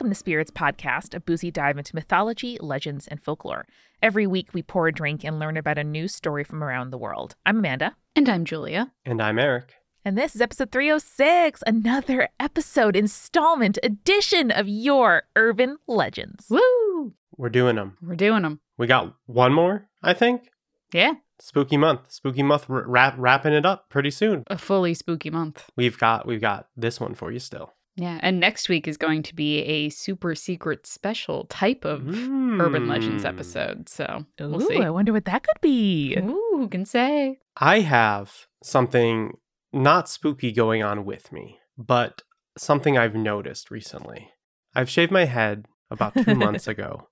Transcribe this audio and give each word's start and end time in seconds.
Welcome 0.00 0.12
to 0.12 0.18
Spirits 0.18 0.50
Podcast, 0.50 1.14
a 1.14 1.20
boozy 1.20 1.50
dive 1.50 1.76
into 1.76 1.94
mythology, 1.94 2.56
legends, 2.58 3.06
and 3.06 3.22
folklore. 3.22 3.66
Every 4.00 4.26
week, 4.26 4.54
we 4.54 4.62
pour 4.62 4.88
a 4.88 4.92
drink 4.94 5.24
and 5.24 5.38
learn 5.38 5.58
about 5.58 5.76
a 5.76 5.84
new 5.84 6.08
story 6.08 6.42
from 6.42 6.64
around 6.64 6.88
the 6.88 6.96
world. 6.96 7.36
I'm 7.44 7.58
Amanda. 7.58 7.96
And 8.16 8.26
I'm 8.26 8.46
Julia. 8.46 8.92
And 9.04 9.20
I'm 9.20 9.38
Eric. 9.38 9.74
And 10.02 10.16
this 10.16 10.34
is 10.34 10.40
episode 10.40 10.72
306, 10.72 11.62
another 11.66 12.30
episode, 12.40 12.96
installment, 12.96 13.78
edition 13.82 14.50
of 14.50 14.66
your 14.70 15.24
urban 15.36 15.76
legends. 15.86 16.46
Woo! 16.48 17.12
We're 17.36 17.50
doing 17.50 17.76
them. 17.76 17.98
We're 18.00 18.16
doing 18.16 18.40
them. 18.40 18.60
We 18.78 18.86
got 18.86 19.14
one 19.26 19.52
more, 19.52 19.90
I 20.02 20.14
think. 20.14 20.48
Yeah. 20.94 21.12
Spooky 21.40 21.76
month. 21.76 22.10
Spooky 22.10 22.42
month 22.42 22.70
r- 22.70 22.84
wrap, 22.86 23.16
wrapping 23.18 23.52
it 23.52 23.66
up 23.66 23.90
pretty 23.90 24.10
soon. 24.10 24.44
A 24.46 24.56
fully 24.56 24.94
spooky 24.94 25.28
month. 25.28 25.68
We've 25.76 25.98
got 25.98 26.26
we've 26.26 26.40
got 26.40 26.68
this 26.74 26.98
one 27.00 27.14
for 27.14 27.30
you 27.30 27.38
still. 27.38 27.74
Yeah. 28.00 28.18
And 28.22 28.40
next 28.40 28.68
week 28.68 28.88
is 28.88 28.96
going 28.96 29.22
to 29.24 29.34
be 29.34 29.58
a 29.60 29.88
super 29.90 30.34
secret 30.34 30.86
special 30.86 31.44
type 31.46 31.84
of 31.84 32.00
urban 32.08 32.88
legends 32.88 33.24
Mm. 33.24 33.28
episode. 33.28 33.88
So 33.88 34.24
we'll 34.38 34.60
see. 34.60 34.78
I 34.80 34.90
wonder 34.90 35.12
what 35.12 35.26
that 35.26 35.42
could 35.42 35.60
be. 35.60 36.16
Ooh, 36.18 36.56
who 36.56 36.68
can 36.68 36.84
say? 36.86 37.38
I 37.58 37.80
have 37.80 38.46
something 38.62 39.34
not 39.72 40.08
spooky 40.08 40.50
going 40.52 40.82
on 40.82 41.04
with 41.04 41.30
me, 41.30 41.58
but 41.76 42.22
something 42.56 42.96
I've 42.96 43.14
noticed 43.14 43.70
recently. 43.70 44.30
I've 44.74 44.88
shaved 44.90 45.12
my 45.12 45.24
head 45.26 45.66
about 45.90 46.14
two 46.14 46.34
months 46.34 46.66
ago. 46.74 47.08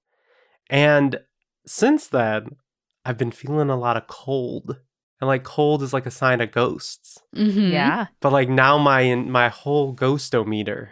And 0.71 1.21
since 1.67 2.07
then, 2.07 2.57
I've 3.05 3.19
been 3.19 3.31
feeling 3.31 3.71
a 3.71 3.79
lot 3.79 3.97
of 3.97 4.07
cold. 4.07 4.79
And 5.21 5.27
like 5.27 5.43
cold 5.43 5.83
is 5.83 5.93
like 5.93 6.07
a 6.07 6.11
sign 6.11 6.41
of 6.41 6.53
ghosts. 6.53 7.19
Mm-hmm. 7.35 7.73
Yeah. 7.73 8.07
But 8.21 8.33
like 8.33 8.49
now 8.49 8.79
my 8.79 9.15
my 9.15 9.49
whole 9.49 9.95
ghostometer 9.95 10.91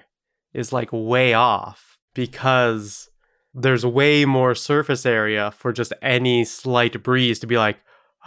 is 0.52 0.72
like 0.72 0.88
way 0.92 1.32
off 1.32 1.98
because 2.14 3.08
there's 3.54 3.86
way 3.86 4.24
more 4.24 4.54
surface 4.54 5.06
area 5.06 5.52
for 5.52 5.72
just 5.72 5.92
any 6.02 6.44
slight 6.44 7.02
breeze 7.02 7.38
to 7.38 7.46
be 7.46 7.56
like 7.56 7.78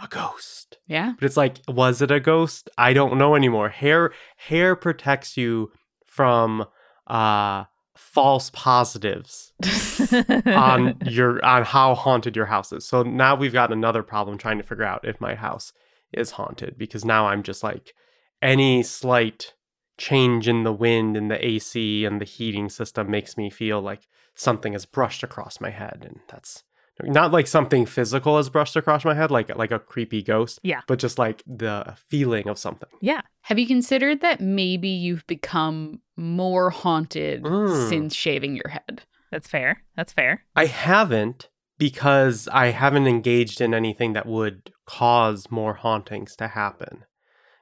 a 0.02 0.08
ghost. 0.08 0.78
Yeah. 0.86 1.12
But 1.18 1.26
it's 1.26 1.36
like 1.36 1.58
was 1.68 2.00
it 2.00 2.10
a 2.10 2.20
ghost? 2.20 2.70
I 2.78 2.92
don't 2.94 3.18
know 3.18 3.34
anymore. 3.34 3.68
Hair 3.68 4.12
hair 4.36 4.74
protects 4.76 5.36
you 5.36 5.70
from 6.06 6.64
uh 7.06 7.64
false 7.94 8.50
positives 8.50 9.52
on 10.46 10.96
your 11.04 11.44
on 11.44 11.64
how 11.64 11.94
haunted 11.94 12.34
your 12.34 12.46
house 12.46 12.72
is. 12.72 12.86
So 12.86 13.02
now 13.02 13.34
we've 13.34 13.52
got 13.52 13.70
another 13.70 14.02
problem 14.02 14.38
trying 14.38 14.58
to 14.58 14.64
figure 14.64 14.84
out 14.84 15.06
if 15.06 15.20
my 15.20 15.34
house 15.34 15.72
is 16.12 16.32
haunted 16.32 16.76
because 16.78 17.04
now 17.04 17.26
I'm 17.26 17.42
just 17.42 17.62
like 17.62 17.94
any 18.42 18.82
slight 18.82 19.54
change 19.98 20.48
in 20.48 20.64
the 20.64 20.72
wind 20.72 21.16
and 21.16 21.30
the 21.30 21.44
AC 21.46 22.04
and 22.06 22.20
the 22.20 22.24
heating 22.24 22.68
system 22.70 23.10
makes 23.10 23.36
me 23.36 23.50
feel 23.50 23.80
like 23.82 24.08
something 24.34 24.72
has 24.72 24.86
brushed 24.86 25.22
across 25.22 25.60
my 25.60 25.68
head 25.70 26.04
and 26.06 26.20
that's 26.28 26.64
not 27.02 27.32
like 27.32 27.46
something 27.46 27.84
physical 27.86 28.36
has 28.38 28.48
brushed 28.50 28.76
across 28.76 29.04
my 29.04 29.14
head 29.14 29.30
like 29.30 29.54
like 29.56 29.70
a 29.70 29.78
creepy 29.78 30.22
ghost 30.22 30.58
Yeah. 30.62 30.80
but 30.86 30.98
just 30.98 31.18
like 31.18 31.42
the 31.46 31.96
feeling 32.08 32.48
of 32.48 32.58
something 32.58 32.88
yeah. 33.02 33.20
Have 33.42 33.58
you 33.58 33.66
considered 33.66 34.20
that 34.22 34.40
maybe 34.40 34.88
you've 34.88 35.26
become 35.26 36.00
more 36.16 36.70
haunted 36.70 37.42
Mm. 37.42 37.88
since 37.90 38.14
shaving 38.14 38.54
your 38.56 38.68
head? 38.68 39.02
That's 39.30 39.48
fair. 39.48 39.82
That's 39.96 40.12
fair. 40.12 40.44
I 40.56 40.66
haven't 40.66 41.48
because 41.80 42.46
I 42.52 42.66
haven't 42.66 43.06
engaged 43.06 43.62
in 43.62 43.72
anything 43.72 44.12
that 44.12 44.26
would 44.26 44.70
cause 44.84 45.50
more 45.50 45.72
hauntings 45.72 46.36
to 46.36 46.48
happen. 46.48 47.06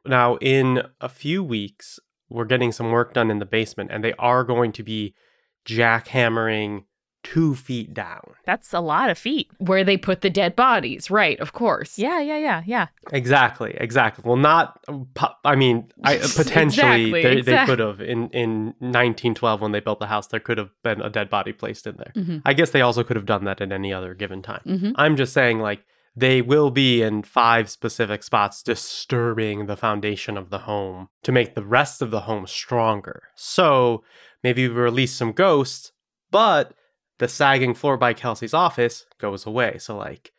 Now, 0.04 0.38
in 0.38 0.82
a 1.00 1.08
few 1.08 1.44
weeks, 1.44 2.00
we're 2.28 2.44
getting 2.44 2.72
some 2.72 2.90
work 2.90 3.14
done 3.14 3.30
in 3.30 3.38
the 3.38 3.46
basement, 3.46 3.92
and 3.92 4.02
they 4.02 4.14
are 4.18 4.42
going 4.42 4.72
to 4.72 4.82
be 4.82 5.14
jackhammering 5.64 6.82
two 7.22 7.54
feet 7.54 7.92
down. 7.92 8.22
That's 8.44 8.72
a 8.72 8.80
lot 8.80 9.10
of 9.10 9.18
feet. 9.18 9.50
Where 9.58 9.84
they 9.84 9.96
put 9.96 10.20
the 10.20 10.30
dead 10.30 10.56
bodies. 10.56 11.10
Right, 11.10 11.38
of 11.40 11.52
course. 11.52 11.98
Yeah, 11.98 12.20
yeah, 12.20 12.38
yeah, 12.38 12.62
yeah. 12.66 12.86
Exactly, 13.12 13.74
exactly. 13.78 14.22
Well, 14.26 14.36
not. 14.36 14.80
I 15.44 15.56
mean, 15.56 15.90
I, 16.04 16.16
potentially 16.36 17.14
Exactly, 17.14 17.22
they, 17.22 17.40
they 17.42 17.66
could 17.66 17.78
have 17.78 18.00
in 18.00 18.28
in 18.30 18.66
1912 18.78 19.60
when 19.60 19.72
they 19.72 19.80
built 19.80 20.00
the 20.00 20.06
house. 20.06 20.26
There 20.28 20.40
could 20.40 20.58
have 20.58 20.70
been 20.82 21.00
a 21.00 21.10
dead 21.10 21.30
body 21.30 21.52
placed 21.52 21.86
in 21.86 21.96
there. 21.96 22.12
Mm-hmm. 22.14 22.38
I 22.44 22.52
guess 22.54 22.70
they 22.70 22.80
also 22.82 23.04
could 23.04 23.16
have 23.16 23.26
done 23.26 23.44
that 23.44 23.60
at 23.60 23.72
any 23.72 23.92
other 23.92 24.14
given 24.14 24.42
time. 24.42 24.62
Mm-hmm. 24.66 24.92
I'm 24.96 25.16
just 25.16 25.32
saying, 25.32 25.58
like, 25.58 25.84
they 26.16 26.42
will 26.42 26.70
be 26.70 27.02
in 27.02 27.22
five 27.22 27.70
specific 27.70 28.22
spots, 28.22 28.62
disturbing 28.62 29.66
the 29.66 29.76
foundation 29.76 30.36
of 30.36 30.50
the 30.50 30.58
home 30.58 31.08
to 31.22 31.32
make 31.32 31.54
the 31.54 31.64
rest 31.64 32.02
of 32.02 32.10
the 32.10 32.22
home 32.22 32.46
stronger. 32.46 33.24
So 33.36 34.02
maybe 34.42 34.66
we 34.66 34.74
release 34.74 35.12
some 35.12 35.32
ghosts, 35.32 35.92
but 36.30 36.74
the 37.18 37.28
sagging 37.28 37.74
floor 37.74 37.96
by 37.96 38.12
Kelsey's 38.14 38.54
office 38.54 39.06
goes 39.18 39.46
away. 39.46 39.78
So, 39.78 39.96
like, 39.96 40.32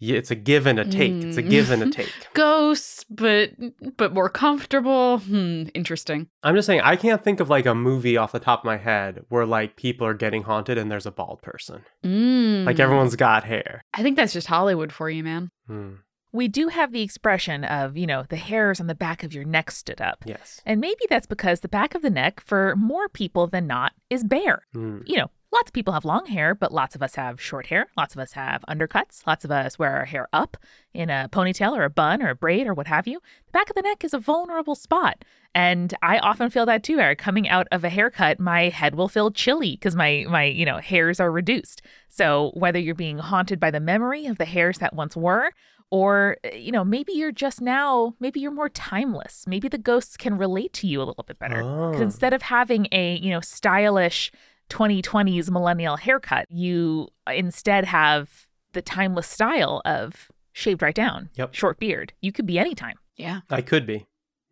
it's 0.00 0.32
a 0.32 0.34
give 0.34 0.66
and 0.66 0.80
a 0.80 0.84
take. 0.84 1.12
It's 1.22 1.36
a 1.36 1.42
Mm. 1.44 1.50
give 1.50 1.70
and 1.70 1.82
a 1.84 1.90
take. 1.98 2.12
Ghosts, 2.34 3.04
but 3.08 3.50
but 3.96 4.12
more 4.12 4.28
comfortable. 4.28 5.18
Hmm, 5.18 5.64
interesting. 5.74 6.28
I'm 6.42 6.56
just 6.56 6.66
saying, 6.66 6.80
I 6.82 6.96
can't 6.96 7.22
think 7.22 7.38
of 7.38 7.48
like 7.48 7.66
a 7.66 7.74
movie 7.74 8.16
off 8.16 8.32
the 8.32 8.40
top 8.40 8.60
of 8.60 8.64
my 8.64 8.78
head 8.78 9.24
where 9.28 9.46
like 9.46 9.76
people 9.76 10.04
are 10.06 10.14
getting 10.14 10.42
haunted 10.42 10.76
and 10.76 10.90
there's 10.90 11.06
a 11.06 11.12
bald 11.12 11.40
person. 11.42 11.84
Mm. 12.04 12.64
Like, 12.66 12.80
everyone's 12.80 13.14
got 13.14 13.44
hair. 13.44 13.82
I 13.94 14.02
think 14.02 14.16
that's 14.16 14.32
just 14.32 14.48
Hollywood 14.48 14.92
for 14.92 15.08
you, 15.08 15.22
man. 15.22 15.50
Hmm. 15.68 15.92
We 16.34 16.48
do 16.48 16.68
have 16.68 16.92
the 16.92 17.02
expression 17.02 17.62
of, 17.62 17.96
you 17.96 18.06
know, 18.06 18.24
the 18.28 18.36
hairs 18.36 18.80
on 18.80 18.86
the 18.86 18.94
back 18.94 19.22
of 19.22 19.34
your 19.34 19.44
neck 19.44 19.70
stood 19.70 20.00
up. 20.00 20.24
Yes. 20.24 20.62
And 20.64 20.80
maybe 20.80 21.02
that's 21.10 21.26
because 21.26 21.60
the 21.60 21.68
back 21.68 21.94
of 21.94 22.00
the 22.00 22.08
neck, 22.08 22.40
for 22.40 22.74
more 22.74 23.08
people 23.10 23.46
than 23.46 23.66
not, 23.66 23.92
is 24.08 24.24
bare. 24.24 24.62
Hmm. 24.72 25.00
You 25.04 25.18
know, 25.18 25.30
lots 25.52 25.68
of 25.68 25.72
people 25.72 25.92
have 25.92 26.04
long 26.04 26.26
hair, 26.26 26.54
but 26.54 26.72
lots 26.72 26.94
of 26.94 27.02
us 27.02 27.14
have 27.16 27.40
short 27.40 27.66
hair. 27.66 27.86
Lots 27.96 28.14
of 28.14 28.20
us 28.20 28.32
have 28.32 28.64
undercuts. 28.68 29.26
Lots 29.26 29.44
of 29.44 29.50
us 29.50 29.78
wear 29.78 29.94
our 29.96 30.04
hair 30.06 30.28
up 30.32 30.56
in 30.94 31.10
a 31.10 31.28
ponytail 31.30 31.76
or 31.76 31.84
a 31.84 31.90
bun 31.90 32.22
or 32.22 32.30
a 32.30 32.34
braid 32.34 32.66
or 32.66 32.74
what 32.74 32.86
have 32.86 33.06
you. 33.06 33.20
The 33.46 33.52
back 33.52 33.68
of 33.68 33.76
the 33.76 33.82
neck 33.82 34.02
is 34.04 34.14
a 34.14 34.18
vulnerable 34.18 34.74
spot. 34.74 35.24
And 35.54 35.92
I 36.02 36.18
often 36.18 36.48
feel 36.48 36.64
that 36.66 36.82
too, 36.82 36.98
Eric. 36.98 37.18
Coming 37.18 37.48
out 37.48 37.68
of 37.70 37.84
a 37.84 37.90
haircut, 37.90 38.40
my 38.40 38.70
head 38.70 38.94
will 38.94 39.08
feel 39.08 39.30
chilly 39.30 39.72
because 39.72 39.94
my 39.94 40.24
my, 40.28 40.44
you 40.44 40.64
know, 40.64 40.78
hairs 40.78 41.20
are 41.20 41.30
reduced. 41.30 41.82
So 42.08 42.52
whether 42.54 42.78
you're 42.78 42.94
being 42.94 43.18
haunted 43.18 43.60
by 43.60 43.70
the 43.70 43.80
memory 43.80 44.24
of 44.26 44.38
the 44.38 44.46
hairs 44.46 44.78
that 44.78 44.94
once 44.94 45.14
were, 45.14 45.52
or 45.90 46.38
you 46.54 46.72
know, 46.72 46.84
maybe 46.84 47.12
you're 47.12 47.32
just 47.32 47.60
now, 47.60 48.14
maybe 48.18 48.40
you're 48.40 48.50
more 48.50 48.70
timeless. 48.70 49.44
Maybe 49.46 49.68
the 49.68 49.76
ghosts 49.76 50.16
can 50.16 50.38
relate 50.38 50.72
to 50.74 50.86
you 50.86 51.02
a 51.02 51.04
little 51.04 51.24
bit 51.24 51.38
better 51.38 51.60
Oh. 51.62 51.92
instead 52.00 52.32
of 52.32 52.40
having 52.40 52.86
a, 52.90 53.16
you 53.18 53.28
know, 53.30 53.40
stylish 53.40 54.32
2020s 54.72 55.50
millennial 55.50 55.96
haircut, 55.96 56.46
you 56.50 57.08
instead 57.32 57.84
have 57.84 58.46
the 58.72 58.82
timeless 58.82 59.26
style 59.28 59.82
of 59.84 60.30
shaved 60.52 60.80
right 60.82 60.94
down, 60.94 61.28
Yep. 61.34 61.54
short 61.54 61.78
beard. 61.78 62.12
You 62.22 62.32
could 62.32 62.46
be 62.46 62.58
anytime. 62.58 62.96
Yeah. 63.16 63.40
I 63.50 63.60
could 63.62 63.86
be. 63.86 64.06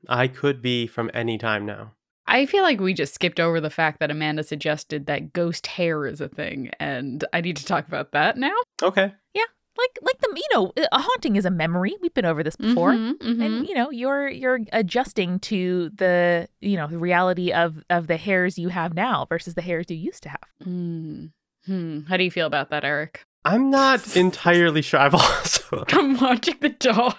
I 0.09 0.29
could 0.29 0.61
be 0.63 0.87
from 0.87 1.11
any 1.15 1.39
time 1.39 1.65
now. 1.67 1.93
I 2.27 2.47
feel 2.47 2.63
like 2.63 2.81
we 2.81 2.95
just 2.95 3.15
skipped 3.15 3.41
over 3.41 3.61
the 3.61 3.71
fact 3.71 3.99
that 3.99 4.11
Amanda 4.11 4.43
suggested 4.45 5.07
that 5.07 5.33
ghost 5.33 5.67
hair 5.67 6.07
is 6.07 6.21
a 6.21 6.29
thing, 6.29 6.71
and 6.79 7.25
I 7.33 7.41
need 7.41 7.57
to 7.57 7.65
talk 7.65 7.89
about 7.89 8.13
that 8.13 8.37
now. 8.37 8.55
Okay. 8.83 9.13
Like 9.81 9.99
like 10.03 10.19
the 10.21 10.29
you 10.35 10.49
know, 10.55 10.73
a 10.93 11.01
haunting 11.01 11.37
is 11.37 11.45
a 11.45 11.51
memory. 11.51 11.97
We've 12.03 12.13
been 12.15 12.25
over 12.27 12.43
this 12.43 12.57
before. 12.57 12.93
Mhm, 12.93 13.19
mhm. 13.19 13.45
And 13.45 13.69
you 13.69 13.75
know, 13.75 13.91
you're 13.91 14.29
you're 14.29 14.61
adjusting 14.73 15.39
to 15.41 15.91
the, 15.95 16.49
you 16.61 16.77
know, 16.77 16.87
the 16.87 16.99
reality 16.99 17.53
of 17.53 17.83
of 17.89 18.07
the 18.07 18.17
hairs 18.17 18.59
you 18.59 18.69
have 18.69 18.95
now 18.95 19.27
versus 19.29 19.55
the 19.55 19.63
hairs 19.63 19.87
you 19.89 19.97
used 19.97 20.23
to 20.25 20.29
have. 20.29 20.49
Mm. 20.67 21.31
Hmm. 21.67 22.01
How 22.09 22.17
do 22.17 22.25
you 22.25 22.31
feel 22.31 22.47
about 22.47 22.71
that, 22.71 22.85
Eric? 22.85 23.25
I'm 23.45 23.71
not 23.71 24.17
entirely 24.17 24.83
sure. 24.83 25.01
I've 25.01 25.15
also. 25.15 25.85
I'm 25.93 26.19
watching 26.19 26.57
the 26.61 26.71
dog. 26.71 27.15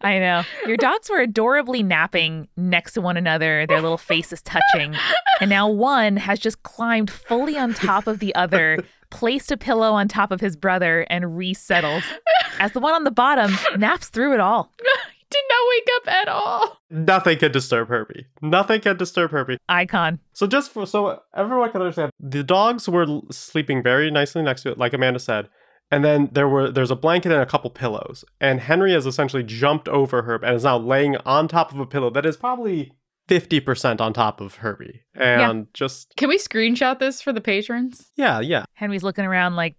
I 0.00 0.18
know. 0.18 0.42
Your 0.66 0.76
dogs 0.76 1.10
were 1.10 1.20
adorably 1.20 1.82
napping 1.82 2.48
next 2.56 2.92
to 2.92 3.00
one 3.00 3.16
another, 3.16 3.66
their 3.66 3.80
little 3.80 3.98
faces 3.98 4.40
touching. 4.42 4.94
And 5.40 5.50
now 5.50 5.68
one 5.68 6.16
has 6.16 6.38
just 6.38 6.62
climbed 6.62 7.10
fully 7.10 7.58
on 7.58 7.74
top 7.74 8.06
of 8.06 8.20
the 8.20 8.34
other, 8.36 8.84
placed 9.14 9.52
a 9.52 9.56
pillow 9.56 9.92
on 9.92 10.08
top 10.08 10.32
of 10.32 10.40
his 10.40 10.56
brother, 10.56 11.06
and 11.08 11.36
resettled. 11.36 12.02
As 12.58 12.72
the 12.72 12.80
one 12.80 12.94
on 12.94 13.04
the 13.04 13.12
bottom 13.12 13.56
naps 13.78 14.08
through 14.08 14.34
it 14.34 14.40
all. 14.40 14.72
Did 15.30 15.42
not 15.48 15.68
wake 15.68 15.88
up 15.96 16.08
at 16.08 16.28
all. 16.28 16.78
Nothing 16.90 17.38
can 17.38 17.50
disturb 17.50 17.88
Herbie. 17.88 18.26
Nothing 18.42 18.80
can 18.80 18.96
disturb 18.96 19.30
Herbie. 19.30 19.58
Icon. 19.68 20.20
So 20.32 20.46
just 20.46 20.70
for 20.70 20.86
so 20.86 21.22
everyone 21.34 21.72
can 21.72 21.80
understand, 21.80 22.10
the 22.20 22.44
dogs 22.44 22.88
were 22.88 23.06
sleeping 23.30 23.82
very 23.82 24.10
nicely 24.10 24.42
next 24.42 24.62
to 24.62 24.70
it, 24.70 24.78
like 24.78 24.92
Amanda 24.92 25.18
said. 25.18 25.48
And 25.90 26.04
then 26.04 26.28
there 26.32 26.48
were 26.48 26.70
there's 26.70 26.92
a 26.92 26.96
blanket 26.96 27.32
and 27.32 27.40
a 27.40 27.46
couple 27.46 27.70
pillows. 27.70 28.24
And 28.40 28.60
Henry 28.60 28.92
has 28.92 29.06
essentially 29.06 29.42
jumped 29.42 29.88
over 29.88 30.22
her 30.22 30.36
and 30.36 30.54
is 30.54 30.64
now 30.64 30.78
laying 30.78 31.16
on 31.18 31.48
top 31.48 31.72
of 31.72 31.80
a 31.80 31.86
pillow 31.86 32.10
that 32.10 32.26
is 32.26 32.36
probably 32.36 32.92
50% 33.28 34.00
on 34.00 34.12
top 34.12 34.40
of 34.40 34.56
Herbie. 34.56 35.02
And 35.14 35.66
just 35.74 36.14
Can 36.16 36.28
we 36.28 36.38
screenshot 36.38 36.98
this 36.98 37.22
for 37.22 37.32
the 37.32 37.40
patrons? 37.40 38.10
yeah, 38.16 38.40
yeah. 38.40 38.64
Henry's 38.74 39.02
looking 39.02 39.24
around 39.24 39.56
like, 39.56 39.76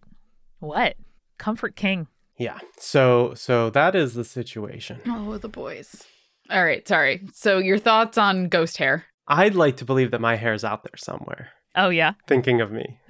what? 0.60 0.96
Comfort 1.38 1.76
King. 1.76 2.08
Yeah. 2.38 2.60
So 2.78 3.34
so 3.36 3.70
that 3.72 3.96
is 3.96 4.14
the 4.14 4.24
situation. 4.24 5.00
Oh, 5.08 5.38
the 5.38 5.48
boys. 5.50 6.04
All 6.50 6.64
right, 6.64 6.88
sorry. 6.88 7.28
So 7.34 7.60
your 7.60 7.78
thoughts 7.78 8.18
on 8.18 8.50
ghost 8.50 8.78
hair? 8.78 9.06
I'd 9.28 9.56
like 9.56 9.78
to 9.78 9.86
believe 9.86 10.12
that 10.12 10.22
my 10.22 10.36
hair 10.36 10.54
is 10.54 10.64
out 10.64 10.84
there 10.84 10.98
somewhere. 10.98 11.50
Oh, 11.78 11.90
yeah. 11.90 12.14
thinking 12.28 12.62
of 12.62 12.72
me. 12.72 13.00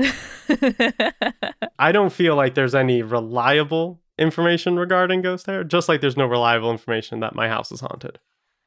I 1.77 1.91
don't 1.91 2.11
feel 2.13 2.35
like 2.35 2.55
there's 2.55 2.73
any 2.73 3.01
reliable 3.03 4.01
information 4.17 4.77
regarding 4.79 5.21
ghost 5.21 5.45
hair, 5.45 5.63
just 5.63 5.87
like 5.89 6.01
there's 6.01 6.17
no 6.17 6.25
reliable 6.25 6.71
information 6.71 7.19
that 7.19 7.35
my 7.35 7.47
house 7.47 7.71
is 7.71 7.81
haunted. 7.81 8.17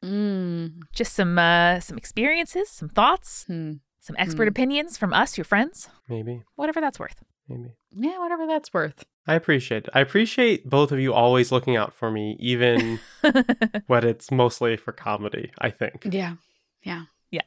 Mm. 0.03 0.79
Just 0.93 1.13
some 1.13 1.37
uh, 1.37 1.79
some 1.79 1.97
experiences, 1.97 2.69
some 2.69 2.89
thoughts, 2.89 3.43
Hmm. 3.47 3.73
some 3.99 4.15
expert 4.17 4.43
Hmm. 4.45 4.49
opinions 4.49 4.97
from 4.97 5.13
us, 5.13 5.37
your 5.37 5.45
friends, 5.45 5.89
Maybe, 6.07 6.43
whatever 6.55 6.79
that's 6.81 6.99
worth. 6.99 7.21
maybe. 7.47 7.75
Yeah, 7.91 8.19
whatever 8.19 8.47
that's 8.47 8.73
worth. 8.73 9.03
I 9.27 9.35
appreciate 9.35 9.85
it. 9.85 9.89
I 9.93 9.99
appreciate 9.99 10.67
both 10.69 10.91
of 10.91 10.99
you 10.99 11.13
always 11.13 11.51
looking 11.51 11.75
out 11.75 11.93
for 11.93 12.09
me, 12.11 12.35
even 12.39 12.99
when 13.87 14.03
it's 14.05 14.31
mostly 14.31 14.77
for 14.77 14.91
comedy, 14.91 15.51
I 15.59 15.69
think. 15.69 16.07
Yeah. 16.09 16.35
Yeah. 16.83 17.03
Yeah. 17.29 17.41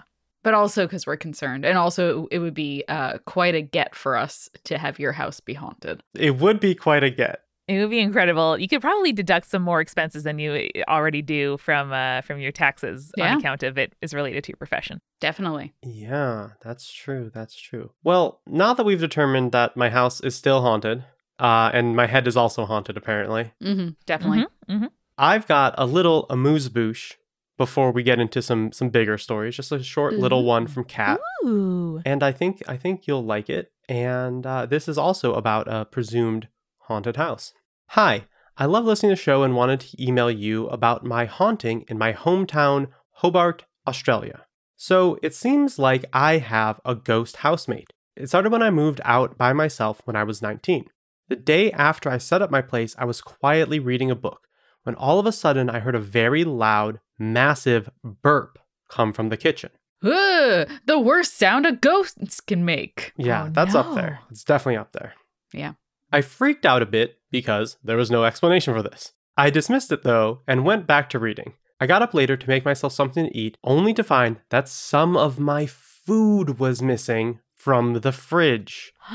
But 0.44 0.54
also 0.54 0.86
because 0.86 1.06
we're 1.06 1.16
concerned. 1.16 1.64
And 1.64 1.78
also, 1.78 2.26
it 2.30 2.38
would 2.38 2.54
be 2.54 2.84
uh, 2.88 3.18
quite 3.26 3.54
a 3.54 3.62
get 3.62 3.94
for 3.96 4.16
us 4.16 4.48
to 4.64 4.76
have 4.78 4.98
your 5.00 5.12
house 5.12 5.40
be 5.40 5.54
haunted. 5.54 6.02
It 6.14 6.36
would 6.38 6.60
be 6.60 6.74
quite 6.74 7.02
a 7.02 7.10
get. 7.10 7.42
It 7.68 7.78
would 7.78 7.90
be 7.90 8.00
incredible. 8.00 8.58
You 8.58 8.66
could 8.68 8.80
probably 8.80 9.12
deduct 9.12 9.48
some 9.48 9.62
more 9.62 9.80
expenses 9.80 10.24
than 10.24 10.38
you 10.38 10.68
already 10.88 11.22
do 11.22 11.56
from 11.58 11.92
uh, 11.92 12.20
from 12.22 12.40
your 12.40 12.50
taxes 12.52 13.12
Yeah. 13.16 13.32
on 13.32 13.38
account 13.38 13.62
of 13.62 13.78
it 13.78 13.94
is 14.02 14.12
related 14.12 14.44
to 14.44 14.50
your 14.50 14.56
profession. 14.56 15.00
Definitely. 15.20 15.72
Yeah, 15.82 16.50
that's 16.62 16.90
true. 16.92 17.30
That's 17.32 17.54
true. 17.54 17.92
Well, 18.02 18.40
now 18.46 18.74
that 18.74 18.84
we've 18.84 19.00
determined 19.00 19.52
that 19.52 19.76
my 19.76 19.90
house 19.90 20.20
is 20.20 20.34
still 20.34 20.60
haunted, 20.62 21.04
uh, 21.38 21.70
and 21.72 21.94
my 21.94 22.06
head 22.06 22.26
is 22.26 22.36
also 22.36 22.64
haunted, 22.66 22.96
apparently, 22.96 23.52
Mm-hmm, 23.62 23.90
Definitely. 24.06 24.46
Mhm, 24.68 24.80
mhm. 24.82 24.90
I've 25.16 25.46
got 25.46 25.74
a 25.78 25.86
little 25.86 26.26
amuse 26.30 26.68
bouche 26.68 27.12
before 27.58 27.92
we 27.92 28.02
get 28.02 28.18
into 28.18 28.42
some 28.42 28.72
some 28.72 28.88
bigger 28.88 29.16
stories. 29.18 29.54
Just 29.56 29.70
a 29.70 29.82
short 29.82 30.14
little 30.14 30.42
one 30.44 30.66
from 30.66 30.82
Kat, 30.84 31.20
Ooh. 31.44 32.02
and 32.04 32.22
I 32.24 32.32
think 32.32 32.62
I 32.66 32.76
think 32.76 33.06
you'll 33.06 33.24
like 33.24 33.48
it. 33.48 33.70
And 33.88 34.44
uh, 34.46 34.66
this 34.66 34.88
is 34.88 34.98
also 34.98 35.34
about 35.34 35.68
a 35.68 35.84
presumed 35.84 36.48
haunted 36.86 37.16
house. 37.16 37.52
Hi, 37.88 38.26
I 38.56 38.66
love 38.66 38.84
listening 38.84 39.10
to 39.10 39.16
the 39.16 39.22
show 39.22 39.42
and 39.42 39.56
wanted 39.56 39.80
to 39.80 40.02
email 40.02 40.30
you 40.30 40.66
about 40.68 41.04
my 41.04 41.24
haunting 41.24 41.84
in 41.88 41.98
my 41.98 42.12
hometown, 42.12 42.88
Hobart, 43.16 43.64
Australia. 43.86 44.46
So 44.76 45.18
it 45.22 45.34
seems 45.34 45.78
like 45.78 46.04
I 46.12 46.38
have 46.38 46.80
a 46.84 46.94
ghost 46.94 47.36
housemate. 47.36 47.92
It 48.16 48.28
started 48.28 48.52
when 48.52 48.62
I 48.62 48.70
moved 48.70 49.00
out 49.04 49.38
by 49.38 49.52
myself 49.52 50.02
when 50.04 50.16
I 50.16 50.24
was 50.24 50.42
19. 50.42 50.86
The 51.28 51.36
day 51.36 51.72
after 51.72 52.10
I 52.10 52.18
set 52.18 52.42
up 52.42 52.50
my 52.50 52.62
place, 52.62 52.94
I 52.98 53.04
was 53.04 53.20
quietly 53.22 53.78
reading 53.78 54.10
a 54.10 54.14
book 54.16 54.48
when 54.82 54.94
all 54.96 55.18
of 55.18 55.26
a 55.26 55.32
sudden 55.32 55.70
I 55.70 55.78
heard 55.78 55.94
a 55.94 56.00
very 56.00 56.44
loud, 56.44 57.00
massive 57.18 57.88
burp 58.04 58.58
come 58.90 59.12
from 59.12 59.28
the 59.28 59.36
kitchen. 59.36 59.70
Ugh, 60.04 60.68
the 60.84 60.98
worst 60.98 61.38
sound 61.38 61.64
a 61.64 61.72
ghost 61.72 62.18
can 62.46 62.64
make. 62.64 63.12
Yeah, 63.16 63.44
Oh, 63.46 63.50
that's 63.50 63.74
up 63.74 63.94
there. 63.94 64.18
It's 64.30 64.42
definitely 64.44 64.76
up 64.78 64.92
there. 64.92 65.14
Yeah. 65.52 65.74
I 66.12 66.20
freaked 66.20 66.66
out 66.66 66.82
a 66.82 66.86
bit 66.86 67.18
because 67.30 67.78
there 67.82 67.96
was 67.96 68.10
no 68.10 68.24
explanation 68.24 68.74
for 68.74 68.82
this. 68.82 69.12
I 69.36 69.48
dismissed 69.50 69.90
it 69.92 70.02
though 70.02 70.40
and 70.46 70.64
went 70.64 70.86
back 70.86 71.08
to 71.10 71.18
reading. 71.18 71.54
I 71.80 71.86
got 71.86 72.02
up 72.02 72.14
later 72.14 72.36
to 72.36 72.48
make 72.48 72.64
myself 72.64 72.92
something 72.92 73.26
to 73.26 73.36
eat, 73.36 73.56
only 73.64 73.92
to 73.94 74.04
find 74.04 74.36
that 74.50 74.68
some 74.68 75.16
of 75.16 75.40
my 75.40 75.66
food 75.66 76.60
was 76.60 76.82
missing 76.82 77.40
from 77.56 77.94
the 77.94 78.12
fridge. 78.12 78.92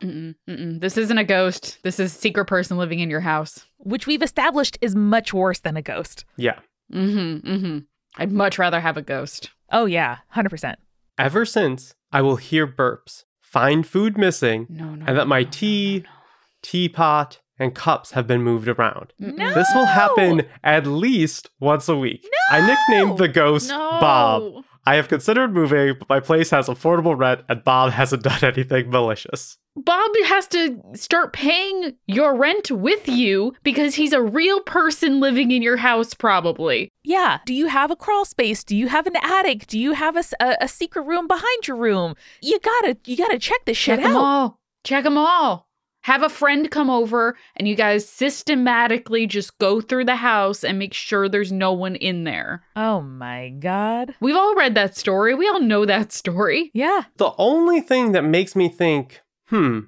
Mm-mm, 0.00 0.34
mm-mm. 0.48 0.80
This 0.80 0.96
isn't 0.96 1.18
a 1.18 1.24
ghost. 1.24 1.78
This 1.82 2.00
is 2.00 2.14
a 2.14 2.18
secret 2.18 2.46
person 2.46 2.78
living 2.78 3.00
in 3.00 3.10
your 3.10 3.20
house. 3.20 3.66
Which 3.76 4.06
we've 4.06 4.22
established 4.22 4.78
is 4.80 4.94
much 4.94 5.34
worse 5.34 5.58
than 5.58 5.76
a 5.76 5.82
ghost. 5.82 6.24
Yeah. 6.36 6.58
Mm-hmm. 6.92 7.46
Mm-hmm. 7.46 7.78
I'd 8.16 8.32
much 8.32 8.58
rather 8.58 8.80
have 8.80 8.96
a 8.96 9.02
ghost. 9.02 9.50
Oh, 9.70 9.84
yeah, 9.84 10.18
100%. 10.34 10.76
Ever 11.18 11.44
since, 11.44 11.94
I 12.10 12.22
will 12.22 12.36
hear 12.36 12.66
burps, 12.66 13.24
find 13.50 13.86
food 13.86 14.16
missing, 14.16 14.66
No, 14.70 14.94
no. 14.94 15.04
and 15.06 15.16
that 15.18 15.26
my 15.26 15.44
tea, 15.44 16.00
no, 16.04 16.10
teapot, 16.62 17.40
and 17.58 17.74
cups 17.74 18.12
have 18.12 18.26
been 18.26 18.42
moved 18.42 18.68
around. 18.68 19.12
no. 19.18 19.52
This 19.54 19.68
will 19.74 19.86
happen 19.86 20.42
at 20.64 20.86
least 20.86 21.50
once 21.60 21.88
a 21.88 21.96
week. 21.96 22.26
I 22.50 22.60
nicknamed 22.66 23.18
the 23.18 23.28
ghost. 23.28 23.68
Bob. 23.70 24.64
I 24.86 24.96
have 24.96 25.08
considered 25.08 25.52
moving, 25.52 25.94
but 25.98 26.08
my 26.08 26.20
place 26.20 26.50
has 26.50 26.68
affordable 26.68 27.16
rent 27.16 27.42
and 27.48 27.62
Bob 27.62 27.92
hasn't 27.92 28.22
done 28.22 28.42
anything 28.42 28.90
malicious. 28.90 29.58
Bob 29.76 30.10
has 30.24 30.46
to 30.48 30.80
start 30.94 31.32
paying 31.32 31.94
your 32.06 32.36
rent 32.36 32.70
with 32.70 33.08
you 33.08 33.54
because 33.62 33.94
he's 33.94 34.12
a 34.12 34.20
real 34.20 34.60
person 34.60 35.20
living 35.20 35.52
in 35.52 35.62
your 35.62 35.76
house, 35.76 36.12
probably. 36.12 36.90
Yeah. 37.04 37.38
Do 37.46 37.54
you 37.54 37.68
have 37.68 37.90
a 37.90 37.96
crawl 37.96 38.24
space? 38.24 38.64
Do 38.64 38.76
you 38.76 38.88
have 38.88 39.06
an 39.06 39.16
attic? 39.22 39.66
Do 39.66 39.78
you 39.78 39.92
have 39.92 40.16
a 40.16 40.24
a 40.60 40.66
secret 40.66 41.02
room 41.02 41.28
behind 41.28 41.68
your 41.68 41.76
room? 41.76 42.14
You 42.42 42.58
gotta 42.58 42.96
you 43.04 43.16
gotta 43.16 43.38
check 43.38 43.64
this 43.64 43.76
shit 43.76 44.00
out. 44.00 44.02
Check 44.02 44.12
them 44.12 44.16
all. 44.16 44.60
Check 44.82 45.04
them 45.04 45.18
all. 45.18 45.68
Have 46.04 46.22
a 46.22 46.30
friend 46.30 46.70
come 46.70 46.88
over 46.88 47.36
and 47.56 47.68
you 47.68 47.74
guys 47.74 48.08
systematically 48.08 49.26
just 49.26 49.58
go 49.58 49.80
through 49.80 50.06
the 50.06 50.16
house 50.16 50.64
and 50.64 50.78
make 50.78 50.94
sure 50.94 51.28
there's 51.28 51.52
no 51.52 51.72
one 51.72 51.94
in 51.96 52.24
there. 52.24 52.62
Oh 52.74 53.02
my 53.02 53.50
god. 53.50 54.14
We've 54.20 54.36
all 54.36 54.54
read 54.54 54.74
that 54.76 54.96
story. 54.96 55.34
We 55.34 55.46
all 55.46 55.60
know 55.60 55.84
that 55.84 56.10
story. 56.12 56.70
Yeah. 56.72 57.04
The 57.18 57.32
only 57.36 57.80
thing 57.80 58.12
that 58.12 58.22
makes 58.22 58.56
me 58.56 58.70
think, 58.70 59.20
hmm, 59.48 59.80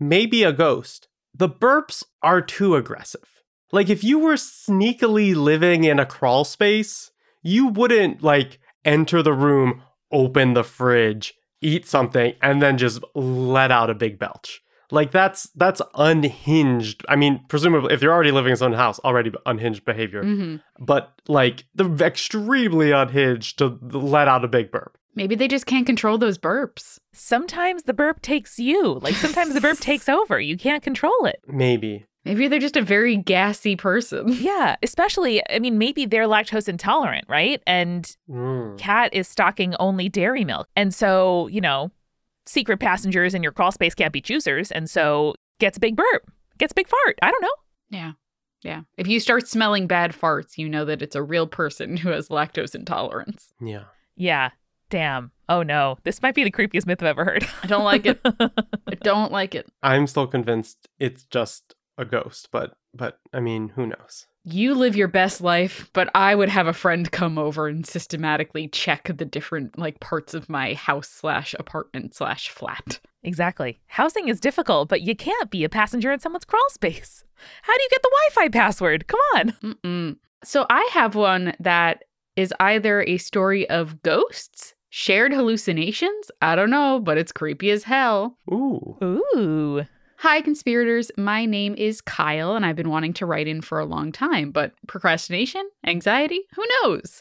maybe 0.00 0.42
a 0.42 0.52
ghost, 0.52 1.06
the 1.32 1.48
burps 1.48 2.02
are 2.20 2.40
too 2.40 2.74
aggressive. 2.74 3.42
Like 3.70 3.88
if 3.88 4.02
you 4.02 4.18
were 4.18 4.34
sneakily 4.34 5.36
living 5.36 5.84
in 5.84 6.00
a 6.00 6.06
crawl 6.06 6.44
space, 6.44 7.12
you 7.42 7.68
wouldn't 7.68 8.22
like 8.22 8.58
enter 8.84 9.22
the 9.22 9.32
room, 9.32 9.82
open 10.10 10.54
the 10.54 10.64
fridge, 10.64 11.34
eat 11.60 11.86
something, 11.86 12.34
and 12.42 12.60
then 12.60 12.76
just 12.76 13.02
let 13.14 13.70
out 13.70 13.90
a 13.90 13.94
big 13.94 14.18
belch. 14.18 14.60
Like 14.90 15.10
that's 15.10 15.44
that's 15.54 15.80
unhinged. 15.94 17.04
I 17.08 17.16
mean, 17.16 17.44
presumably 17.48 17.94
if 17.94 18.02
you're 18.02 18.12
already 18.12 18.30
living 18.30 18.50
in 18.50 18.56
someone's 18.56 18.80
house, 18.80 18.98
already 19.00 19.32
unhinged 19.46 19.84
behavior. 19.84 20.22
hmm 20.22 20.56
But 20.78 21.12
like 21.28 21.64
the 21.74 21.90
extremely 22.04 22.90
unhinged 22.92 23.58
to 23.58 23.78
let 23.82 24.28
out 24.28 24.44
a 24.44 24.48
big 24.48 24.70
burp. 24.70 24.96
Maybe 25.16 25.36
they 25.36 25.46
just 25.48 25.66
can't 25.66 25.86
control 25.86 26.18
those 26.18 26.38
burps. 26.38 26.98
Sometimes 27.12 27.84
the 27.84 27.94
burp 27.94 28.20
takes 28.20 28.58
you. 28.58 28.98
Like 29.00 29.14
sometimes 29.14 29.54
the 29.54 29.60
burp 29.60 29.78
takes 29.80 30.08
over. 30.08 30.40
You 30.40 30.56
can't 30.56 30.82
control 30.82 31.24
it. 31.26 31.40
Maybe. 31.46 32.04
Maybe 32.24 32.48
they're 32.48 32.58
just 32.58 32.76
a 32.76 32.82
very 32.82 33.16
gassy 33.16 33.76
person. 33.76 34.28
Yeah, 34.40 34.76
especially 34.82 35.42
I 35.50 35.58
mean 35.60 35.78
maybe 35.78 36.04
they're 36.06 36.26
lactose 36.26 36.68
intolerant, 36.68 37.26
right? 37.28 37.62
And 37.66 38.10
Mm. 38.28 38.78
Kat 38.78 39.12
is 39.14 39.28
stocking 39.28 39.74
only 39.78 40.08
dairy 40.08 40.44
milk. 40.44 40.68
And 40.74 40.92
so, 40.94 41.46
you 41.48 41.60
know, 41.60 41.90
secret 42.46 42.78
passengers 42.78 43.34
in 43.34 43.42
your 43.42 43.52
crawl 43.52 43.72
space 43.72 43.94
can't 43.94 44.12
be 44.12 44.20
choosers 44.20 44.70
and 44.70 44.88
so 44.88 45.34
gets 45.60 45.76
a 45.76 45.80
big 45.80 45.96
burp, 45.96 46.30
gets 46.58 46.72
a 46.72 46.74
big 46.74 46.88
fart. 46.88 47.18
I 47.22 47.30
don't 47.30 47.42
know. 47.42 47.54
Yeah. 47.90 48.12
Yeah. 48.62 48.82
If 48.96 49.06
you 49.06 49.20
start 49.20 49.46
smelling 49.46 49.86
bad 49.86 50.12
farts, 50.12 50.56
you 50.56 50.68
know 50.68 50.84
that 50.86 51.02
it's 51.02 51.16
a 51.16 51.22
real 51.22 51.46
person 51.46 51.98
who 51.98 52.08
has 52.10 52.28
lactose 52.28 52.74
intolerance. 52.74 53.52
Yeah. 53.60 53.84
Yeah. 54.16 54.50
Damn. 54.90 55.32
Oh 55.48 55.62
no. 55.62 55.98
This 56.04 56.22
might 56.22 56.34
be 56.34 56.44
the 56.44 56.50
creepiest 56.50 56.86
myth 56.86 57.02
I've 57.02 57.08
ever 57.08 57.24
heard. 57.24 57.46
I 57.62 57.66
don't 57.66 57.84
like 57.84 58.06
it. 58.06 58.20
I 58.24 58.94
don't 59.02 59.32
like 59.32 59.54
it. 59.54 59.66
I'm 59.82 60.06
still 60.06 60.26
convinced 60.26 60.88
it's 60.98 61.24
just 61.24 61.74
a 61.98 62.04
ghost, 62.04 62.48
but 62.50 62.76
but 62.94 63.18
I 63.32 63.40
mean, 63.40 63.70
who 63.70 63.86
knows? 63.86 64.26
You 64.46 64.74
live 64.74 64.94
your 64.94 65.08
best 65.08 65.40
life, 65.40 65.88
but 65.94 66.10
I 66.14 66.34
would 66.34 66.50
have 66.50 66.66
a 66.66 66.74
friend 66.74 67.10
come 67.10 67.38
over 67.38 67.66
and 67.66 67.86
systematically 67.86 68.68
check 68.68 69.10
the 69.16 69.24
different 69.24 69.78
like 69.78 70.00
parts 70.00 70.34
of 70.34 70.50
my 70.50 70.74
house 70.74 71.08
slash 71.08 71.54
apartment 71.58 72.14
slash 72.14 72.50
flat. 72.50 73.00
exactly. 73.22 73.80
Housing 73.86 74.28
is 74.28 74.40
difficult, 74.40 74.90
but 74.90 75.00
you 75.00 75.16
can't 75.16 75.50
be 75.50 75.64
a 75.64 75.70
passenger 75.70 76.12
in 76.12 76.20
someone's 76.20 76.44
crawl 76.44 76.68
space. 76.68 77.24
How 77.62 77.74
do 77.74 77.82
you 77.82 77.88
get 77.90 78.02
the 78.02 78.12
Wi-Fi 78.34 78.48
password? 78.50 79.06
Come 79.06 79.20
on. 79.34 79.52
Mm-mm. 79.62 80.16
So 80.44 80.66
I 80.68 80.88
have 80.92 81.14
one 81.14 81.54
that 81.60 82.04
is 82.36 82.52
either 82.60 83.02
a 83.02 83.16
story 83.16 83.68
of 83.70 84.02
ghosts, 84.02 84.74
shared 84.90 85.32
hallucinations. 85.32 86.30
I 86.42 86.54
don't 86.54 86.68
know, 86.70 87.00
but 87.00 87.16
it's 87.16 87.32
creepy 87.32 87.70
as 87.70 87.84
hell. 87.84 88.36
Ooh. 88.52 88.98
Ooh. 89.02 89.86
Hi, 90.18 90.40
conspirators. 90.40 91.10
My 91.18 91.44
name 91.44 91.74
is 91.76 92.00
Kyle, 92.00 92.56
and 92.56 92.64
I've 92.64 92.76
been 92.76 92.88
wanting 92.88 93.12
to 93.14 93.26
write 93.26 93.48
in 93.48 93.60
for 93.60 93.78
a 93.78 93.84
long 93.84 94.12
time, 94.12 94.52
but 94.52 94.72
procrastination, 94.86 95.68
anxiety, 95.86 96.40
who 96.54 96.64
knows? 96.82 97.20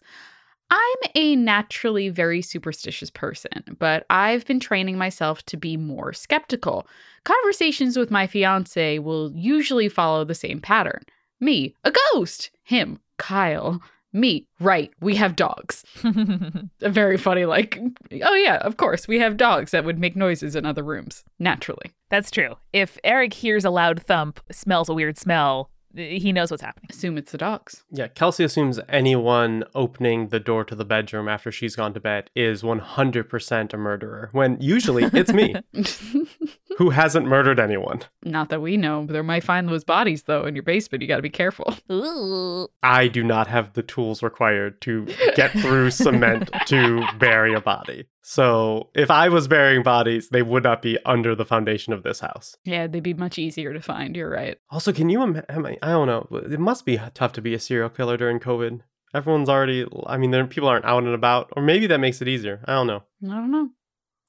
I'm 0.69 0.97
a 1.15 1.35
naturally 1.35 2.09
very 2.09 2.41
superstitious 2.41 3.09
person, 3.09 3.77
but 3.77 4.05
I've 4.09 4.45
been 4.45 4.59
training 4.59 4.97
myself 4.97 5.43
to 5.47 5.57
be 5.57 5.75
more 5.75 6.13
skeptical. 6.13 6.87
Conversations 7.25 7.97
with 7.97 8.09
my 8.09 8.25
fiance 8.25 8.99
will 8.99 9.31
usually 9.35 9.89
follow 9.89 10.23
the 10.23 10.35
same 10.35 10.61
pattern 10.61 11.03
me, 11.39 11.75
a 11.83 11.91
ghost, 12.13 12.51
him, 12.63 12.99
Kyle, 13.17 13.81
me, 14.13 14.47
right, 14.59 14.91
we 15.01 15.15
have 15.15 15.35
dogs. 15.35 15.83
A 16.03 16.89
very 16.89 17.17
funny, 17.17 17.45
like, 17.45 17.79
oh 18.23 18.35
yeah, 18.35 18.57
of 18.57 18.77
course, 18.77 19.07
we 19.07 19.19
have 19.19 19.37
dogs 19.37 19.71
that 19.71 19.83
would 19.85 19.99
make 19.99 20.15
noises 20.15 20.55
in 20.55 20.65
other 20.65 20.83
rooms, 20.83 21.23
naturally. 21.39 21.91
That's 22.09 22.31
true. 22.31 22.55
If 22.71 22.97
Eric 23.03 23.33
hears 23.33 23.65
a 23.65 23.71
loud 23.71 24.03
thump, 24.03 24.39
smells 24.51 24.87
a 24.87 24.93
weird 24.93 25.17
smell, 25.17 25.71
eh, 25.97 26.19
he 26.19 26.31
knows 26.31 26.51
what's 26.51 26.61
happening. 26.61 26.87
Assume 26.91 27.17
it's 27.17 27.31
the 27.31 27.39
dogs. 27.39 27.83
Yeah, 27.89 28.07
Kelsey 28.07 28.43
assumes 28.43 28.79
anyone 28.87 29.63
opening 29.73 30.27
the 30.27 30.39
door 30.39 30.63
to 30.65 30.75
the 30.75 30.85
bedroom 30.85 31.27
after 31.27 31.51
she's 31.51 31.75
gone 31.75 31.93
to 31.95 31.99
bed 31.99 32.29
is 32.35 32.61
100% 32.61 33.73
a 33.73 33.77
murderer, 33.77 34.29
when 34.31 34.61
usually 34.61 35.05
it's 35.11 35.33
me 35.33 35.55
who 36.77 36.89
hasn't 36.89 37.25
murdered 37.27 37.59
anyone. 37.59 38.01
Not 38.23 38.49
that 38.49 38.61
we 38.61 38.77
know. 38.77 39.05
There 39.05 39.23
might 39.23 39.43
find 39.43 39.67
those 39.67 39.83
bodies 39.83 40.23
though 40.23 40.45
in 40.45 40.55
your 40.55 40.63
basement. 40.63 41.01
You 41.01 41.07
got 41.07 41.17
to 41.17 41.21
be 41.21 41.29
careful. 41.29 41.73
Ooh. 41.91 42.67
I 42.81 43.07
do 43.07 43.23
not 43.23 43.47
have 43.47 43.73
the 43.73 43.83
tools 43.83 44.23
required 44.23 44.81
to 44.81 45.05
get 45.35 45.51
through 45.51 45.91
cement 45.91 46.49
to 46.67 47.05
bury 47.19 47.53
a 47.53 47.61
body. 47.61 48.05
So 48.21 48.89
if 48.95 49.11
I 49.11 49.29
was 49.29 49.47
burying 49.47 49.83
bodies, 49.83 50.29
they 50.29 50.41
would 50.41 50.63
not 50.63 50.81
be 50.81 50.97
under 51.05 51.35
the 51.35 51.45
foundation 51.45 51.91
of 51.91 52.03
this 52.03 52.21
house. 52.21 52.55
Yeah, 52.63 52.87
they'd 52.87 53.03
be 53.03 53.13
much 53.13 53.37
easier 53.37 53.73
to 53.73 53.81
find. 53.81 54.15
You're 54.15 54.29
right. 54.29 54.57
Also, 54.69 54.93
can 54.93 55.09
you 55.09 55.21
imagine? 55.21 55.77
I 55.81 55.89
don't 55.89 56.07
know. 56.07 56.27
It 56.31 56.59
must 56.59 56.85
be 56.85 56.99
tough 57.13 57.33
to 57.33 57.41
be 57.41 57.53
a 57.53 57.59
serial 57.59 57.89
killer 57.89 58.15
during 58.17 58.39
COVID. 58.39 58.81
Everyone's 59.13 59.49
already, 59.49 59.85
I 60.07 60.17
mean, 60.17 60.31
there, 60.31 60.45
people 60.47 60.69
aren't 60.69 60.85
out 60.85 61.03
and 61.03 61.13
about, 61.13 61.51
or 61.55 61.61
maybe 61.61 61.85
that 61.87 61.99
makes 61.99 62.21
it 62.21 62.27
easier. 62.27 62.61
I 62.65 62.73
don't 62.73 62.87
know. 62.87 63.03
I 63.25 63.35
don't 63.35 63.51
know. 63.51 63.69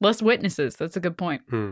Less 0.00 0.20
witnesses. 0.20 0.76
That's 0.76 0.96
a 0.96 1.00
good 1.00 1.16
point. 1.16 1.42
Hmm. 1.48 1.70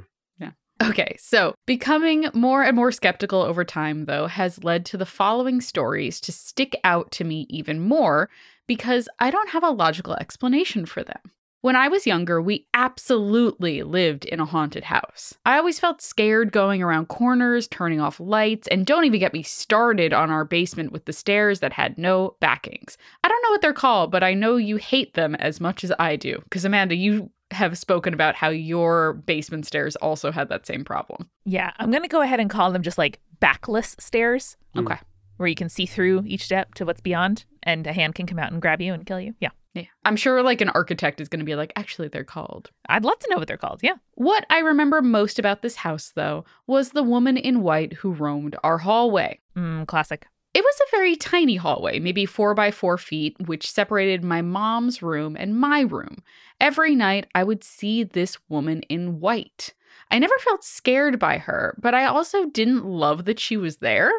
Okay, 0.83 1.17
so 1.19 1.55
becoming 1.67 2.27
more 2.35 2.62
and 2.65 2.75
more 2.75 2.91
skeptical 2.91 3.43
over 3.43 3.65
time, 3.65 4.07
though, 4.07 4.27
has 4.27 4.65
led 4.65 4.85
to 4.87 4.97
the 4.97 5.07
following 5.07 5.61
stories 5.61 6.21
to 6.21 6.33
stick 6.33 6.75
out 6.83 7.12
to 7.12 7.25
me 7.25 7.47
even 7.49 7.81
more 7.81 8.29
because 8.67 9.09
I 9.19 9.31
don't 9.31 9.51
have 9.51 9.62
a 9.62 9.71
logical 9.71 10.15
explanation 10.15 10.87
for 10.87 11.05
them. 11.05 11.21
When 11.61 11.77
I 11.77 11.87
was 11.87 12.09
younger, 12.09 12.43
we 12.43 12.67
absolutely 12.75 13.85
lived 13.85 14.25
in 14.25 14.41
a 14.41 14.45
haunted 14.45 14.83
house. 14.83 15.35
I 15.47 15.59
always 15.59 15.79
felt 15.79 16.03
scared 16.03 16.51
going 16.51 16.83
around 16.83 17.07
corners, 17.07 17.69
turning 17.69 18.01
off 18.01 18.19
lights, 18.19 18.67
and 18.67 18.85
don't 18.85 19.05
even 19.05 19.21
get 19.21 19.33
me 19.33 19.45
started 19.45 20.12
on 20.12 20.29
our 20.29 20.45
basement 20.45 20.91
with 20.91 21.05
the 21.05 21.12
stairs 21.12 21.61
that 21.61 21.73
had 21.73 21.99
no 21.99 22.35
backings. 22.41 22.99
I 23.23 23.29
don't 23.29 23.41
know 23.45 23.51
what 23.51 23.62
they're 23.62 23.73
called, 23.73 24.11
but 24.11 24.25
I 24.25 24.35
know 24.35 24.57
you 24.57 24.77
hate 24.77 25.15
them 25.15 25.37
as 25.37 25.61
much 25.61 25.85
as 25.85 25.93
I 26.01 26.17
do. 26.17 26.41
Because, 26.43 26.65
Amanda, 26.65 26.97
you 26.97 27.31
have 27.52 27.76
spoken 27.78 28.14
about 28.14 28.35
how 28.35 28.49
your 28.49 29.12
basement 29.14 29.66
stairs 29.66 29.97
also 29.97 30.30
had 30.32 30.49
that 30.49 30.66
same 30.66 30.85
problem. 30.85 31.28
Yeah, 31.44 31.73
I'm 31.78 31.90
going 31.90 32.02
to 32.02 32.09
go 32.09 32.21
ahead 32.23 32.40
and 32.40 32.50
call 32.50 32.73
them 32.73 32.82
just 32.82 32.99
like 32.99 33.21
backless 33.40 33.97
stairs, 33.99 34.56
Mm. 34.75 34.85
Okay. 34.90 35.00
where 35.37 35.49
you 35.49 35.54
can 35.54 35.68
see 35.68 35.87
through 35.87 36.23
each 36.26 36.44
step 36.44 36.75
to 36.75 36.85
what's 36.85 37.00
beyond, 37.00 37.44
and 37.62 37.87
a 37.87 37.92
hand 37.92 38.14
can 38.14 38.26
come 38.26 38.38
out 38.38 38.52
and 38.52 38.62
grab 38.62 38.80
you 38.80 38.92
and 38.94 39.04
kill 39.06 39.21
you. 39.21 39.35
Yeah. 39.40 39.50
Yeah. 39.75 39.85
I'm 40.04 40.16
sure 40.16 40.42
like 40.42 40.61
an 40.61 40.68
architect 40.68 41.18
is 41.21 41.28
going 41.28 41.40
to 41.40 41.47
be 41.47 41.54
like, 41.54 41.73
actually, 41.76 42.09
they're 42.09 42.25
called. 42.25 42.71
I'd 42.90 43.04
love 43.06 43.18
to 43.21 43.28
know 43.30 43.38
what 43.38 43.49
they're 43.49 43.56
called. 43.56 43.80
Yeah. 43.82 43.94
What 44.14 44.44
I 44.50 44.59
remember 44.59 45.00
most 45.00 45.38
about 45.38 45.62
this 45.62 45.76
house, 45.76 46.12
though, 46.14 46.44
was 46.66 46.90
the 46.90 47.02
woman 47.02 47.38
in 47.38 47.62
white 47.62 47.94
who 47.94 48.12
roamed 48.12 48.54
our 48.62 48.76
hallway. 48.78 49.40
Mm, 49.56 49.87
classic. 49.87 50.26
It 50.54 50.62
was 50.62 50.80
a 50.80 50.97
very 50.97 51.16
tiny 51.16 51.56
hallway, 51.56 51.99
maybe 51.99 52.26
four 52.26 52.54
by 52.54 52.71
four 52.71 52.99
feet, 52.99 53.37
which 53.47 53.71
separated 53.71 54.23
my 54.23 54.42
mom's 54.42 55.02
room 55.02 55.35
and 55.35 55.59
my 55.59 55.80
room. 55.80 56.23
Every 56.61 56.94
night, 56.94 57.26
I 57.35 57.42
would 57.42 57.64
see 57.64 58.04
this 58.04 58.37
woman 58.50 58.82
in 58.82 59.21
white. 59.21 59.73
I 60.11 60.18
never 60.18 60.37
felt 60.40 60.62
scared 60.62 61.18
by 61.18 61.38
her, 61.38 61.75
but 61.80 61.94
I 61.94 62.04
also 62.04 62.47
didn't 62.47 62.85
love 62.85 63.25
that 63.25 63.40
she 63.40 63.56
was 63.56 63.78
there. 63.78 64.12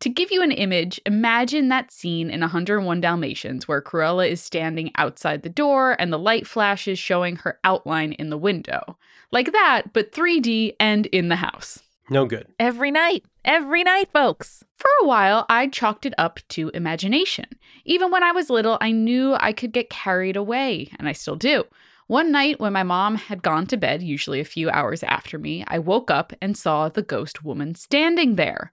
To 0.00 0.08
give 0.08 0.30
you 0.30 0.42
an 0.42 0.52
image, 0.52 1.00
imagine 1.06 1.68
that 1.68 1.90
scene 1.90 2.30
in 2.30 2.40
101 2.40 3.00
Dalmatians 3.00 3.66
where 3.66 3.82
Cruella 3.82 4.28
is 4.28 4.40
standing 4.40 4.92
outside 4.96 5.42
the 5.42 5.48
door 5.48 5.96
and 6.00 6.12
the 6.12 6.18
light 6.18 6.46
flashes 6.46 6.98
showing 6.98 7.36
her 7.36 7.58
outline 7.64 8.12
in 8.12 8.30
the 8.30 8.38
window. 8.38 8.96
Like 9.32 9.50
that, 9.52 9.92
but 9.92 10.12
3D 10.12 10.76
and 10.78 11.06
in 11.06 11.28
the 11.28 11.36
house. 11.36 11.82
No 12.10 12.26
good. 12.26 12.46
Every 12.60 12.90
night. 12.90 13.24
Every 13.44 13.84
night, 13.84 14.10
folks. 14.10 14.64
For 14.76 14.88
a 15.02 15.06
while, 15.06 15.44
I 15.50 15.66
chalked 15.66 16.06
it 16.06 16.14
up 16.16 16.40
to 16.50 16.70
imagination. 16.70 17.44
Even 17.84 18.10
when 18.10 18.22
I 18.22 18.32
was 18.32 18.48
little, 18.48 18.78
I 18.80 18.90
knew 18.90 19.34
I 19.34 19.52
could 19.52 19.72
get 19.72 19.90
carried 19.90 20.36
away, 20.36 20.90
and 20.98 21.06
I 21.06 21.12
still 21.12 21.36
do. 21.36 21.64
One 22.06 22.32
night, 22.32 22.58
when 22.58 22.72
my 22.72 22.82
mom 22.82 23.16
had 23.16 23.42
gone 23.42 23.66
to 23.66 23.76
bed, 23.76 24.02
usually 24.02 24.40
a 24.40 24.46
few 24.46 24.70
hours 24.70 25.02
after 25.02 25.38
me, 25.38 25.62
I 25.68 25.78
woke 25.78 26.10
up 26.10 26.32
and 26.40 26.56
saw 26.56 26.88
the 26.88 27.02
ghost 27.02 27.44
woman 27.44 27.74
standing 27.74 28.36
there. 28.36 28.72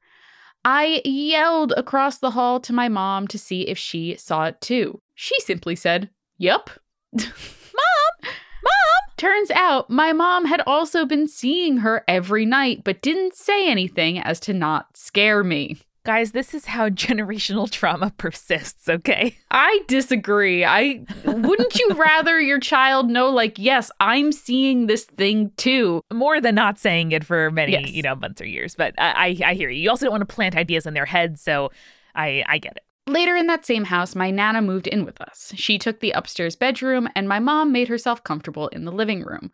I 0.64 1.02
yelled 1.04 1.74
across 1.76 2.20
the 2.20 2.32
hall 2.32 2.60
to 2.62 2.74
my 2.74 2.88
mom 2.88 3.28
to 3.28 3.38
see 3.38 3.64
if 3.64 3.78
she 3.78 4.16
saw 4.16 4.46
it 4.46 4.62
too. 4.62 5.02
She 5.16 5.40
simply 5.42 5.76
said, 5.76 6.10
Yup. 6.38 6.70
Mom! 7.14 8.11
Turns 9.22 9.52
out 9.52 9.88
my 9.88 10.14
mom 10.14 10.46
had 10.46 10.64
also 10.66 11.06
been 11.06 11.28
seeing 11.28 11.78
her 11.78 12.04
every 12.08 12.44
night, 12.44 12.84
but 12.84 13.04
didn't 13.04 13.36
say 13.36 13.70
anything 13.70 14.18
as 14.18 14.40
to 14.40 14.52
not 14.52 14.98
scare 14.98 15.44
me. 15.44 15.78
Guys, 16.04 16.32
this 16.32 16.56
is 16.56 16.66
how 16.66 16.90
generational 16.90 17.70
trauma 17.70 18.12
persists, 18.18 18.90
okay? 18.90 19.38
I 19.52 19.82
disagree. 19.88 20.66
I 20.66 21.06
wouldn't 21.24 21.76
you 21.78 21.90
rather 21.94 22.40
your 22.42 22.60
child 22.60 23.12
know 23.12 23.30
like 23.30 23.60
yes, 23.60 23.92
I'm 24.00 24.32
seeing 24.32 24.88
this 24.88 25.04
thing 25.06 25.52
too. 25.56 26.02
More 26.12 26.42
than 26.42 26.56
not 26.56 26.80
saying 26.80 27.12
it 27.12 27.24
for 27.24 27.52
many, 27.52 27.74
Yes. 27.74 27.92
you 27.92 28.02
know, 28.02 28.16
months 28.16 28.42
or 28.42 28.48
years. 28.48 28.74
But 28.74 28.96
I, 28.98 29.38
I, 29.44 29.50
I 29.52 29.54
hear 29.54 29.70
you. 29.70 29.84
You 29.84 29.92
also 29.92 30.08
don't 30.08 30.14
want 30.14 30.28
to 30.28 30.36
plant 30.36 30.56
ideas 30.56 30.88
in 30.88 30.96
their 30.96 31.06
heads, 31.06 31.44
so 31.44 31.70
I, 32.16 32.44
I 32.48 32.58
get 32.58 32.76
it. 32.78 32.84
Later 33.12 33.36
in 33.36 33.48
that 33.48 33.66
same 33.66 33.84
house, 33.84 34.16
my 34.16 34.32
nana 34.32 34.62
moved 34.62 34.88
in 34.88 35.04
with 35.04 35.20
us. 35.20 35.52
She 35.58 35.78
took 35.78 36.00
the 36.00 36.12
upstairs 36.12 36.56
bedroom 36.56 37.10
and 37.14 37.28
my 37.28 37.40
mom 37.40 37.74
made 37.74 37.90
herself 37.90 38.24
comfortable 38.24 38.70
in 38.70 38.86
the 38.86 38.92
living 38.92 39.22
room. 39.26 39.52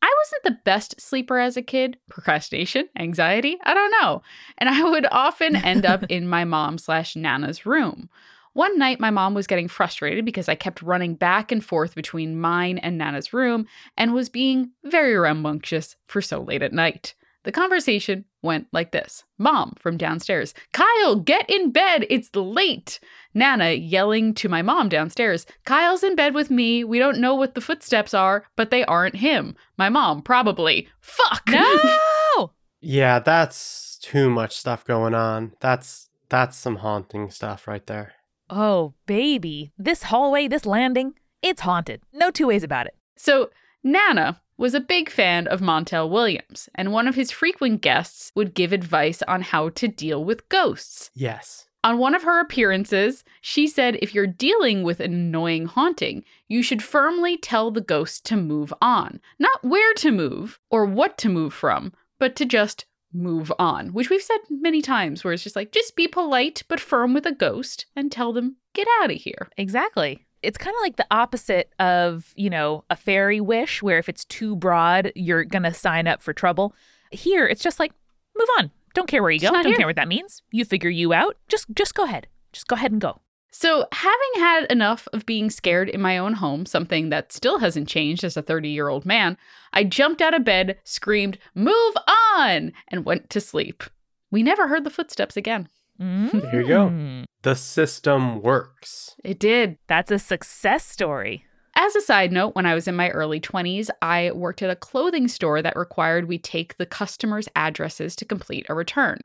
I 0.00 0.10
wasn't 0.22 0.44
the 0.44 0.62
best 0.64 0.98
sleeper 0.98 1.38
as 1.38 1.58
a 1.58 1.62
kid. 1.62 1.98
Procrastination, 2.08 2.88
anxiety, 2.98 3.58
I 3.62 3.74
don't 3.74 3.94
know. 4.00 4.22
And 4.56 4.70
I 4.70 4.82
would 4.82 5.06
often 5.12 5.54
end 5.54 5.84
up 5.84 6.04
in 6.08 6.26
my 6.26 6.46
mom 6.46 6.78
slash 6.78 7.14
nana's 7.14 7.66
room. 7.66 8.08
One 8.54 8.78
night, 8.78 9.00
my 9.00 9.10
mom 9.10 9.34
was 9.34 9.46
getting 9.46 9.68
frustrated 9.68 10.24
because 10.24 10.48
I 10.48 10.54
kept 10.54 10.80
running 10.80 11.14
back 11.14 11.52
and 11.52 11.62
forth 11.62 11.94
between 11.94 12.40
mine 12.40 12.78
and 12.78 12.96
Nana's 12.96 13.32
room 13.32 13.66
and 13.98 14.14
was 14.14 14.28
being 14.28 14.70
very 14.84 15.14
rambunctious 15.18 15.96
for 16.06 16.22
so 16.22 16.40
late 16.40 16.62
at 16.62 16.72
night. 16.72 17.14
The 17.44 17.52
conversation 17.52 18.24
went 18.42 18.66
like 18.72 18.90
this 18.92 19.24
Mom 19.38 19.74
from 19.78 19.96
downstairs, 19.96 20.54
Kyle, 20.72 21.16
get 21.16 21.48
in 21.48 21.70
bed, 21.70 22.06
it's 22.10 22.34
late. 22.34 22.98
Nana 23.34 23.72
yelling 23.72 24.34
to 24.34 24.48
my 24.48 24.62
mom 24.62 24.88
downstairs, 24.88 25.44
Kyle's 25.64 26.02
in 26.02 26.16
bed 26.16 26.34
with 26.34 26.50
me. 26.50 26.84
We 26.84 26.98
don't 26.98 27.18
know 27.20 27.34
what 27.34 27.54
the 27.54 27.60
footsteps 27.60 28.14
are, 28.14 28.44
but 28.56 28.70
they 28.70 28.84
aren't 28.84 29.16
him. 29.16 29.56
My 29.76 29.88
mom, 29.88 30.22
probably. 30.22 30.88
Fuck. 31.00 31.42
No! 31.48 32.50
Yeah, 32.86 33.18
that's 33.18 33.96
too 34.02 34.28
much 34.28 34.54
stuff 34.54 34.84
going 34.84 35.14
on. 35.14 35.52
That's 35.60 36.10
that's 36.28 36.54
some 36.58 36.76
haunting 36.76 37.30
stuff 37.30 37.66
right 37.66 37.86
there. 37.86 38.12
oh, 38.50 38.92
baby. 39.06 39.72
This 39.78 40.02
hallway, 40.02 40.48
this 40.48 40.66
landing, 40.66 41.14
it's 41.40 41.62
haunted. 41.62 42.02
No 42.12 42.30
two 42.30 42.48
ways 42.48 42.62
about 42.62 42.84
it. 42.86 42.94
So, 43.16 43.48
Nana 43.82 44.42
was 44.56 44.74
a 44.74 44.80
big 44.80 45.10
fan 45.10 45.46
of 45.46 45.60
Montel 45.60 46.08
Williams, 46.08 46.68
and 46.74 46.92
one 46.92 47.08
of 47.08 47.14
his 47.14 47.30
frequent 47.30 47.80
guests 47.80 48.30
would 48.34 48.54
give 48.54 48.72
advice 48.72 49.22
on 49.22 49.42
how 49.42 49.68
to 49.70 49.88
deal 49.88 50.24
with 50.24 50.48
ghosts. 50.48 51.10
Yes. 51.14 51.66
On 51.82 51.98
one 51.98 52.14
of 52.14 52.22
her 52.22 52.40
appearances, 52.40 53.24
she 53.42 53.66
said 53.66 53.98
if 54.00 54.14
you're 54.14 54.26
dealing 54.26 54.84
with 54.84 55.00
an 55.00 55.12
annoying 55.12 55.66
haunting, 55.66 56.24
you 56.48 56.62
should 56.62 56.82
firmly 56.82 57.36
tell 57.36 57.70
the 57.70 57.82
ghost 57.82 58.24
to 58.26 58.36
move 58.36 58.72
on. 58.80 59.20
Not 59.38 59.62
where 59.62 59.92
to 59.94 60.10
move 60.10 60.58
or 60.70 60.86
what 60.86 61.18
to 61.18 61.28
move 61.28 61.52
from, 61.52 61.92
but 62.18 62.36
to 62.36 62.46
just 62.46 62.86
move 63.12 63.52
on, 63.58 63.92
which 63.92 64.08
we've 64.08 64.22
said 64.22 64.38
many 64.48 64.80
times, 64.80 65.22
where 65.22 65.34
it's 65.34 65.42
just 65.42 65.56
like, 65.56 65.72
just 65.72 65.94
be 65.94 66.08
polite 66.08 66.62
but 66.68 66.80
firm 66.80 67.12
with 67.12 67.26
a 67.26 67.32
ghost 67.32 67.84
and 67.94 68.10
tell 68.10 68.32
them, 68.32 68.56
get 68.72 68.88
out 69.02 69.10
of 69.10 69.18
here. 69.18 69.50
Exactly. 69.58 70.24
It's 70.44 70.58
kind 70.58 70.74
of 70.74 70.80
like 70.82 70.96
the 70.96 71.06
opposite 71.10 71.72
of, 71.78 72.32
you 72.36 72.50
know, 72.50 72.84
a 72.90 72.96
fairy 72.96 73.40
wish, 73.40 73.82
where 73.82 73.98
if 73.98 74.08
it's 74.08 74.24
too 74.24 74.56
broad, 74.56 75.12
you're 75.14 75.44
going 75.44 75.62
to 75.62 75.74
sign 75.74 76.06
up 76.06 76.22
for 76.22 76.32
trouble. 76.32 76.74
Here, 77.10 77.46
it's 77.46 77.62
just 77.62 77.78
like, 77.80 77.92
move 78.36 78.48
on. 78.58 78.70
Don't 78.94 79.08
care 79.08 79.22
where 79.22 79.30
you 79.30 79.40
go. 79.40 79.50
Don't 79.50 79.66
here. 79.66 79.76
care 79.76 79.86
what 79.86 79.96
that 79.96 80.08
means. 80.08 80.42
You 80.52 80.64
figure 80.64 80.90
you 80.90 81.12
out. 81.12 81.36
Just 81.48 81.66
just 81.74 81.94
go 81.94 82.04
ahead. 82.04 82.28
Just 82.52 82.68
go 82.68 82.76
ahead 82.76 82.92
and 82.92 83.00
go. 83.00 83.20
So, 83.50 83.86
having 83.92 84.30
had 84.36 84.66
enough 84.70 85.06
of 85.12 85.26
being 85.26 85.48
scared 85.48 85.88
in 85.88 86.00
my 86.00 86.18
own 86.18 86.34
home, 86.34 86.66
something 86.66 87.10
that 87.10 87.32
still 87.32 87.60
hasn't 87.60 87.88
changed 87.88 88.24
as 88.24 88.36
a 88.36 88.42
30 88.42 88.68
year 88.68 88.88
old 88.88 89.06
man, 89.06 89.36
I 89.72 89.84
jumped 89.84 90.20
out 90.20 90.34
of 90.34 90.44
bed, 90.44 90.78
screamed, 90.82 91.38
Move 91.54 91.94
on! 92.36 92.72
and 92.88 93.04
went 93.04 93.30
to 93.30 93.40
sleep. 93.40 93.84
We 94.30 94.42
never 94.42 94.66
heard 94.66 94.82
the 94.82 94.90
footsteps 94.90 95.36
again. 95.36 95.68
There 95.98 96.62
you 96.62 96.68
go. 96.68 96.88
Mm. 96.88 97.24
The 97.42 97.54
system 97.54 98.42
works. 98.42 99.14
It 99.22 99.38
did. 99.38 99.78
That's 99.86 100.10
a 100.10 100.18
success 100.18 100.84
story. 100.86 101.44
As 101.76 101.96
a 101.96 102.00
side 102.00 102.30
note, 102.30 102.54
when 102.54 102.66
I 102.66 102.74
was 102.74 102.86
in 102.86 102.94
my 102.94 103.10
early 103.10 103.40
20s, 103.40 103.90
I 104.00 104.30
worked 104.32 104.62
at 104.62 104.70
a 104.70 104.76
clothing 104.76 105.26
store 105.26 105.60
that 105.60 105.76
required 105.76 106.28
we 106.28 106.38
take 106.38 106.76
the 106.76 106.86
customers' 106.86 107.48
addresses 107.56 108.14
to 108.16 108.24
complete 108.24 108.64
a 108.68 108.74
return. 108.74 109.18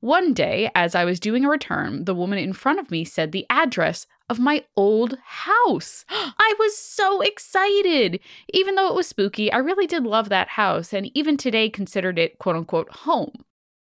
One 0.00 0.34
day, 0.34 0.70
as 0.74 0.94
I 0.94 1.06
was 1.06 1.18
doing 1.18 1.44
a 1.44 1.48
return, 1.48 2.04
the 2.04 2.14
woman 2.14 2.38
in 2.38 2.52
front 2.52 2.78
of 2.78 2.90
me 2.90 3.04
said 3.04 3.32
the 3.32 3.46
address 3.48 4.06
of 4.28 4.38
my 4.38 4.64
old 4.76 5.16
house. 5.24 6.04
I 6.10 6.54
was 6.58 6.76
so 6.76 7.22
excited. 7.22 8.20
Even 8.52 8.74
though 8.74 8.88
it 8.88 8.94
was 8.94 9.06
spooky, 9.06 9.50
I 9.50 9.58
really 9.58 9.86
did 9.86 10.04
love 10.04 10.28
that 10.28 10.48
house 10.48 10.92
and 10.92 11.10
even 11.16 11.36
today 11.36 11.70
considered 11.70 12.18
it 12.18 12.38
quote 12.38 12.56
unquote 12.56 12.90
home. 12.90 13.32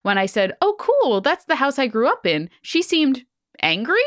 When 0.04 0.18
I 0.18 0.26
said, 0.28 0.54
Oh, 0.62 0.76
cool, 0.80 1.22
that's 1.22 1.46
the 1.46 1.56
house 1.56 1.80
I 1.80 1.88
grew 1.88 2.08
up 2.08 2.26
in, 2.26 2.50
she 2.62 2.82
seemed 2.82 3.26
angry. 3.62 4.04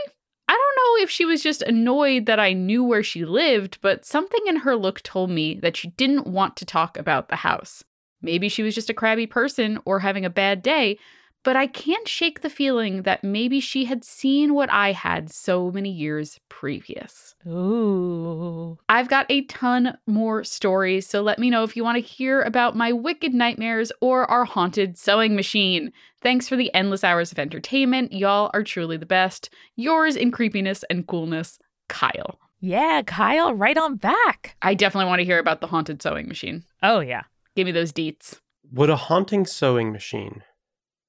I 0.49 0.53
don't 0.53 0.99
know 0.99 1.03
if 1.03 1.11
she 1.11 1.25
was 1.25 1.43
just 1.43 1.62
annoyed 1.62 2.26
that 2.26 2.38
I 2.38 2.53
knew 2.53 2.85
where 2.85 3.03
she 3.03 3.25
lived, 3.25 3.79
but 3.81 4.05
something 4.05 4.41
in 4.47 4.57
her 4.57 4.76
look 4.76 5.03
told 5.03 5.31
me 5.31 5.59
that 5.61 5.76
she 5.76 5.88
didn't 5.88 6.29
want 6.29 6.57
to 6.57 6.65
talk 6.65 6.97
about 6.97 7.29
the 7.29 7.37
house. 7.37 7.83
Maybe 8.23 8.49
she 8.49 8.62
was 8.62 8.75
just 8.75 8.91
a 8.91 8.95
crabby 8.95 9.26
person 9.26 9.79
or 9.85 9.99
having 9.99 10.25
a 10.25 10.31
bad 10.31 10.62
day, 10.62 10.99
but 11.47 11.55
I 11.55 11.69
can't 11.69 12.09
shake 12.09 12.41
the 12.41 12.50
feeling 12.50 13.03
that 13.03 13.23
maybe 13.23 13.61
she 13.61 13.85
had 13.85 14.03
seen 14.03 14.53
what 14.53 14.69
I 14.69 14.91
had 14.91 15.31
so 15.31 15.71
many 15.71 15.91
years 15.91 16.41
previous. 16.49 17.37
Ooh. 17.47 18.76
I've 18.88 19.09
got 19.09 19.26
a 19.29 19.43
ton 19.43 19.97
more 20.09 20.43
stories, 20.43 21.07
so 21.07 21.23
let 21.23 21.38
me 21.38 21.49
know 21.49 21.62
if 21.62 21.76
you 21.76 21.85
want 21.85 21.99
to 21.99 22.03
hear 22.03 22.43
about 22.43 22.75
my 22.75 22.91
wicked 22.91 23.33
nightmares 23.33 23.93
or 24.00 24.29
our 24.29 24.45
haunted 24.45 24.99
sewing 24.99 25.37
machine. 25.37 25.93
Thanks 26.21 26.49
for 26.49 26.57
the 26.57 26.75
endless 26.75 27.05
hours 27.05 27.31
of 27.31 27.38
entertainment. 27.38 28.12
Y'all 28.12 28.50
are 28.53 28.65
truly 28.65 28.97
the 28.97 29.07
best. 29.07 29.49
Yours 29.76 30.17
in 30.17 30.33
creepiness 30.33 30.83
and 30.91 31.07
coolness, 31.07 31.61
Kyle. 31.88 32.41
Yeah, 32.59 33.03
Kyle, 33.07 33.55
right 33.55 33.79
on 33.79 33.99
back. 33.99 34.57
I 34.62 34.75
definitely 34.75 35.07
want 35.07 35.21
to 35.21 35.25
hear 35.25 35.38
about 35.38 35.61
the 35.61 35.69
haunted 35.69 36.03
sewing 36.03 36.26
machine. 36.26 36.65
Oh, 36.83 36.99
yeah. 36.99 37.23
Give 37.55 37.67
me 37.67 37.71
those 37.71 37.93
deets. 37.93 38.41
Would 38.73 38.91
a 38.91 38.97
haunting 38.97 39.47
sewing 39.47 39.93
machine 39.93 40.43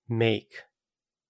make 0.10 0.64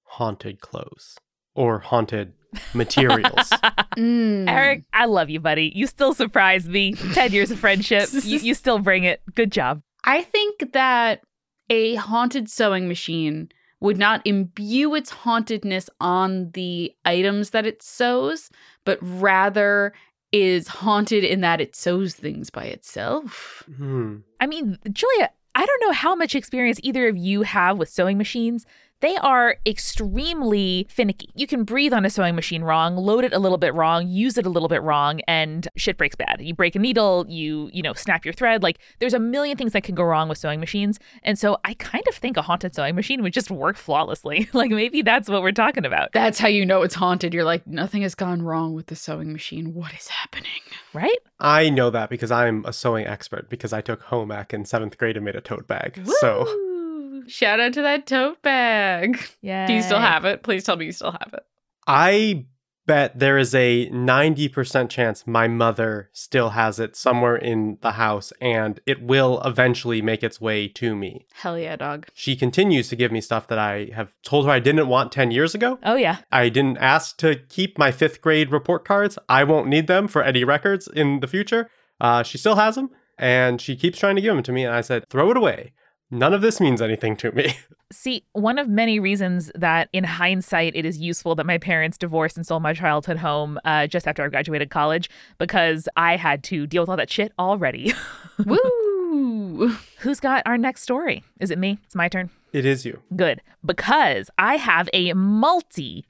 haunted 0.03 0.61
clothes 0.61 1.17
or 1.55 1.79
haunted 1.79 2.33
materials? 2.73 3.51
Mm. 3.97 4.47
Eric, 4.47 4.83
I 4.93 5.05
love 5.05 5.31
you, 5.31 5.39
buddy. 5.39 5.71
You 5.73 5.87
still 5.87 6.13
surprise 6.13 6.69
me. 6.69 6.93
10 6.93 7.31
years 7.31 7.49
of 7.49 7.57
friendship. 7.57 8.09
you, 8.11 8.37
you 8.37 8.53
still 8.53 8.77
bring 8.77 9.05
it. 9.05 9.21
Good 9.33 9.51
job. 9.51 9.81
I 10.03 10.21
think 10.21 10.73
that 10.73 11.21
a 11.67 11.95
haunted 11.95 12.47
sewing 12.47 12.87
machine 12.87 13.49
would 13.79 13.97
not 13.97 14.21
imbue 14.25 14.93
its 14.93 15.09
hauntedness 15.09 15.89
on 15.99 16.51
the 16.51 16.93
items 17.05 17.49
that 17.51 17.65
it 17.65 17.81
sews, 17.81 18.51
but 18.85 18.99
rather 19.01 19.93
is 20.31 20.67
haunted 20.67 21.23
in 21.23 21.41
that 21.41 21.59
it 21.59 21.75
sews 21.75 22.13
things 22.13 22.49
by 22.49 22.65
itself. 22.65 23.63
hmm. 23.77 24.17
I 24.39 24.45
mean, 24.45 24.77
Julia, 24.91 25.31
I 25.57 25.65
don't 25.65 25.81
know 25.81 25.91
how 25.91 26.13
much 26.13 26.35
experience 26.35 26.79
either 26.83 27.07
of 27.07 27.17
you 27.17 27.41
have 27.41 27.79
with 27.79 27.89
sewing 27.89 28.15
machines. 28.19 28.63
They 29.01 29.15
are 29.17 29.57
extremely 29.65 30.87
finicky. 30.89 31.29
You 31.35 31.45
can 31.45 31.63
breathe 31.63 31.93
on 31.93 32.05
a 32.05 32.09
sewing 32.09 32.35
machine 32.35 32.63
wrong, 32.63 32.95
load 32.95 33.23
it 33.23 33.33
a 33.33 33.39
little 33.39 33.57
bit 33.57 33.73
wrong, 33.75 34.07
use 34.07 34.37
it 34.37 34.45
a 34.45 34.49
little 34.49 34.69
bit 34.69 34.81
wrong, 34.81 35.21
and 35.27 35.67
shit 35.75 35.97
breaks 35.97 36.15
bad. 36.15 36.37
You 36.39 36.55
break 36.55 36.75
a 36.75 36.79
needle, 36.79 37.25
you, 37.29 37.69
you 37.73 37.83
know, 37.83 37.93
snap 37.93 38.25
your 38.25 38.33
thread. 38.33 38.63
Like 38.63 38.79
there's 38.99 39.13
a 39.13 39.19
million 39.19 39.55
things 39.57 39.73
that 39.73 39.83
can 39.83 39.95
go 39.95 40.03
wrong 40.03 40.29
with 40.29 40.39
sewing 40.39 40.59
machines. 40.59 40.99
And 41.23 41.37
so 41.37 41.57
I 41.63 41.75
kind 41.75 42.03
of 42.07 42.15
think 42.15 42.37
a 42.37 42.41
haunted 42.41 42.73
sewing 42.73 42.95
machine 42.95 43.21
would 43.21 43.33
just 43.33 43.51
work 43.51 43.77
flawlessly. 43.77 44.49
like 44.53 44.71
maybe 44.71 45.01
that's 45.03 45.29
what 45.29 45.41
we're 45.41 45.51
talking 45.51 45.85
about, 45.85 46.09
That's 46.13 46.39
how 46.39 46.47
you 46.47 46.65
know 46.65 46.81
it's 46.81 46.95
haunted. 46.95 47.33
You're 47.33 47.43
like, 47.43 47.67
nothing 47.67 48.01
has 48.01 48.15
gone 48.15 48.41
wrong 48.41 48.73
with 48.73 48.87
the 48.87 48.95
sewing 48.95 49.31
machine. 49.31 49.73
What 49.73 49.93
is 49.93 50.07
happening? 50.07 50.51
right? 50.93 51.17
I 51.39 51.69
know 51.69 51.89
that 51.91 52.09
because 52.09 52.31
I'm 52.31 52.65
a 52.65 52.73
sewing 52.73 53.05
expert 53.05 53.49
because 53.49 53.73
I 53.73 53.81
took 53.81 54.01
home 54.01 54.31
ec 54.31 54.53
in 54.53 54.65
seventh 54.65 54.97
grade 54.97 55.15
and 55.15 55.25
made 55.25 55.35
a 55.35 55.41
tote 55.41 55.67
bag. 55.67 56.01
So 56.19 56.45
Woo! 56.45 56.66
Shout 57.27 57.59
out 57.59 57.73
to 57.73 57.81
that 57.83 58.07
tote 58.07 58.41
bag. 58.41 59.19
Yeah. 59.41 59.67
Do 59.67 59.73
you 59.73 59.81
still 59.81 59.99
have 59.99 60.25
it? 60.25 60.43
Please 60.43 60.63
tell 60.63 60.75
me 60.75 60.85
you 60.85 60.91
still 60.91 61.11
have 61.11 61.33
it. 61.33 61.43
I 61.85 62.45
bet 62.87 63.19
there 63.19 63.37
is 63.37 63.53
a 63.53 63.89
90% 63.89 64.89
chance 64.89 65.27
my 65.27 65.47
mother 65.47 66.09
still 66.13 66.51
has 66.51 66.79
it 66.79 66.95
somewhere 66.95 67.35
in 67.35 67.77
the 67.81 67.91
house 67.91 68.31
and 68.41 68.79
it 68.85 69.03
will 69.03 69.41
eventually 69.43 70.01
make 70.01 70.23
its 70.23 70.41
way 70.41 70.67
to 70.69 70.95
me. 70.95 71.27
Hell 71.33 71.59
yeah, 71.59 71.75
dog. 71.75 72.07
She 72.13 72.35
continues 72.35 72.87
to 72.89 72.95
give 72.95 73.11
me 73.11 73.21
stuff 73.21 73.47
that 73.49 73.59
I 73.59 73.89
have 73.93 74.15
told 74.23 74.45
her 74.45 74.51
I 74.51 74.59
didn't 74.59 74.87
want 74.87 75.11
10 75.11 75.31
years 75.31 75.53
ago. 75.53 75.77
Oh 75.83 75.95
yeah. 75.95 76.19
I 76.31 76.49
didn't 76.49 76.77
ask 76.77 77.17
to 77.17 77.35
keep 77.49 77.77
my 77.77 77.91
fifth 77.91 78.21
grade 78.21 78.51
report 78.51 78.85
cards. 78.85 79.19
I 79.29 79.43
won't 79.43 79.67
need 79.67 79.87
them 79.87 80.07
for 80.07 80.23
any 80.23 80.43
records 80.43 80.87
in 80.87 81.19
the 81.19 81.27
future. 81.27 81.69
Uh, 81.99 82.23
she 82.23 82.37
still 82.37 82.55
has 82.55 82.75
them 82.75 82.89
and 83.17 83.59
she 83.59 83.75
keeps 83.75 83.99
trying 83.99 84.15
to 84.15 84.21
give 84.21 84.33
them 84.33 84.43
to 84.43 84.51
me. 84.53 84.63
And 84.63 84.73
I 84.73 84.81
said, 84.81 85.09
throw 85.09 85.29
it 85.29 85.37
away. 85.37 85.73
None 86.09 86.33
of 86.33 86.41
this 86.41 86.61
means 86.61 86.81
anything 86.81 87.17
to 87.17 87.31
me. 87.31 87.53
See, 87.91 88.23
one 88.33 88.57
of 88.59 88.67
many 88.69 88.99
reasons 88.99 89.51
that 89.55 89.89
in 89.91 90.03
hindsight 90.03 90.75
it 90.75 90.85
is 90.85 90.99
useful 90.99 91.35
that 91.35 91.45
my 91.45 91.57
parents 91.57 91.97
divorced 91.97 92.37
and 92.37 92.45
sold 92.45 92.63
my 92.63 92.73
childhood 92.73 93.17
home 93.17 93.59
uh, 93.65 93.87
just 93.87 94.07
after 94.07 94.23
I 94.23 94.29
graduated 94.29 94.69
college 94.69 95.09
because 95.37 95.87
I 95.97 96.15
had 96.17 96.43
to 96.45 96.65
deal 96.67 96.81
with 96.81 96.89
all 96.89 96.97
that 96.97 97.09
shit 97.09 97.33
already. 97.37 97.93
Woo! 98.45 99.67
Who's 99.99 100.19
got 100.19 100.43
our 100.45 100.57
next 100.57 100.81
story? 100.83 101.23
Is 101.39 101.51
it 101.51 101.57
me? 101.57 101.77
It's 101.85 101.95
my 101.95 102.07
turn. 102.07 102.29
it 102.53 102.65
is 102.65 102.85
you. 102.85 103.01
Good. 103.15 103.41
Because 103.65 104.29
I 104.37 104.55
have 104.57 104.89
a 104.93 105.13
multi 105.13 106.05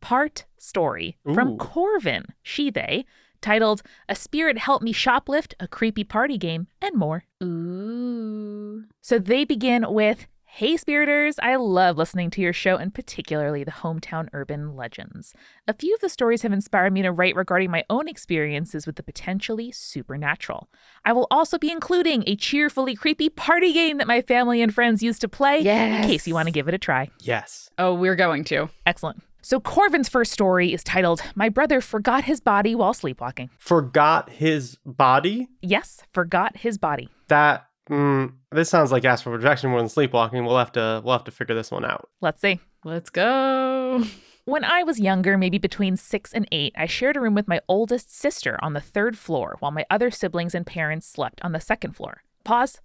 part 0.00 0.44
story 0.58 1.16
from 1.34 1.56
Corvin, 1.58 2.24
she, 2.42 2.70
they, 2.70 3.04
titled 3.42 3.82
A 4.08 4.14
Spirit 4.14 4.58
Help 4.58 4.82
Me 4.82 4.92
Shoplift, 4.92 5.54
a 5.60 5.68
Creepy 5.68 6.04
Party 6.04 6.38
Game, 6.38 6.68
and 6.80 6.94
more. 6.94 7.24
Ooh. 7.42 8.84
So 9.00 9.18
they 9.18 9.44
begin 9.44 9.84
with 9.88 10.26
Hey, 10.54 10.76
Spiriters, 10.76 11.38
I 11.42 11.56
love 11.56 11.96
listening 11.96 12.28
to 12.32 12.42
your 12.42 12.52
show 12.52 12.76
and 12.76 12.92
particularly 12.92 13.64
the 13.64 13.70
hometown 13.70 14.28
urban 14.34 14.76
legends. 14.76 15.32
A 15.66 15.72
few 15.72 15.94
of 15.94 16.02
the 16.02 16.10
stories 16.10 16.42
have 16.42 16.52
inspired 16.52 16.92
me 16.92 17.00
to 17.00 17.10
write 17.10 17.36
regarding 17.36 17.70
my 17.70 17.84
own 17.88 18.06
experiences 18.06 18.86
with 18.86 18.96
the 18.96 19.02
potentially 19.02 19.72
supernatural. 19.72 20.68
I 21.06 21.14
will 21.14 21.26
also 21.30 21.56
be 21.56 21.70
including 21.70 22.22
a 22.26 22.36
cheerfully 22.36 22.94
creepy 22.94 23.30
party 23.30 23.72
game 23.72 23.96
that 23.96 24.06
my 24.06 24.20
family 24.20 24.60
and 24.60 24.74
friends 24.74 25.02
used 25.02 25.22
to 25.22 25.28
play 25.28 25.60
yes. 25.60 26.04
in 26.04 26.10
case 26.10 26.28
you 26.28 26.34
want 26.34 26.48
to 26.48 26.52
give 26.52 26.68
it 26.68 26.74
a 26.74 26.78
try. 26.78 27.08
Yes. 27.20 27.70
Oh, 27.78 27.94
we're 27.94 28.14
going 28.14 28.44
to. 28.44 28.68
Excellent. 28.84 29.22
So 29.44 29.58
Corvin's 29.58 30.08
first 30.08 30.30
story 30.30 30.72
is 30.72 30.84
titled 30.84 31.20
My 31.34 31.48
Brother 31.48 31.80
Forgot 31.80 32.24
His 32.24 32.40
Body 32.40 32.76
While 32.76 32.94
Sleepwalking. 32.94 33.50
Forgot 33.58 34.30
his 34.30 34.78
body? 34.86 35.48
Yes, 35.60 36.00
forgot 36.12 36.56
his 36.58 36.78
body. 36.78 37.08
That 37.26 37.66
mm, 37.90 38.32
this 38.52 38.70
sounds 38.70 38.92
like 38.92 39.04
astral 39.04 39.34
projection 39.34 39.70
more 39.70 39.80
than 39.80 39.88
sleepwalking. 39.88 40.44
We'll 40.44 40.58
have 40.58 40.70
to 40.72 41.02
we'll 41.04 41.14
have 41.14 41.24
to 41.24 41.32
figure 41.32 41.56
this 41.56 41.72
one 41.72 41.84
out. 41.84 42.08
Let's 42.20 42.40
see. 42.40 42.60
Let's 42.84 43.10
go. 43.10 44.04
When 44.44 44.64
I 44.64 44.82
was 44.82 44.98
younger, 44.98 45.38
maybe 45.38 45.58
between 45.58 45.96
six 45.96 46.32
and 46.32 46.48
eight, 46.50 46.74
I 46.76 46.86
shared 46.86 47.16
a 47.16 47.20
room 47.20 47.36
with 47.36 47.46
my 47.46 47.60
oldest 47.68 48.12
sister 48.12 48.58
on 48.60 48.72
the 48.72 48.80
third 48.80 49.16
floor 49.16 49.54
while 49.60 49.70
my 49.70 49.86
other 49.88 50.10
siblings 50.10 50.52
and 50.52 50.66
parents 50.66 51.06
slept 51.06 51.40
on 51.44 51.52
the 51.52 51.60
second 51.60 51.92
floor. 51.92 52.24
Pause. 52.42 52.80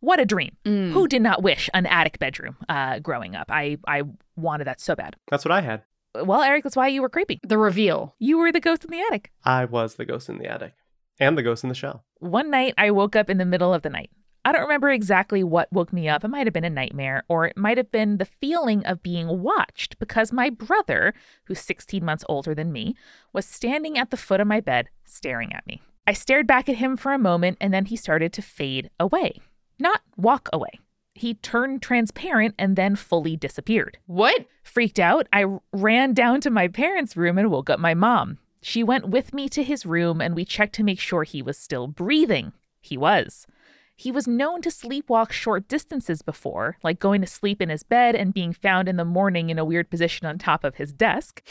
What 0.00 0.20
a 0.20 0.24
dream. 0.24 0.56
Mm. 0.64 0.92
Who 0.92 1.06
did 1.06 1.20
not 1.20 1.42
wish 1.42 1.68
an 1.74 1.84
attic 1.84 2.18
bedroom 2.18 2.56
uh, 2.66 3.00
growing 3.00 3.36
up? 3.36 3.50
I, 3.50 3.76
I 3.86 4.04
wanted 4.36 4.64
that 4.64 4.80
so 4.80 4.96
bad. 4.96 5.16
That's 5.30 5.44
what 5.44 5.52
I 5.52 5.60
had. 5.60 5.82
Well, 6.14 6.42
Eric, 6.42 6.64
that's 6.64 6.76
why 6.76 6.88
you 6.88 7.02
were 7.02 7.08
creepy. 7.08 7.40
The 7.42 7.58
reveal. 7.58 8.14
You 8.18 8.38
were 8.38 8.52
the 8.52 8.60
ghost 8.60 8.84
in 8.84 8.90
the 8.90 9.00
attic. 9.00 9.32
I 9.44 9.64
was 9.64 9.94
the 9.94 10.04
ghost 10.04 10.28
in 10.28 10.38
the 10.38 10.46
attic. 10.46 10.74
And 11.18 11.38
the 11.38 11.42
ghost 11.42 11.62
in 11.62 11.68
the 11.68 11.74
shell. 11.74 12.04
One 12.18 12.50
night, 12.50 12.74
I 12.76 12.90
woke 12.90 13.16
up 13.16 13.30
in 13.30 13.38
the 13.38 13.44
middle 13.44 13.72
of 13.72 13.82
the 13.82 13.90
night. 13.90 14.10
I 14.44 14.50
don't 14.50 14.62
remember 14.62 14.90
exactly 14.90 15.44
what 15.44 15.72
woke 15.72 15.92
me 15.92 16.08
up. 16.08 16.24
It 16.24 16.28
might 16.28 16.46
have 16.46 16.52
been 16.52 16.64
a 16.64 16.70
nightmare, 16.70 17.22
or 17.28 17.46
it 17.46 17.56
might 17.56 17.76
have 17.76 17.92
been 17.92 18.18
the 18.18 18.24
feeling 18.24 18.84
of 18.84 19.02
being 19.02 19.40
watched 19.40 19.98
because 20.00 20.32
my 20.32 20.50
brother, 20.50 21.14
who's 21.44 21.60
16 21.60 22.04
months 22.04 22.24
older 22.28 22.54
than 22.54 22.72
me, 22.72 22.96
was 23.32 23.46
standing 23.46 23.96
at 23.96 24.10
the 24.10 24.16
foot 24.16 24.40
of 24.40 24.48
my 24.48 24.60
bed 24.60 24.88
staring 25.04 25.52
at 25.52 25.66
me. 25.66 25.80
I 26.06 26.12
stared 26.12 26.48
back 26.48 26.68
at 26.68 26.76
him 26.76 26.96
for 26.96 27.12
a 27.12 27.18
moment 27.18 27.58
and 27.60 27.72
then 27.72 27.84
he 27.84 27.96
started 27.96 28.32
to 28.32 28.42
fade 28.42 28.90
away. 28.98 29.40
Not 29.78 30.00
walk 30.16 30.48
away. 30.52 30.80
He 31.14 31.34
turned 31.34 31.82
transparent 31.82 32.54
and 32.58 32.76
then 32.76 32.96
fully 32.96 33.36
disappeared. 33.36 33.98
What? 34.06 34.46
Freaked 34.62 34.98
out, 34.98 35.26
I 35.32 35.44
ran 35.72 36.14
down 36.14 36.40
to 36.42 36.50
my 36.50 36.68
parents' 36.68 37.16
room 37.16 37.38
and 37.38 37.50
woke 37.50 37.68
up 37.68 37.78
my 37.78 37.94
mom. 37.94 38.38
She 38.62 38.82
went 38.82 39.08
with 39.08 39.34
me 39.34 39.48
to 39.50 39.62
his 39.62 39.84
room 39.84 40.20
and 40.20 40.34
we 40.34 40.44
checked 40.44 40.74
to 40.76 40.84
make 40.84 41.00
sure 41.00 41.24
he 41.24 41.42
was 41.42 41.58
still 41.58 41.86
breathing. 41.88 42.52
He 42.80 42.96
was. 42.96 43.46
He 43.94 44.10
was 44.10 44.26
known 44.26 44.62
to 44.62 44.70
sleepwalk 44.70 45.32
short 45.32 45.68
distances 45.68 46.22
before, 46.22 46.78
like 46.82 46.98
going 46.98 47.20
to 47.20 47.26
sleep 47.26 47.60
in 47.60 47.68
his 47.68 47.82
bed 47.82 48.14
and 48.14 48.32
being 48.32 48.52
found 48.52 48.88
in 48.88 48.96
the 48.96 49.04
morning 49.04 49.50
in 49.50 49.58
a 49.58 49.64
weird 49.64 49.90
position 49.90 50.26
on 50.26 50.38
top 50.38 50.64
of 50.64 50.76
his 50.76 50.92
desk. 50.92 51.42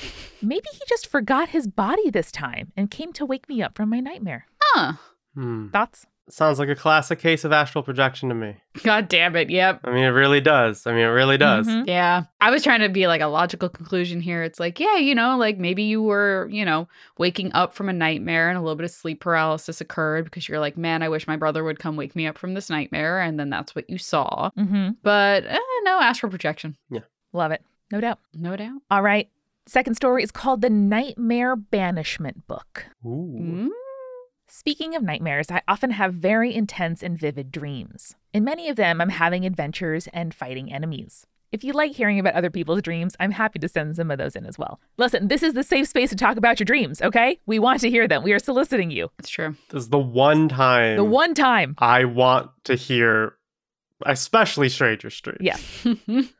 Maybe 0.41 0.67
he 0.71 0.79
just 0.87 1.07
forgot 1.07 1.49
his 1.49 1.67
body 1.67 2.09
this 2.09 2.31
time 2.31 2.71
and 2.75 2.89
came 2.89 3.13
to 3.13 3.25
wake 3.25 3.47
me 3.47 3.61
up 3.61 3.75
from 3.75 3.89
my 3.89 3.99
nightmare. 3.99 4.47
Huh. 4.61 4.93
Hmm. 5.35 5.67
Thoughts? 5.69 6.07
Sounds 6.29 6.59
like 6.59 6.69
a 6.69 6.75
classic 6.75 7.19
case 7.19 7.43
of 7.43 7.51
astral 7.51 7.83
projection 7.83 8.29
to 8.29 8.35
me. 8.35 8.55
God 8.83 9.09
damn 9.09 9.35
it. 9.35 9.49
Yep. 9.49 9.81
I 9.83 9.91
mean, 9.91 10.03
it 10.05 10.09
really 10.09 10.39
does. 10.39 10.87
I 10.87 10.91
mean, 10.91 11.01
it 11.01 11.07
really 11.09 11.37
does. 11.37 11.67
Mhm. 11.67 11.87
Yeah. 11.87 12.23
I 12.39 12.51
was 12.51 12.63
trying 12.63 12.79
to 12.81 12.89
be 12.89 13.07
like 13.07 13.19
a 13.19 13.27
logical 13.27 13.67
conclusion 13.67 14.21
here. 14.21 14.41
It's 14.43 14.59
like, 14.59 14.79
yeah, 14.79 14.95
you 14.97 15.13
know, 15.13 15.35
like 15.37 15.57
maybe 15.57 15.83
you 15.83 16.01
were, 16.01 16.47
you 16.49 16.63
know, 16.63 16.87
waking 17.17 17.51
up 17.53 17.73
from 17.73 17.89
a 17.89 17.93
nightmare 17.93 18.47
and 18.49 18.57
a 18.57 18.61
little 18.61 18.75
bit 18.77 18.85
of 18.85 18.91
sleep 18.91 19.19
paralysis 19.19 19.81
occurred 19.81 20.23
because 20.25 20.47
you're 20.47 20.59
like, 20.59 20.77
man, 20.77 21.03
I 21.03 21.09
wish 21.09 21.27
my 21.27 21.35
brother 21.35 21.63
would 21.65 21.79
come 21.79 21.97
wake 21.97 22.15
me 22.15 22.27
up 22.27 22.37
from 22.37 22.53
this 22.53 22.69
nightmare. 22.69 23.19
And 23.19 23.37
then 23.39 23.49
that's 23.49 23.75
what 23.75 23.89
you 23.89 23.97
saw. 23.97 24.51
Mm-hmm. 24.57 24.91
But 25.03 25.45
eh, 25.45 25.57
no 25.83 25.99
astral 25.99 26.29
projection. 26.29 26.77
Yeah. 26.89 27.01
Love 27.33 27.51
it. 27.51 27.61
No 27.91 27.99
doubt. 27.99 28.19
No 28.33 28.55
doubt. 28.55 28.81
All 28.89 29.01
right. 29.01 29.27
Second 29.67 29.95
story 29.95 30.23
is 30.23 30.31
called 30.31 30.61
The 30.61 30.69
Nightmare 30.69 31.55
Banishment 31.55 32.47
Book. 32.47 32.85
Ooh. 33.05 33.35
Mm. 33.39 33.67
Speaking 34.53 34.95
of 34.95 35.01
nightmares, 35.01 35.49
I 35.49 35.61
often 35.65 35.91
have 35.91 36.13
very 36.13 36.53
intense 36.53 37.01
and 37.01 37.17
vivid 37.17 37.53
dreams. 37.53 38.17
In 38.33 38.43
many 38.43 38.67
of 38.67 38.75
them, 38.75 38.99
I'm 38.99 39.07
having 39.07 39.45
adventures 39.45 40.09
and 40.11 40.33
fighting 40.33 40.73
enemies. 40.73 41.25
If 41.53 41.63
you 41.63 41.71
like 41.71 41.93
hearing 41.93 42.19
about 42.19 42.33
other 42.33 42.49
people's 42.49 42.81
dreams, 42.81 43.15
I'm 43.17 43.31
happy 43.31 43.59
to 43.59 43.69
send 43.69 43.95
some 43.95 44.11
of 44.11 44.17
those 44.17 44.35
in 44.35 44.45
as 44.45 44.59
well. 44.59 44.81
Listen, 44.97 45.29
this 45.29 45.41
is 45.41 45.53
the 45.53 45.63
safe 45.63 45.87
space 45.87 46.09
to 46.09 46.17
talk 46.17 46.35
about 46.35 46.59
your 46.59 46.65
dreams, 46.65 47.01
okay? 47.01 47.39
We 47.45 47.59
want 47.59 47.79
to 47.79 47.89
hear 47.89 48.09
them. 48.09 48.23
We 48.23 48.33
are 48.33 48.39
soliciting 48.39 48.91
you. 48.91 49.09
It's 49.19 49.29
true. 49.29 49.55
This 49.69 49.83
is 49.83 49.89
the 49.89 49.97
one 49.97 50.49
time 50.49 50.97
The 50.97 51.05
one 51.05 51.33
time. 51.33 51.75
I 51.77 52.03
want 52.03 52.51
to 52.65 52.75
hear, 52.75 53.35
especially 54.05 54.67
Stranger 54.67 55.09
Street. 55.09 55.37
Yeah. 55.39 55.55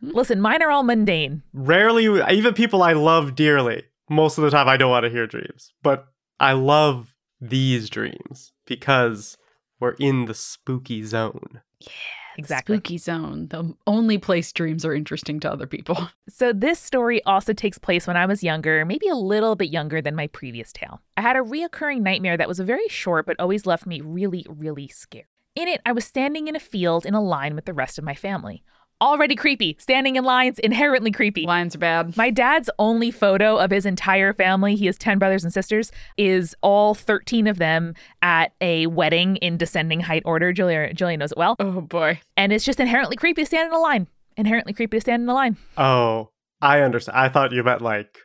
Listen, 0.02 0.42
mine 0.42 0.62
are 0.62 0.70
all 0.70 0.84
mundane. 0.84 1.44
Rarely, 1.54 2.08
even 2.30 2.56
people 2.56 2.84
I 2.84 2.92
love 2.92 3.36
dearly, 3.36 3.84
most 4.10 4.38
of 4.38 4.44
the 4.44 4.50
time 4.50 4.68
I 4.68 4.76
don't 4.76 4.92
want 4.92 5.06
to 5.06 5.10
hear 5.10 5.28
dreams. 5.28 5.72
But 5.82 6.08
I 6.42 6.52
love 6.54 7.08
these 7.42 7.90
dreams 7.90 8.54
because 8.66 9.38
we're 9.80 9.96
in 10.00 10.26
the 10.26 10.34
spooky 10.34 11.04
zone. 11.04 11.62
Yeah, 11.80 11.90
exactly. 12.38 12.78
Spooky 12.78 12.98
zone, 13.00 13.48
the 13.48 13.76
only 13.88 14.20
place 14.20 14.54
dreams 14.54 14.86
are 14.86 14.94
interesting 14.94 15.40
to 15.42 15.52
other 15.52 15.68
people. 15.68 16.10
So, 16.30 16.54
this 16.54 16.80
story 16.80 17.22
also 17.26 17.52
takes 17.52 17.78
place 17.78 18.08
when 18.08 18.16
I 18.16 18.26
was 18.26 18.42
younger, 18.42 18.86
maybe 18.86 19.10
a 19.10 19.16
little 19.16 19.56
bit 19.56 19.70
younger 19.70 20.02
than 20.02 20.16
my 20.16 20.28
previous 20.28 20.72
tale. 20.72 21.02
I 21.18 21.22
had 21.22 21.36
a 21.36 21.42
reoccurring 21.42 22.02
nightmare 22.02 22.38
that 22.38 22.48
was 22.48 22.60
very 22.60 22.88
short 22.88 23.26
but 23.26 23.38
always 23.38 23.66
left 23.66 23.86
me 23.86 24.00
really, 24.00 24.46
really 24.48 24.88
scared. 24.88 25.26
In 25.56 25.68
it, 25.68 25.82
I 25.86 25.92
was 25.92 26.06
standing 26.06 26.48
in 26.48 26.56
a 26.56 26.60
field 26.60 27.06
in 27.06 27.14
a 27.14 27.22
line 27.22 27.54
with 27.54 27.66
the 27.66 27.74
rest 27.74 27.98
of 27.98 28.06
my 28.06 28.16
family. 28.16 28.64
Already 29.02 29.36
creepy. 29.36 29.76
Standing 29.80 30.16
in 30.16 30.24
lines, 30.24 30.60
inherently 30.60 31.10
creepy. 31.12 31.48
Lines 31.48 31.74
are 31.74 31.80
bad. 31.80 32.16
My 32.16 32.30
dad's 32.30 32.70
only 32.78 33.10
photo 33.10 33.58
of 33.58 33.72
his 33.72 33.88
entire 33.88 34.32
family, 34.32 34.76
he 34.76 34.86
has 34.86 34.96
10 35.00 35.18
brothers 35.18 35.44
and 35.44 35.52
sisters, 35.52 35.92
is 36.18 36.56
all 36.62 36.94
13 36.94 37.48
of 37.48 37.58
them 37.58 37.96
at 38.22 38.54
a 38.62 38.86
wedding 38.86 39.38
in 39.38 39.58
descending 39.58 40.02
height 40.02 40.22
order. 40.24 40.54
Julia, 40.54 40.94
Julia 40.94 41.18
knows 41.18 41.32
it 41.32 41.38
well. 41.38 41.56
Oh 41.60 41.82
boy. 41.82 42.20
And 42.38 42.54
it's 42.54 42.64
just 42.64 42.80
inherently 42.80 43.16
creepy 43.16 43.42
to 43.42 43.46
stand 43.48 43.70
in 43.70 43.74
a 43.74 43.80
line. 43.80 44.08
Inherently 44.38 44.74
creepy 44.74 44.98
to 44.98 45.02
stand 45.02 45.24
in 45.24 45.30
a 45.30 45.34
line. 45.34 45.58
Oh, 45.78 46.30
I 46.62 46.82
understand. 46.82 47.18
I 47.18 47.30
thought 47.30 47.52
you 47.52 47.64
meant 47.64 47.82
like, 47.82 48.20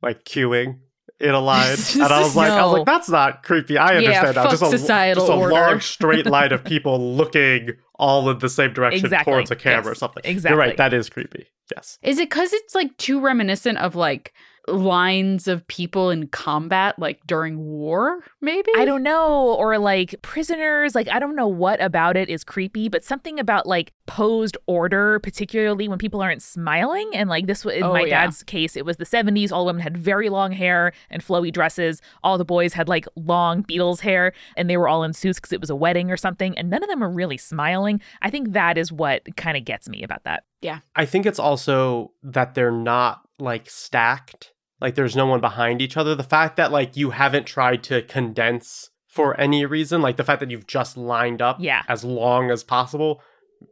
like 0.00 0.24
queuing 0.24 0.78
in 1.20 1.30
a 1.34 1.40
line, 1.40 1.76
and 1.94 2.02
I 2.02 2.20
was 2.20 2.34
like, 2.34 2.50
I 2.50 2.62
was 2.64 2.72
like, 2.72 2.86
that's 2.86 3.08
not 3.08 3.42
creepy. 3.42 3.76
I 3.76 3.96
understand 3.96 4.36
now. 4.36 4.42
fuck 4.42 4.50
Just 4.52 4.62
a, 4.62 4.78
societal 4.78 5.26
just 5.26 5.32
a 5.32 5.36
order. 5.36 5.52
long 5.54 5.80
straight 5.80 6.26
line 6.26 6.52
of 6.52 6.64
people 6.64 7.14
looking 7.14 7.72
all 7.96 8.30
in 8.30 8.38
the 8.38 8.48
same 8.48 8.72
direction 8.72 9.04
Exactly. 9.04 9.30
towards 9.32 9.50
a 9.50 9.56
camera 9.56 9.92
or 9.92 9.94
something. 9.94 10.22
Exactly. 10.24 10.54
You're 10.54 10.58
right. 10.58 10.76
That 10.78 10.94
is 10.94 11.10
creepy. 11.10 11.46
Yes. 11.74 11.98
Is 12.02 12.18
it 12.18 12.30
because 12.30 12.52
it's 12.54 12.74
like 12.74 12.96
too 12.96 13.20
reminiscent 13.20 13.78
of 13.78 13.94
like 13.94 14.32
lines 14.68 15.48
of 15.48 15.66
people 15.68 16.10
in 16.10 16.26
combat, 16.28 16.98
like 16.98 17.20
during 17.26 17.58
war, 17.58 18.20
maybe? 18.40 18.70
I 18.76 18.84
don't 18.84 19.02
know. 19.02 19.54
Or 19.54 19.78
like 19.78 20.14
prisoners. 20.22 20.94
Like, 20.94 21.08
I 21.08 21.18
don't 21.18 21.36
know 21.36 21.48
what 21.48 21.80
about 21.82 22.16
it 22.16 22.28
is 22.28 22.44
creepy, 22.44 22.88
but 22.88 23.04
something 23.04 23.38
about 23.40 23.66
like 23.66 23.92
posed 24.06 24.56
order, 24.66 25.18
particularly 25.20 25.88
when 25.88 25.98
people 25.98 26.20
aren't 26.20 26.42
smiling. 26.42 27.10
And 27.14 27.28
like 27.28 27.46
this, 27.46 27.64
wa- 27.64 27.72
in 27.72 27.82
Oh, 27.84 27.92
my 27.92 28.02
yeah. 28.02 28.24
dad's 28.26 28.42
case, 28.42 28.76
it 28.76 28.84
was 28.84 28.96
the 28.96 29.04
70s. 29.06 29.50
All 29.52 29.66
women 29.66 29.82
had 29.82 29.96
very 29.96 30.28
long 30.28 30.52
hair 30.52 30.92
and 31.10 31.24
flowy 31.24 31.52
dresses. 31.52 32.00
All 32.22 32.38
the 32.38 32.44
boys 32.44 32.72
had 32.72 32.88
like 32.88 33.06
long 33.16 33.62
Beatles 33.64 34.00
hair 34.00 34.32
and 34.56 34.68
they 34.68 34.76
were 34.76 34.88
all 34.88 35.02
in 35.04 35.12
suits 35.12 35.38
because 35.38 35.52
it 35.52 35.60
was 35.60 35.70
a 35.70 35.76
wedding 35.76 36.10
or 36.10 36.16
something. 36.16 36.56
And 36.58 36.70
none 36.70 36.82
of 36.82 36.88
them 36.88 37.02
are 37.02 37.10
really 37.10 37.36
smiling. 37.38 38.00
I 38.22 38.30
think 38.30 38.52
that 38.52 38.76
is 38.78 38.92
what 38.92 39.22
kind 39.36 39.56
of 39.56 39.64
gets 39.64 39.88
me 39.88 40.02
about 40.02 40.24
that. 40.24 40.44
Yeah. 40.60 40.80
I 40.94 41.06
think 41.06 41.24
it's 41.24 41.38
also 41.38 42.12
that 42.22 42.54
they're 42.54 42.70
not 42.70 43.22
like 43.40 43.68
stacked. 43.70 44.52
Like 44.80 44.94
there's 44.94 45.16
no 45.16 45.26
one 45.26 45.40
behind 45.40 45.82
each 45.82 45.96
other. 45.96 46.14
The 46.14 46.22
fact 46.22 46.56
that 46.56 46.72
like 46.72 46.96
you 46.96 47.10
haven't 47.10 47.46
tried 47.46 47.82
to 47.84 48.02
condense 48.02 48.90
for 49.08 49.38
any 49.40 49.66
reason, 49.66 50.00
like 50.02 50.16
the 50.16 50.24
fact 50.24 50.40
that 50.40 50.50
you've 50.50 50.66
just 50.66 50.96
lined 50.96 51.42
up 51.42 51.56
Yeah. 51.60 51.82
as 51.88 52.04
long 52.04 52.50
as 52.50 52.62
possible, 52.64 53.22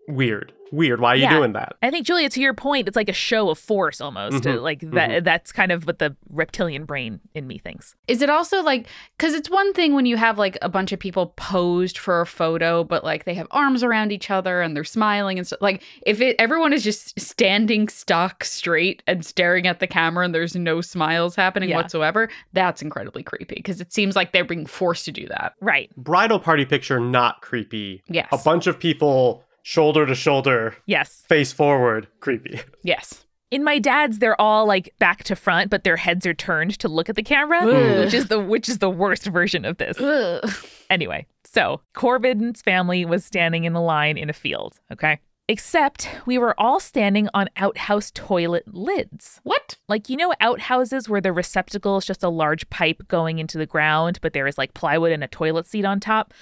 weird. 0.08 0.52
Weird. 0.72 1.00
Why 1.00 1.12
are 1.12 1.16
you 1.16 1.28
doing 1.28 1.52
that? 1.52 1.74
I 1.82 1.90
think 1.90 2.06
Julia, 2.06 2.28
to 2.28 2.40
your 2.40 2.54
point, 2.54 2.88
it's 2.88 2.96
like 2.96 3.08
a 3.08 3.12
show 3.14 3.48
of 3.50 3.58
force 3.58 4.00
almost. 4.00 4.44
Mhm, 4.44 4.60
Like 4.62 4.80
that. 4.80 5.10
mhm. 5.10 5.24
That's 5.24 5.52
kind 5.52 5.72
of 5.72 5.86
what 5.86 5.98
the 5.98 6.16
reptilian 6.30 6.84
brain 6.84 7.20
in 7.34 7.46
me 7.46 7.58
thinks. 7.58 7.94
Is 8.06 8.22
it 8.22 8.30
also 8.30 8.62
like 8.62 8.86
because 9.16 9.34
it's 9.34 9.50
one 9.50 9.72
thing 9.72 9.94
when 9.94 10.06
you 10.06 10.16
have 10.16 10.38
like 10.38 10.58
a 10.62 10.68
bunch 10.68 10.92
of 10.92 10.98
people 10.98 11.28
posed 11.36 11.98
for 11.98 12.20
a 12.20 12.26
photo, 12.26 12.84
but 12.84 13.04
like 13.04 13.24
they 13.24 13.34
have 13.34 13.46
arms 13.50 13.82
around 13.82 14.12
each 14.12 14.30
other 14.30 14.60
and 14.60 14.76
they're 14.76 14.84
smiling 14.84 15.38
and 15.38 15.46
stuff. 15.46 15.60
Like 15.62 15.82
if 16.06 16.20
it 16.20 16.36
everyone 16.38 16.72
is 16.72 16.84
just 16.84 17.18
standing 17.18 17.88
stock 17.88 18.44
straight 18.44 19.02
and 19.06 19.24
staring 19.24 19.66
at 19.66 19.80
the 19.80 19.86
camera 19.86 20.24
and 20.24 20.34
there's 20.34 20.54
no 20.56 20.80
smiles 20.80 21.34
happening 21.36 21.70
Yeah. 21.70 21.76
whatsoever, 21.76 22.28
that's 22.52 22.82
incredibly 22.82 23.22
creepy 23.22 23.56
because 23.56 23.80
it 23.80 23.92
seems 23.92 24.16
like 24.16 24.32
they're 24.32 24.44
being 24.44 24.66
forced 24.66 25.04
to 25.06 25.12
do 25.12 25.26
that. 25.28 25.54
Right. 25.60 25.90
Bridal 25.96 26.38
party 26.40 26.64
picture, 26.64 27.00
not 27.00 27.40
creepy. 27.42 28.02
Yes. 28.08 28.28
A 28.32 28.38
bunch 28.38 28.66
of 28.66 28.78
people 28.78 29.44
shoulder 29.62 30.06
to 30.06 30.14
shoulder, 30.14 30.76
Yes. 30.86 31.24
face 31.28 31.52
forward, 31.52 32.08
creepy. 32.20 32.60
Yes. 32.82 33.24
In 33.50 33.64
my 33.64 33.78
dad's, 33.78 34.18
they're 34.18 34.38
all 34.38 34.66
like 34.66 34.94
back 34.98 35.24
to 35.24 35.34
front, 35.34 35.70
but 35.70 35.82
their 35.82 35.96
heads 35.96 36.26
are 36.26 36.34
turned 36.34 36.78
to 36.80 36.88
look 36.88 37.08
at 37.08 37.16
the 37.16 37.22
camera, 37.22 37.60
Ugh. 37.62 37.98
which 38.04 38.12
is 38.12 38.26
the 38.28 38.38
which 38.38 38.68
is 38.68 38.78
the 38.78 38.90
worst 38.90 39.24
version 39.24 39.64
of 39.64 39.78
this. 39.78 39.98
Ugh. 39.98 40.50
Anyway, 40.90 41.26
so 41.44 41.80
Corvin's 41.94 42.60
family 42.60 43.06
was 43.06 43.24
standing 43.24 43.64
in 43.64 43.74
a 43.74 43.82
line 43.82 44.18
in 44.18 44.28
a 44.28 44.34
field. 44.34 44.78
Okay. 44.92 45.18
Except 45.50 46.10
we 46.26 46.36
were 46.36 46.54
all 46.60 46.78
standing 46.78 47.30
on 47.32 47.48
outhouse 47.56 48.10
toilet 48.14 48.64
lids. 48.66 49.40
What? 49.44 49.78
Like, 49.88 50.10
you 50.10 50.16
know, 50.18 50.34
outhouses 50.42 51.08
where 51.08 51.22
the 51.22 51.32
receptacle 51.32 51.96
is 51.96 52.04
just 52.04 52.22
a 52.22 52.28
large 52.28 52.68
pipe 52.68 53.08
going 53.08 53.38
into 53.38 53.56
the 53.56 53.64
ground, 53.64 54.18
but 54.20 54.34
there 54.34 54.46
is 54.46 54.58
like 54.58 54.74
plywood 54.74 55.10
and 55.10 55.24
a 55.24 55.28
toilet 55.28 55.66
seat 55.66 55.86
on 55.86 56.00
top? 56.00 56.34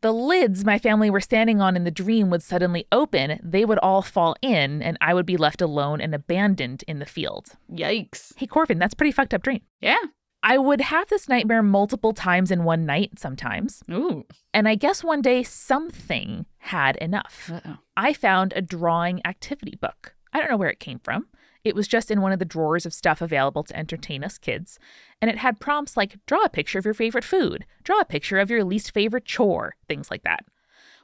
The 0.00 0.12
lids 0.12 0.64
my 0.64 0.78
family 0.78 1.10
were 1.10 1.20
standing 1.20 1.60
on 1.60 1.74
in 1.74 1.82
the 1.82 1.90
dream 1.90 2.30
would 2.30 2.42
suddenly 2.42 2.86
open, 2.92 3.40
they 3.42 3.64
would 3.64 3.78
all 3.78 4.00
fall 4.02 4.36
in, 4.40 4.80
and 4.80 4.96
I 5.00 5.12
would 5.12 5.26
be 5.26 5.36
left 5.36 5.60
alone 5.60 6.00
and 6.00 6.14
abandoned 6.14 6.84
in 6.86 7.00
the 7.00 7.06
field. 7.06 7.56
Yikes. 7.72 8.32
Hey, 8.36 8.46
Corvin, 8.46 8.78
that's 8.78 8.94
a 8.94 8.96
pretty 8.96 9.10
fucked 9.10 9.34
up 9.34 9.42
dream. 9.42 9.62
Yeah. 9.80 9.98
I 10.40 10.56
would 10.56 10.80
have 10.80 11.08
this 11.08 11.28
nightmare 11.28 11.64
multiple 11.64 12.12
times 12.12 12.52
in 12.52 12.62
one 12.62 12.86
night 12.86 13.18
sometimes. 13.18 13.82
Ooh. 13.90 14.24
And 14.54 14.68
I 14.68 14.76
guess 14.76 15.02
one 15.02 15.20
day 15.20 15.42
something 15.42 16.46
had 16.58 16.94
enough. 16.96 17.50
Uh-oh. 17.52 17.78
I 17.96 18.12
found 18.12 18.52
a 18.54 18.62
drawing 18.62 19.20
activity 19.26 19.76
book. 19.80 20.14
I 20.32 20.38
don't 20.38 20.50
know 20.50 20.56
where 20.56 20.70
it 20.70 20.78
came 20.78 21.00
from. 21.00 21.26
It 21.64 21.74
was 21.74 21.88
just 21.88 22.10
in 22.10 22.20
one 22.20 22.32
of 22.32 22.38
the 22.38 22.44
drawers 22.44 22.86
of 22.86 22.94
stuff 22.94 23.20
available 23.20 23.64
to 23.64 23.76
entertain 23.76 24.24
us 24.24 24.38
kids. 24.38 24.78
And 25.20 25.30
it 25.30 25.38
had 25.38 25.60
prompts 25.60 25.96
like 25.96 26.16
draw 26.26 26.44
a 26.44 26.48
picture 26.48 26.78
of 26.78 26.84
your 26.84 26.94
favorite 26.94 27.24
food, 27.24 27.66
draw 27.84 28.00
a 28.00 28.04
picture 28.04 28.38
of 28.38 28.50
your 28.50 28.64
least 28.64 28.92
favorite 28.92 29.24
chore, 29.24 29.76
things 29.88 30.10
like 30.10 30.22
that. 30.22 30.44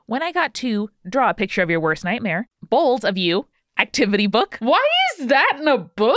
When 0.07 0.23
I 0.23 0.33
got 0.33 0.55
to 0.55 0.91
draw 1.09 1.31
a 1.31 1.35
picture 1.35 1.63
of 1.63 1.71
your 1.71 1.81
worst 1.81 2.05
nightmare, 2.05 2.49
bold 2.63 3.05
of 3.05 3.17
you, 3.17 3.47
activity 3.79 4.27
book. 4.27 4.57
Why 4.61 4.87
is 5.19 5.27
that 5.27 5.59
in 5.61 5.69
a 5.69 5.79
book? 5.79 6.17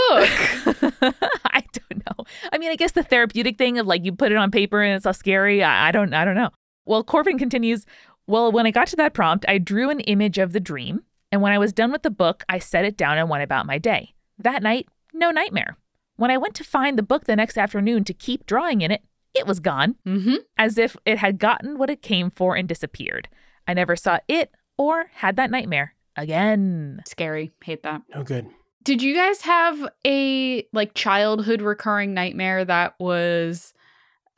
I 1.44 1.64
don't 1.72 2.06
know. 2.06 2.24
I 2.52 2.58
mean, 2.58 2.70
I 2.70 2.76
guess 2.76 2.92
the 2.92 3.02
therapeutic 3.02 3.58
thing 3.58 3.78
of 3.78 3.86
like 3.86 4.04
you 4.04 4.12
put 4.12 4.32
it 4.32 4.38
on 4.38 4.50
paper 4.50 4.82
and 4.82 4.94
it's 4.94 5.06
all 5.06 5.14
scary. 5.14 5.62
I, 5.62 5.88
I 5.88 5.92
don't. 5.92 6.12
I 6.14 6.24
don't 6.24 6.34
know. 6.34 6.50
Well, 6.84 7.04
Corvin 7.04 7.38
continues. 7.38 7.86
Well, 8.26 8.52
when 8.52 8.66
I 8.66 8.70
got 8.70 8.88
to 8.88 8.96
that 8.96 9.14
prompt, 9.14 9.46
I 9.48 9.58
drew 9.58 9.90
an 9.90 10.00
image 10.00 10.38
of 10.38 10.52
the 10.52 10.60
dream, 10.60 11.02
and 11.32 11.40
when 11.40 11.52
I 11.52 11.58
was 11.58 11.72
done 11.72 11.92
with 11.92 12.02
the 12.02 12.10
book, 12.10 12.44
I 12.48 12.58
set 12.58 12.84
it 12.84 12.96
down 12.96 13.16
and 13.16 13.30
went 13.30 13.42
about 13.42 13.66
my 13.66 13.78
day. 13.78 14.14
That 14.38 14.62
night, 14.62 14.88
no 15.12 15.30
nightmare. 15.30 15.76
When 16.16 16.30
I 16.30 16.38
went 16.38 16.54
to 16.56 16.64
find 16.64 16.98
the 16.98 17.02
book 17.02 17.24
the 17.24 17.36
next 17.36 17.56
afternoon 17.56 18.04
to 18.04 18.14
keep 18.14 18.46
drawing 18.46 18.80
in 18.80 18.90
it, 18.90 19.02
it 19.34 19.46
was 19.46 19.60
gone, 19.60 19.96
mm-hmm. 20.06 20.36
as 20.56 20.78
if 20.78 20.96
it 21.04 21.18
had 21.18 21.38
gotten 21.38 21.78
what 21.78 21.90
it 21.90 22.02
came 22.02 22.30
for 22.30 22.56
and 22.56 22.68
disappeared. 22.68 23.28
I 23.66 23.74
never 23.74 23.94
saw 23.94 24.18
it 24.26 24.50
or 24.76 25.10
had 25.14 25.36
that 25.36 25.50
nightmare 25.50 25.94
again. 26.16 27.02
Scary. 27.06 27.52
Hate 27.62 27.82
that. 27.82 28.02
No 28.14 28.22
good. 28.22 28.48
Did 28.82 29.02
you 29.02 29.14
guys 29.14 29.42
have 29.42 29.88
a 30.06 30.66
like 30.72 30.94
childhood 30.94 31.60
recurring 31.60 32.14
nightmare 32.14 32.64
that 32.64 32.94
was 32.98 33.74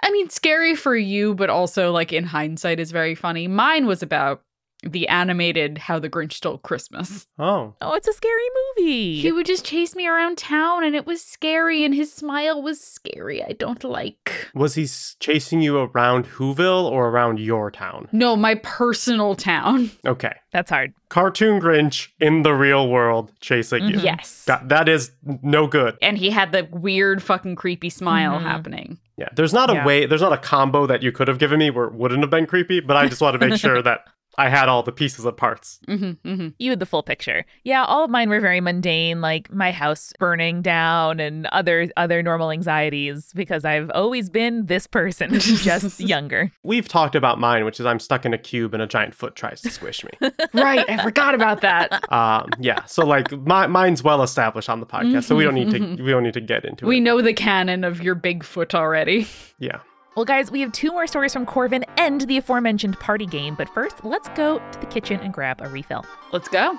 I 0.03 0.11
mean 0.11 0.29
scary 0.29 0.75
for 0.75 0.97
you 0.97 1.35
but 1.35 1.51
also 1.51 1.93
like 1.93 2.13
in 2.13 2.25
hindsight 2.25 2.81
is 2.81 2.91
very 2.91 3.15
funny. 3.15 3.47
Mine 3.47 3.87
was 3.87 4.03
about 4.03 4.43
the 4.83 5.09
animated 5.09 5.77
How 5.79 5.99
the 5.99 6.09
Grinch 6.09 6.33
Stole 6.35 6.59
Christmas. 6.59 7.27
Oh. 7.39 7.75
Oh, 7.83 7.95
it's 7.95 8.09
a 8.09 8.13
scary 8.15 8.43
movie. 8.79 9.21
He 9.21 9.31
would 9.31 9.45
just 9.47 9.65
chase 9.65 9.95
me 9.95 10.07
around 10.09 10.39
town 10.39 10.85
and 10.85 10.95
it 10.97 11.07
was 11.07 11.23
scary 11.23 11.85
and 11.85 11.95
his 11.95 12.13
smile 12.13 12.63
was 12.63 12.81
scary. 12.81 13.45
I 13.45 13.53
don't 13.53 13.85
like. 13.85 14.49
Was 14.55 14.75
he 14.77 14.87
chasing 15.21 15.61
you 15.61 15.79
around 15.79 16.25
Whoville 16.27 16.85
or 16.91 17.09
around 17.11 17.41
your 17.41 17.71
town? 17.71 18.09
No, 18.13 18.37
my 18.37 18.55
personal 18.57 19.35
town. 19.35 19.91
Okay. 20.07 20.33
That's 20.53 20.71
hard. 20.71 20.95
Cartoon 21.11 21.61
Grinch 21.61 22.09
in 22.19 22.43
the 22.43 22.53
real 22.55 22.89
world 22.89 23.33
chasing 23.41 23.85
you. 23.85 23.97
Mhm. 23.99 24.03
Yes. 24.05 24.45
That, 24.47 24.69
that 24.71 24.89
is 24.89 25.13
no 25.43 25.67
good. 25.67 25.97
and 26.03 26.17
he 26.17 26.31
had 26.31 26.53
the 26.53 26.67
weird 26.73 27.23
fucking 27.23 27.57
creepy 27.57 27.91
smile 27.91 28.39
Mhm. 28.39 28.43
happening. 28.43 28.99
Yeah. 29.17 29.29
There's 29.37 29.53
not 29.53 29.69
a 29.71 29.75
Yeah. 29.75 29.85
way, 29.87 30.07
there's 30.07 30.23
not 30.23 30.33
a 30.33 30.39
combo 30.39 30.87
that 30.87 31.03
you 31.03 31.13
could 31.13 31.29
have 31.29 31.39
given 31.39 31.59
me 31.59 31.71
where 31.71 31.85
it 31.87 31.93
wouldn't 31.95 32.23
have 32.23 32.31
been 32.31 32.47
creepy, 32.47 32.81
but 32.81 32.97
I 32.97 33.07
just 33.09 33.21
want 33.21 33.39
to 33.41 33.47
make 33.47 33.61
sure 33.61 33.83
that 33.83 34.05
I 34.41 34.49
had 34.49 34.71
all 34.71 34.83
the 34.83 34.91
pieces 34.91 35.27
and 35.27 35.37
parts. 35.37 35.81
Mm-hmm, 35.87 36.29
mm-hmm. 36.29 36.49
You 36.59 36.71
had 36.71 36.79
the 36.79 36.87
full 36.87 37.03
picture. 37.03 37.45
Yeah, 37.63 37.85
all 37.85 38.05
of 38.05 38.11
mine 38.11 38.31
were 38.31 38.41
very 38.41 38.63
mundane, 38.63 39.21
like 39.21 39.53
my 39.53 39.71
house 39.71 40.15
burning 40.19 40.63
down 40.63 41.21
and 41.21 41.47
other 41.49 41.91
other 41.99 42.23
normal 42.23 42.51
anxieties 42.51 43.33
because 43.35 43.67
I've 43.67 43.91
always 43.95 44.31
been 44.31 44.65
this 44.65 44.87
person, 44.87 45.35
just 45.39 46.01
younger. 46.15 46.51
We've 46.63 46.89
talked 46.89 47.15
about 47.15 47.39
mine, 47.39 47.67
which 47.67 47.81
is 47.81 47.85
I'm 47.85 48.01
stuck 48.01 48.25
in 48.25 48.33
a 48.33 48.39
cube 48.39 48.73
and 48.73 48.83
a 48.83 48.87
giant 48.87 49.15
foot 49.15 49.37
tries 49.37 49.61
to 49.61 49.71
squish 49.71 50.03
me. 50.05 50.13
right, 50.55 50.89
I 50.89 51.03
forgot 51.03 51.35
about 51.35 51.61
that. 51.61 52.11
um, 52.11 52.49
yeah, 52.59 52.87
so 52.87 53.05
like 53.05 53.31
my, 53.33 53.67
mine's 53.67 54.03
well 54.03 54.23
established 54.23 54.71
on 54.71 54.81
the 54.81 54.87
podcast, 54.87 55.25
so 55.25 55.37
we 55.37 55.45
don't 55.45 55.55
need 55.55 55.71
to 55.71 56.03
we 56.03 56.11
don't 56.11 56.23
need 56.23 56.35
to 56.35 56.41
get 56.41 56.65
into 56.65 56.87
We 56.87 56.97
it. 56.97 57.01
We 57.01 57.01
know 57.01 57.21
the 57.21 57.35
canon 57.35 57.85
of 57.85 58.03
your 58.03 58.15
big 58.15 58.43
foot 58.43 58.75
already. 58.75 59.27
Yeah. 59.59 59.81
Well, 60.17 60.25
guys, 60.25 60.51
we 60.51 60.61
have 60.63 60.73
two 60.73 60.91
more 60.91 61.07
stories 61.07 61.33
from 61.33 61.47
Corvin 61.47 61.85
and 61.97 62.23
the 62.23 62.37
aforementioned 62.39 62.99
party 62.99 63.27
game, 63.27 63.55
but 63.55 63.69
first, 63.69 64.05
let's 64.05 64.29
go 64.31 64.59
to 64.59 64.81
the 64.81 64.87
kitchen 64.87 65.21
and 65.21 65.33
grab 65.33 65.61
a 65.61 65.69
refill. 65.69 66.05
Let's 66.33 66.49
go. 66.49 66.77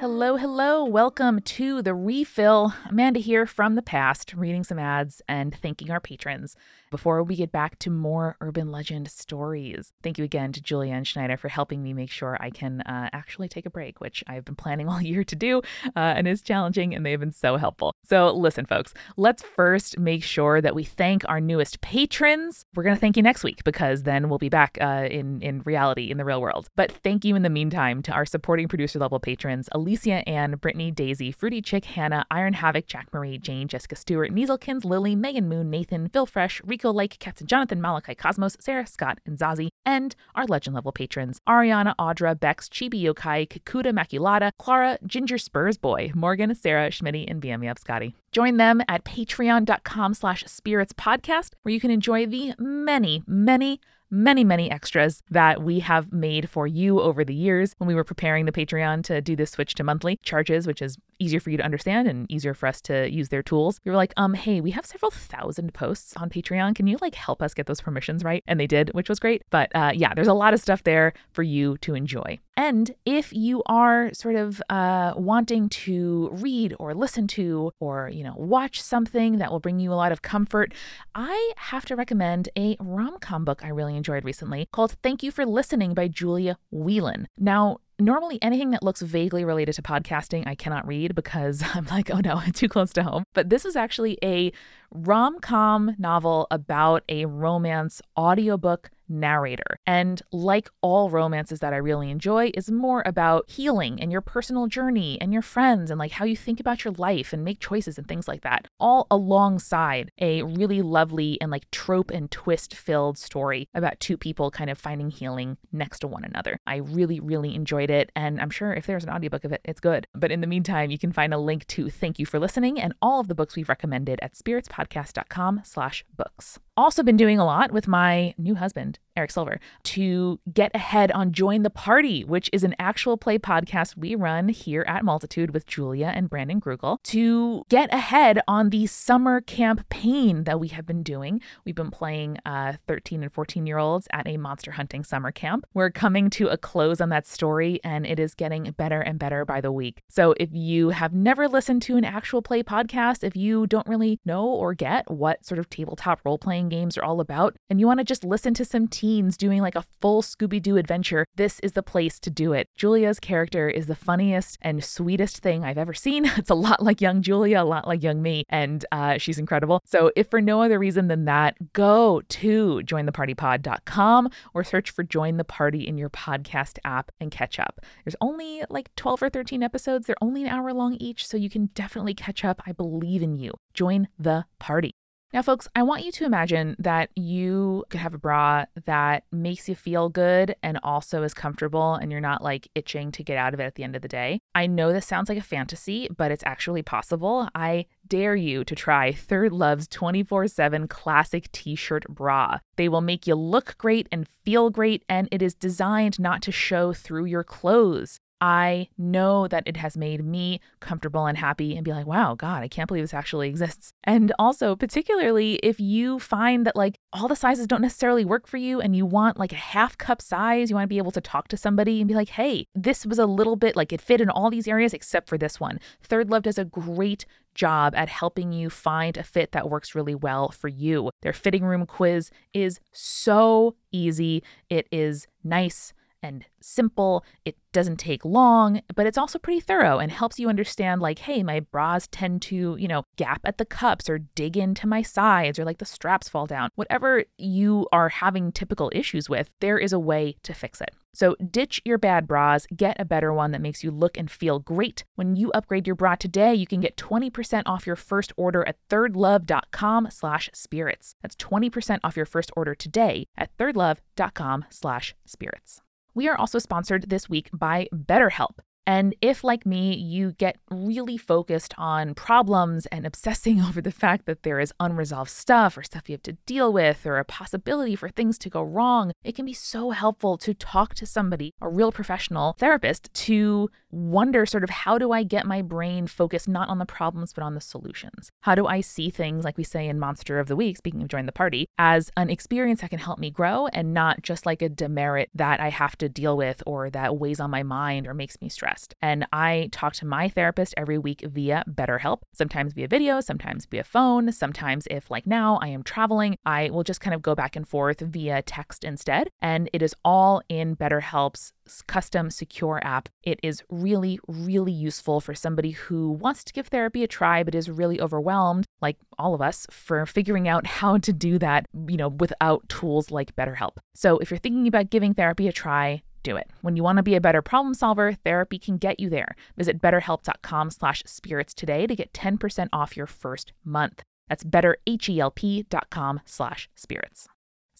Hello, 0.00 0.36
hello. 0.36 0.82
Welcome 0.82 1.42
to 1.42 1.82
the 1.82 1.94
refill. 1.94 2.72
Amanda 2.88 3.20
here 3.20 3.44
from 3.44 3.74
the 3.74 3.82
past, 3.82 4.32
reading 4.32 4.64
some 4.64 4.78
ads 4.78 5.20
and 5.28 5.54
thanking 5.54 5.90
our 5.90 6.00
patrons 6.00 6.56
before 6.90 7.22
we 7.22 7.36
get 7.36 7.52
back 7.52 7.78
to 7.80 7.90
more 7.90 8.36
urban 8.40 8.72
legend 8.72 9.10
stories. 9.10 9.92
Thank 10.02 10.16
you 10.16 10.24
again 10.24 10.52
to 10.52 10.60
Julia 10.62 10.94
and 10.94 11.06
Schneider 11.06 11.36
for 11.36 11.48
helping 11.48 11.82
me 11.82 11.92
make 11.92 12.10
sure 12.10 12.38
I 12.40 12.48
can 12.48 12.80
uh, 12.80 13.10
actually 13.12 13.48
take 13.48 13.66
a 13.66 13.70
break, 13.70 14.00
which 14.00 14.24
I've 14.26 14.44
been 14.44 14.56
planning 14.56 14.88
all 14.88 15.02
year 15.02 15.22
to 15.22 15.36
do 15.36 15.58
uh, 15.94 15.98
and 16.16 16.26
is 16.26 16.40
challenging, 16.40 16.94
and 16.94 17.04
they've 17.04 17.20
been 17.20 17.30
so 17.30 17.58
helpful. 17.58 17.94
So, 18.02 18.30
listen, 18.32 18.64
folks, 18.64 18.94
let's 19.18 19.42
first 19.42 19.98
make 19.98 20.24
sure 20.24 20.62
that 20.62 20.74
we 20.74 20.82
thank 20.82 21.28
our 21.28 21.42
newest 21.42 21.82
patrons. 21.82 22.64
We're 22.74 22.84
going 22.84 22.96
to 22.96 23.00
thank 23.00 23.18
you 23.18 23.22
next 23.22 23.44
week 23.44 23.64
because 23.64 24.04
then 24.04 24.30
we'll 24.30 24.38
be 24.38 24.48
back 24.48 24.78
uh, 24.80 25.08
in, 25.10 25.42
in 25.42 25.60
reality, 25.60 26.10
in 26.10 26.16
the 26.16 26.24
real 26.24 26.40
world. 26.40 26.70
But 26.74 26.90
thank 26.90 27.24
you 27.24 27.36
in 27.36 27.42
the 27.42 27.50
meantime 27.50 28.02
to 28.04 28.12
our 28.12 28.24
supporting 28.24 28.66
producer 28.66 28.98
level 28.98 29.20
patrons 29.20 29.68
Alicia 29.90 30.22
Ann, 30.28 30.52
Brittany, 30.52 30.92
Daisy, 30.92 31.32
Fruity 31.32 31.60
Chick, 31.60 31.84
Hannah, 31.84 32.24
Iron 32.30 32.52
Havoc, 32.52 32.86
Jack 32.86 33.08
Marie, 33.12 33.38
Jane, 33.38 33.66
Jessica 33.66 33.96
Stewart, 33.96 34.30
Nieselkins, 34.30 34.84
Lily, 34.84 35.16
Megan 35.16 35.48
Moon, 35.48 35.68
Nathan, 35.68 36.08
Phil 36.10 36.26
Fresh, 36.26 36.62
Rico 36.64 36.92
Lake, 36.92 37.16
Captain 37.18 37.44
Jonathan, 37.44 37.80
Malachi 37.80 38.14
Cosmos, 38.14 38.56
Sarah, 38.60 38.86
Scott, 38.86 39.18
and 39.26 39.36
Zazie, 39.36 39.70
and 39.84 40.14
our 40.36 40.46
legend 40.46 40.76
level 40.76 40.92
patrons 40.92 41.40
Ariana, 41.48 41.96
Audra, 41.98 42.38
Bex, 42.38 42.68
Chibi 42.68 43.02
Yokai, 43.02 43.48
Kakuda 43.48 43.92
Maculata, 43.92 44.52
Clara, 44.60 44.96
Ginger 45.04 45.38
Spurs 45.38 45.76
Boy, 45.76 46.12
Morgan, 46.14 46.54
Sarah, 46.54 46.90
Schmitty, 46.90 47.28
and 47.28 47.42
BM 47.42 47.68
Up 47.68 47.80
Scotty. 47.80 48.14
Join 48.30 48.58
them 48.58 48.80
at 48.86 49.02
patreon.com 49.02 50.14
slash 50.14 50.44
spirits 50.46 50.92
podcast, 50.92 51.54
where 51.62 51.74
you 51.74 51.80
can 51.80 51.90
enjoy 51.90 52.26
the 52.26 52.54
many, 52.60 53.24
many, 53.26 53.80
many, 54.10 54.44
many 54.44 54.70
extras 54.70 55.22
that 55.30 55.62
we 55.62 55.80
have 55.80 56.12
made 56.12 56.50
for 56.50 56.66
you 56.66 57.00
over 57.00 57.24
the 57.24 57.34
years 57.34 57.74
when 57.78 57.86
we 57.88 57.94
were 57.94 58.04
preparing 58.04 58.44
the 58.44 58.52
Patreon 58.52 59.04
to 59.04 59.20
do 59.20 59.36
this 59.36 59.52
switch 59.52 59.74
to 59.74 59.84
monthly 59.84 60.18
charges, 60.22 60.66
which 60.66 60.82
is 60.82 60.98
easier 61.20 61.40
for 61.40 61.50
you 61.50 61.56
to 61.56 61.64
understand 61.64 62.08
and 62.08 62.30
easier 62.30 62.54
for 62.54 62.66
us 62.66 62.80
to 62.82 63.08
use 63.10 63.28
their 63.28 63.42
tools. 63.42 63.80
We 63.84 63.90
were 63.90 63.96
like, 63.96 64.14
um, 64.16 64.34
hey, 64.34 64.60
we 64.60 64.70
have 64.72 64.86
several 64.86 65.10
thousand 65.10 65.74
posts 65.74 66.16
on 66.16 66.30
Patreon. 66.30 66.74
Can 66.74 66.86
you 66.86 66.98
like 67.00 67.14
help 67.14 67.42
us 67.42 67.54
get 67.54 67.66
those 67.66 67.80
permissions 67.80 68.24
right? 68.24 68.42
And 68.46 68.58
they 68.58 68.66
did, 68.66 68.90
which 68.94 69.08
was 69.08 69.18
great. 69.18 69.42
But 69.50 69.70
uh, 69.74 69.92
yeah, 69.94 70.14
there's 70.14 70.28
a 70.28 70.34
lot 70.34 70.54
of 70.54 70.60
stuff 70.60 70.82
there 70.84 71.12
for 71.32 71.42
you 71.42 71.76
to 71.78 71.94
enjoy. 71.94 72.38
And 72.56 72.90
if 73.06 73.32
you 73.32 73.62
are 73.66 74.12
sort 74.12 74.36
of 74.36 74.60
uh, 74.68 75.14
wanting 75.16 75.68
to 75.70 76.28
read 76.32 76.74
or 76.78 76.94
listen 76.94 77.26
to 77.28 77.72
or, 77.80 78.10
you 78.12 78.22
know, 78.22 78.34
watch 78.36 78.82
something 78.82 79.38
that 79.38 79.50
will 79.50 79.60
bring 79.60 79.80
you 79.80 79.92
a 79.92 79.94
lot 79.94 80.12
of 80.12 80.20
comfort, 80.22 80.74
I 81.14 81.52
have 81.56 81.86
to 81.86 81.96
recommend 81.96 82.48
a 82.58 82.76
rom 82.78 83.18
com 83.20 83.44
book 83.44 83.64
I 83.64 83.68
really 83.68 83.96
enjoyed 83.96 84.24
recently 84.24 84.68
called 84.72 84.96
Thank 85.02 85.22
You 85.22 85.30
for 85.30 85.46
Listening 85.46 85.94
by 85.94 86.08
Julia 86.08 86.58
Whelan. 86.70 87.28
Now, 87.38 87.78
Normally, 88.00 88.38
anything 88.40 88.70
that 88.70 88.82
looks 88.82 89.02
vaguely 89.02 89.44
related 89.44 89.74
to 89.74 89.82
podcasting, 89.82 90.46
I 90.46 90.54
cannot 90.54 90.86
read 90.86 91.14
because 91.14 91.62
I'm 91.74 91.86
like, 91.86 92.10
oh 92.10 92.20
no, 92.20 92.40
too 92.54 92.68
close 92.68 92.92
to 92.94 93.02
home. 93.02 93.24
But 93.34 93.50
this 93.50 93.64
is 93.64 93.76
actually 93.76 94.18
a 94.24 94.52
rom 94.90 95.38
com 95.40 95.94
novel 95.98 96.46
about 96.50 97.04
a 97.08 97.26
romance 97.26 98.00
audiobook 98.16 98.90
narrator. 99.10 99.78
And 99.86 100.22
like 100.32 100.70
all 100.80 101.10
romances 101.10 101.60
that 101.60 101.72
I 101.72 101.76
really 101.76 102.10
enjoy, 102.10 102.50
is 102.54 102.70
more 102.70 103.02
about 103.04 103.50
healing 103.50 104.00
and 104.00 104.10
your 104.12 104.20
personal 104.20 104.66
journey 104.66 105.18
and 105.20 105.32
your 105.32 105.42
friends 105.42 105.90
and 105.90 105.98
like 105.98 106.12
how 106.12 106.24
you 106.24 106.36
think 106.36 106.60
about 106.60 106.84
your 106.84 106.94
life 106.94 107.32
and 107.32 107.44
make 107.44 107.60
choices 107.60 107.98
and 107.98 108.06
things 108.06 108.28
like 108.28 108.42
that, 108.42 108.68
all 108.78 109.06
alongside 109.10 110.10
a 110.18 110.42
really 110.42 110.80
lovely 110.80 111.38
and 111.40 111.50
like 111.50 111.70
trope 111.70 112.10
and 112.10 112.30
twist 112.30 112.74
filled 112.74 113.18
story 113.18 113.68
about 113.74 113.98
two 114.00 114.16
people 114.16 114.50
kind 114.50 114.70
of 114.70 114.78
finding 114.78 115.10
healing 115.10 115.56
next 115.72 116.00
to 116.00 116.08
one 116.08 116.24
another. 116.24 116.56
I 116.66 116.76
really, 116.76 117.20
really 117.20 117.54
enjoyed 117.54 117.90
it. 117.90 118.12
And 118.14 118.40
I'm 118.40 118.50
sure 118.50 118.72
if 118.72 118.86
there's 118.86 119.04
an 119.04 119.10
audiobook 119.10 119.44
of 119.44 119.52
it, 119.52 119.60
it's 119.64 119.80
good. 119.80 120.06
But 120.14 120.30
in 120.30 120.40
the 120.40 120.46
meantime, 120.46 120.90
you 120.90 120.98
can 120.98 121.12
find 121.12 121.34
a 121.34 121.38
link 121.38 121.66
to 121.68 121.90
thank 121.90 122.18
you 122.18 122.26
for 122.26 122.38
listening 122.38 122.80
and 122.80 122.94
all 123.02 123.20
of 123.20 123.28
the 123.28 123.34
books 123.34 123.56
we've 123.56 123.68
recommended 123.68 124.18
at 124.22 124.34
spiritspodcast.com 124.34 125.62
slash 125.64 126.04
books. 126.16 126.58
Also 126.80 127.02
been 127.02 127.18
doing 127.18 127.38
a 127.38 127.44
lot 127.44 127.72
with 127.72 127.86
my 127.86 128.34
new 128.38 128.54
husband, 128.54 128.98
Eric 129.20 129.30
Silver, 129.30 129.60
to 129.82 130.40
get 130.50 130.70
ahead 130.74 131.12
on 131.12 131.32
Join 131.32 131.62
the 131.62 131.68
Party, 131.68 132.24
which 132.24 132.48
is 132.54 132.64
an 132.64 132.74
actual 132.78 133.18
play 133.18 133.38
podcast 133.38 133.94
we 133.94 134.14
run 134.14 134.48
here 134.48 134.82
at 134.88 135.04
Multitude 135.04 135.52
with 135.52 135.66
Julia 135.66 136.10
and 136.14 136.30
Brandon 136.30 136.58
Grugel 136.58 137.02
to 137.02 137.62
get 137.68 137.92
ahead 137.92 138.40
on 138.48 138.70
the 138.70 138.86
summer 138.86 139.42
campaign 139.42 140.44
that 140.44 140.58
we 140.58 140.68
have 140.68 140.86
been 140.86 141.02
doing. 141.02 141.42
We've 141.66 141.74
been 141.74 141.90
playing 141.90 142.38
uh, 142.46 142.74
13 142.88 143.22
and 143.22 143.30
14 143.30 143.66
year 143.66 143.76
olds 143.76 144.08
at 144.10 144.26
a 144.26 144.38
monster 144.38 144.70
hunting 144.70 145.04
summer 145.04 145.30
camp. 145.32 145.66
We're 145.74 145.90
coming 145.90 146.30
to 146.30 146.48
a 146.48 146.56
close 146.56 146.98
on 146.98 147.10
that 147.10 147.26
story, 147.26 147.78
and 147.84 148.06
it 148.06 148.18
is 148.18 148.34
getting 148.34 148.70
better 148.78 149.02
and 149.02 149.18
better 149.18 149.44
by 149.44 149.60
the 149.60 149.70
week. 149.70 150.00
So 150.08 150.34
if 150.40 150.48
you 150.50 150.90
have 150.90 151.12
never 151.12 151.46
listened 151.46 151.82
to 151.82 151.98
an 151.98 152.06
actual 152.06 152.40
play 152.40 152.62
podcast, 152.62 153.22
if 153.22 153.36
you 153.36 153.66
don't 153.66 153.86
really 153.86 154.18
know 154.24 154.46
or 154.46 154.72
get 154.72 155.10
what 155.10 155.44
sort 155.44 155.58
of 155.58 155.68
tabletop 155.68 156.20
role 156.24 156.38
playing 156.38 156.70
games 156.70 156.96
are 156.96 157.04
all 157.04 157.20
about, 157.20 157.56
and 157.68 157.78
you 157.78 157.86
want 157.86 157.98
to 157.98 158.04
just 158.04 158.24
listen 158.24 158.54
to 158.54 158.64
some 158.64 158.88
teens 159.10 159.36
doing 159.36 159.60
like 159.60 159.74
a 159.74 159.84
full 160.00 160.22
Scooby 160.22 160.62
Doo 160.62 160.76
adventure, 160.76 161.26
this 161.34 161.58
is 161.60 161.72
the 161.72 161.82
place 161.82 162.20
to 162.20 162.30
do 162.30 162.52
it. 162.52 162.68
Julia's 162.76 163.18
character 163.18 163.68
is 163.68 163.86
the 163.86 163.96
funniest 163.96 164.56
and 164.62 164.84
sweetest 164.84 165.38
thing 165.38 165.64
I've 165.64 165.78
ever 165.78 165.94
seen. 165.94 166.30
It's 166.40 166.48
a 166.48 166.54
lot 166.54 166.82
like 166.82 167.02
young 167.02 167.20
Julia, 167.20 167.60
a 167.60 167.64
lot 167.64 167.86
like 167.86 168.02
young 168.02 168.22
me, 168.22 168.44
and 168.48 168.84
uh, 168.92 169.18
she's 169.18 169.38
incredible. 169.38 169.80
So, 169.84 170.10
if 170.16 170.28
for 170.30 170.40
no 170.40 170.62
other 170.62 170.78
reason 170.78 171.08
than 171.08 171.26
that, 171.26 171.72
go 171.74 172.22
to 172.28 172.80
jointhepartypod.com 172.84 174.30
or 174.54 174.64
search 174.64 174.90
for 174.90 175.02
Join 175.02 175.36
the 175.36 175.44
Party 175.44 175.86
in 175.86 175.98
your 175.98 176.08
podcast 176.08 176.78
app 176.84 177.12
and 177.20 177.30
catch 177.30 177.58
up. 177.58 177.80
There's 178.04 178.16
only 178.22 178.62
like 178.70 178.94
12 178.96 179.24
or 179.24 179.28
13 179.28 179.62
episodes, 179.62 180.06
they're 180.06 180.16
only 180.22 180.44
an 180.44 180.48
hour 180.48 180.72
long 180.72 180.94
each, 180.94 181.26
so 181.26 181.36
you 181.36 181.50
can 181.50 181.66
definitely 181.74 182.14
catch 182.14 182.42
up. 182.44 182.62
I 182.66 182.72
believe 182.72 183.22
in 183.22 183.36
you. 183.36 183.52
Join 183.74 184.08
the 184.18 184.46
party. 184.58 184.92
Now, 185.32 185.42
folks, 185.42 185.68
I 185.76 185.84
want 185.84 186.04
you 186.04 186.10
to 186.10 186.24
imagine 186.24 186.74
that 186.80 187.10
you 187.14 187.84
could 187.88 188.00
have 188.00 188.14
a 188.14 188.18
bra 188.18 188.64
that 188.84 189.22
makes 189.30 189.68
you 189.68 189.76
feel 189.76 190.08
good 190.08 190.56
and 190.60 190.80
also 190.82 191.22
is 191.22 191.34
comfortable, 191.34 191.94
and 191.94 192.10
you're 192.10 192.20
not 192.20 192.42
like 192.42 192.68
itching 192.74 193.12
to 193.12 193.22
get 193.22 193.36
out 193.36 193.54
of 193.54 193.60
it 193.60 193.64
at 193.64 193.76
the 193.76 193.84
end 193.84 193.94
of 193.94 194.02
the 194.02 194.08
day. 194.08 194.40
I 194.56 194.66
know 194.66 194.92
this 194.92 195.06
sounds 195.06 195.28
like 195.28 195.38
a 195.38 195.42
fantasy, 195.42 196.08
but 196.16 196.32
it's 196.32 196.42
actually 196.44 196.82
possible. 196.82 197.48
I 197.54 197.86
dare 198.08 198.34
you 198.34 198.64
to 198.64 198.74
try 198.74 199.12
ThirdLove's 199.12 199.86
24 199.86 200.48
7 200.48 200.88
classic 200.88 201.52
t 201.52 201.76
shirt 201.76 202.08
bra. 202.08 202.58
They 202.74 202.88
will 202.88 203.00
make 203.00 203.28
you 203.28 203.36
look 203.36 203.78
great 203.78 204.08
and 204.10 204.26
feel 204.26 204.68
great, 204.68 205.04
and 205.08 205.28
it 205.30 205.42
is 205.42 205.54
designed 205.54 206.18
not 206.18 206.42
to 206.42 206.50
show 206.50 206.92
through 206.92 207.26
your 207.26 207.44
clothes. 207.44 208.18
I 208.40 208.88
know 208.96 209.46
that 209.48 209.64
it 209.66 209.76
has 209.76 209.96
made 209.96 210.24
me 210.24 210.60
comfortable 210.80 211.26
and 211.26 211.36
happy 211.36 211.76
and 211.76 211.84
be 211.84 211.92
like, 211.92 212.06
wow, 212.06 212.34
God, 212.34 212.62
I 212.62 212.68
can't 212.68 212.88
believe 212.88 213.04
this 213.04 213.14
actually 213.14 213.48
exists. 213.48 213.92
And 214.04 214.32
also, 214.38 214.74
particularly 214.74 215.56
if 215.56 215.78
you 215.78 216.18
find 216.18 216.66
that 216.66 216.76
like 216.76 216.98
all 217.12 217.28
the 217.28 217.36
sizes 217.36 217.66
don't 217.66 217.82
necessarily 217.82 218.24
work 218.24 218.46
for 218.46 218.56
you 218.56 218.80
and 218.80 218.96
you 218.96 219.04
want 219.04 219.38
like 219.38 219.52
a 219.52 219.56
half 219.56 219.98
cup 219.98 220.22
size, 220.22 220.70
you 220.70 220.76
want 220.76 220.84
to 220.84 220.88
be 220.88 220.98
able 220.98 221.10
to 221.12 221.20
talk 221.20 221.48
to 221.48 221.56
somebody 221.56 222.00
and 222.00 222.08
be 222.08 222.14
like, 222.14 222.30
hey, 222.30 222.66
this 222.74 223.04
was 223.04 223.18
a 223.18 223.26
little 223.26 223.56
bit 223.56 223.76
like 223.76 223.92
it 223.92 224.00
fit 224.00 224.20
in 224.20 224.30
all 224.30 224.50
these 224.50 224.68
areas 224.68 224.94
except 224.94 225.28
for 225.28 225.36
this 225.36 225.60
one. 225.60 225.78
ThirdLove 226.08 226.42
does 226.42 226.58
a 226.58 226.64
great 226.64 227.26
job 227.54 227.94
at 227.94 228.08
helping 228.08 228.52
you 228.52 228.70
find 228.70 229.16
a 229.16 229.22
fit 229.22 229.52
that 229.52 229.68
works 229.68 229.94
really 229.94 230.14
well 230.14 230.50
for 230.50 230.68
you. 230.68 231.10
Their 231.22 231.32
fitting 231.32 231.64
room 231.64 231.84
quiz 231.84 232.30
is 232.54 232.80
so 232.92 233.76
easy, 233.92 234.42
it 234.68 234.86
is 234.90 235.26
nice 235.44 235.92
and 236.22 236.44
simple. 236.60 237.24
It 237.44 237.56
doesn't 237.72 237.98
take 237.98 238.24
long, 238.24 238.80
but 238.94 239.06
it's 239.06 239.18
also 239.18 239.38
pretty 239.38 239.60
thorough 239.60 239.98
and 239.98 240.10
helps 240.10 240.38
you 240.38 240.48
understand 240.48 241.00
like, 241.00 241.20
hey, 241.20 241.42
my 241.42 241.60
bras 241.60 242.08
tend 242.10 242.42
to, 242.42 242.76
you 242.78 242.88
know, 242.88 243.04
gap 243.16 243.40
at 243.44 243.58
the 243.58 243.64
cups 243.64 244.08
or 244.08 244.18
dig 244.18 244.56
into 244.56 244.86
my 244.86 245.02
sides 245.02 245.58
or 245.58 245.64
like 245.64 245.78
the 245.78 245.84
straps 245.84 246.28
fall 246.28 246.46
down. 246.46 246.70
Whatever 246.74 247.24
you 247.38 247.86
are 247.92 248.08
having 248.08 248.52
typical 248.52 248.90
issues 248.94 249.28
with, 249.28 249.50
there 249.60 249.78
is 249.78 249.92
a 249.92 249.98
way 249.98 250.36
to 250.42 250.52
fix 250.52 250.80
it. 250.80 250.90
So 251.12 251.34
ditch 251.50 251.82
your 251.84 251.98
bad 251.98 252.28
bras, 252.28 252.66
get 252.74 253.00
a 253.00 253.04
better 253.04 253.32
one 253.32 253.50
that 253.50 253.60
makes 253.60 253.82
you 253.82 253.90
look 253.90 254.16
and 254.16 254.30
feel 254.30 254.58
great. 254.58 255.04
When 255.16 255.34
you 255.34 255.50
upgrade 255.52 255.86
your 255.86 255.96
bra 255.96 256.14
today, 256.14 256.54
you 256.54 256.66
can 256.66 256.80
get 256.80 256.96
20% 256.96 257.62
off 257.66 257.86
your 257.86 257.96
first 257.96 258.32
order 258.36 258.66
at 258.66 258.76
thirdlove.com 258.88 260.08
slash 260.10 260.50
spirits. 260.52 261.14
That's 261.22 261.36
20% 261.36 261.98
off 262.04 262.16
your 262.16 262.26
first 262.26 262.52
order 262.56 262.74
today 262.74 263.26
at 263.36 263.56
thirdlove.com 263.58 264.66
slash 264.70 265.14
spirits. 265.26 265.80
We 266.14 266.28
are 266.28 266.36
also 266.36 266.58
sponsored 266.58 267.08
this 267.08 267.28
week 267.28 267.50
by 267.52 267.88
BetterHelp. 267.94 268.58
And 268.90 269.14
if, 269.20 269.44
like 269.44 269.64
me, 269.64 269.94
you 269.94 270.32
get 270.32 270.56
really 270.68 271.16
focused 271.16 271.74
on 271.78 272.12
problems 272.12 272.86
and 272.86 273.06
obsessing 273.06 273.60
over 273.68 273.80
the 273.80 273.92
fact 273.92 274.26
that 274.26 274.42
there 274.42 274.58
is 274.58 274.72
unresolved 274.80 275.30
stuff 275.30 275.78
or 275.78 275.84
stuff 275.84 276.08
you 276.08 276.14
have 276.14 276.24
to 276.24 276.32
deal 276.44 276.72
with 276.72 277.06
or 277.06 277.18
a 277.18 277.24
possibility 277.24 277.94
for 277.94 278.08
things 278.08 278.36
to 278.38 278.50
go 278.50 278.60
wrong, 278.60 279.12
it 279.22 279.36
can 279.36 279.46
be 279.46 279.52
so 279.52 279.90
helpful 279.90 280.36
to 280.38 280.54
talk 280.54 280.94
to 280.94 281.06
somebody, 281.06 281.52
a 281.60 281.68
real 281.68 281.92
professional 281.92 282.56
therapist, 282.58 283.14
to 283.14 283.70
wonder 283.92 284.44
sort 284.44 284.64
of 284.64 284.70
how 284.70 284.98
do 284.98 285.12
I 285.12 285.22
get 285.22 285.46
my 285.46 285.62
brain 285.62 286.08
focused 286.08 286.48
not 286.48 286.68
on 286.68 286.78
the 286.78 286.86
problems 286.86 287.32
but 287.32 287.44
on 287.44 287.54
the 287.54 287.60
solutions? 287.60 288.30
How 288.40 288.56
do 288.56 288.66
I 288.66 288.80
see 288.80 289.08
things, 289.08 289.44
like 289.44 289.56
we 289.56 289.64
say 289.64 289.86
in 289.86 290.00
Monster 290.00 290.40
of 290.40 290.48
the 290.48 290.56
Week, 290.56 290.76
speaking 290.76 291.02
of 291.02 291.08
join 291.08 291.26
the 291.26 291.32
party, 291.32 291.68
as 291.78 292.10
an 292.16 292.28
experience 292.28 292.80
that 292.80 292.90
can 292.90 292.98
help 292.98 293.20
me 293.20 293.30
grow 293.30 293.68
and 293.68 293.94
not 293.94 294.22
just 294.22 294.46
like 294.46 294.62
a 294.62 294.68
demerit 294.68 295.30
that 295.34 295.60
I 295.60 295.68
have 295.68 295.96
to 295.98 296.08
deal 296.08 296.36
with 296.36 296.60
or 296.66 296.90
that 296.90 297.16
weighs 297.16 297.38
on 297.38 297.50
my 297.50 297.62
mind 297.62 298.08
or 298.08 298.14
makes 298.14 298.40
me 298.40 298.48
stressed? 298.48 298.79
And 299.00 299.26
I 299.32 299.68
talk 299.72 299.94
to 299.94 300.06
my 300.06 300.28
therapist 300.28 300.74
every 300.76 300.98
week 300.98 301.24
via 301.26 301.64
BetterHelp, 301.68 302.18
sometimes 302.32 302.72
via 302.72 302.88
video, 302.88 303.20
sometimes 303.20 303.66
via 303.66 303.84
phone, 303.84 304.32
sometimes 304.32 304.86
if 304.90 305.10
like 305.10 305.26
now 305.26 305.58
I 305.62 305.68
am 305.68 305.82
traveling, 305.82 306.36
I 306.44 306.70
will 306.70 306.84
just 306.84 307.00
kind 307.00 307.14
of 307.14 307.22
go 307.22 307.34
back 307.34 307.56
and 307.56 307.66
forth 307.66 308.00
via 308.00 308.42
text 308.42 308.84
instead. 308.84 309.28
And 309.40 309.68
it 309.72 309.82
is 309.82 309.94
all 310.04 310.42
in 310.48 310.76
BetterHelp's 310.76 311.52
custom 311.86 312.30
secure 312.30 312.80
app. 312.84 313.08
It 313.22 313.38
is 313.42 313.62
really, 313.70 314.18
really 314.26 314.72
useful 314.72 315.20
for 315.20 315.34
somebody 315.34 315.70
who 315.70 316.12
wants 316.12 316.44
to 316.44 316.52
give 316.52 316.68
therapy 316.68 317.04
a 317.04 317.06
try 317.06 317.42
but 317.42 317.54
is 317.54 317.70
really 317.70 318.00
overwhelmed, 318.00 318.66
like 318.80 318.96
all 319.18 319.34
of 319.34 319.40
us, 319.40 319.66
for 319.70 320.04
figuring 320.06 320.48
out 320.48 320.66
how 320.80 320.98
to 320.98 321.12
do 321.12 321.38
that, 321.38 321.66
you 321.88 321.96
know, 321.96 322.08
without 322.08 322.68
tools 322.68 323.10
like 323.10 323.36
BetterHelp. 323.36 323.76
So 323.94 324.18
if 324.18 324.30
you're 324.30 324.38
thinking 324.38 324.66
about 324.66 324.90
giving 324.90 325.14
therapy 325.14 325.48
a 325.48 325.52
try, 325.52 326.02
do 326.22 326.36
it. 326.36 326.48
When 326.62 326.76
you 326.76 326.82
want 326.82 326.96
to 326.98 327.02
be 327.02 327.14
a 327.14 327.20
better 327.20 327.42
problem 327.42 327.74
solver, 327.74 328.12
therapy 328.12 328.58
can 328.58 328.76
get 328.76 329.00
you 329.00 329.10
there. 329.10 329.34
Visit 329.56 329.80
betterhelp.com 329.80 330.70
slash 330.70 331.02
spirits 331.06 331.54
today 331.54 331.86
to 331.86 331.96
get 331.96 332.12
10% 332.12 332.68
off 332.72 332.96
your 332.96 333.06
first 333.06 333.52
month. 333.64 334.02
That's 334.28 334.44
betterhelp.com 334.44 336.20
slash 336.24 336.68
spirits. 336.74 337.28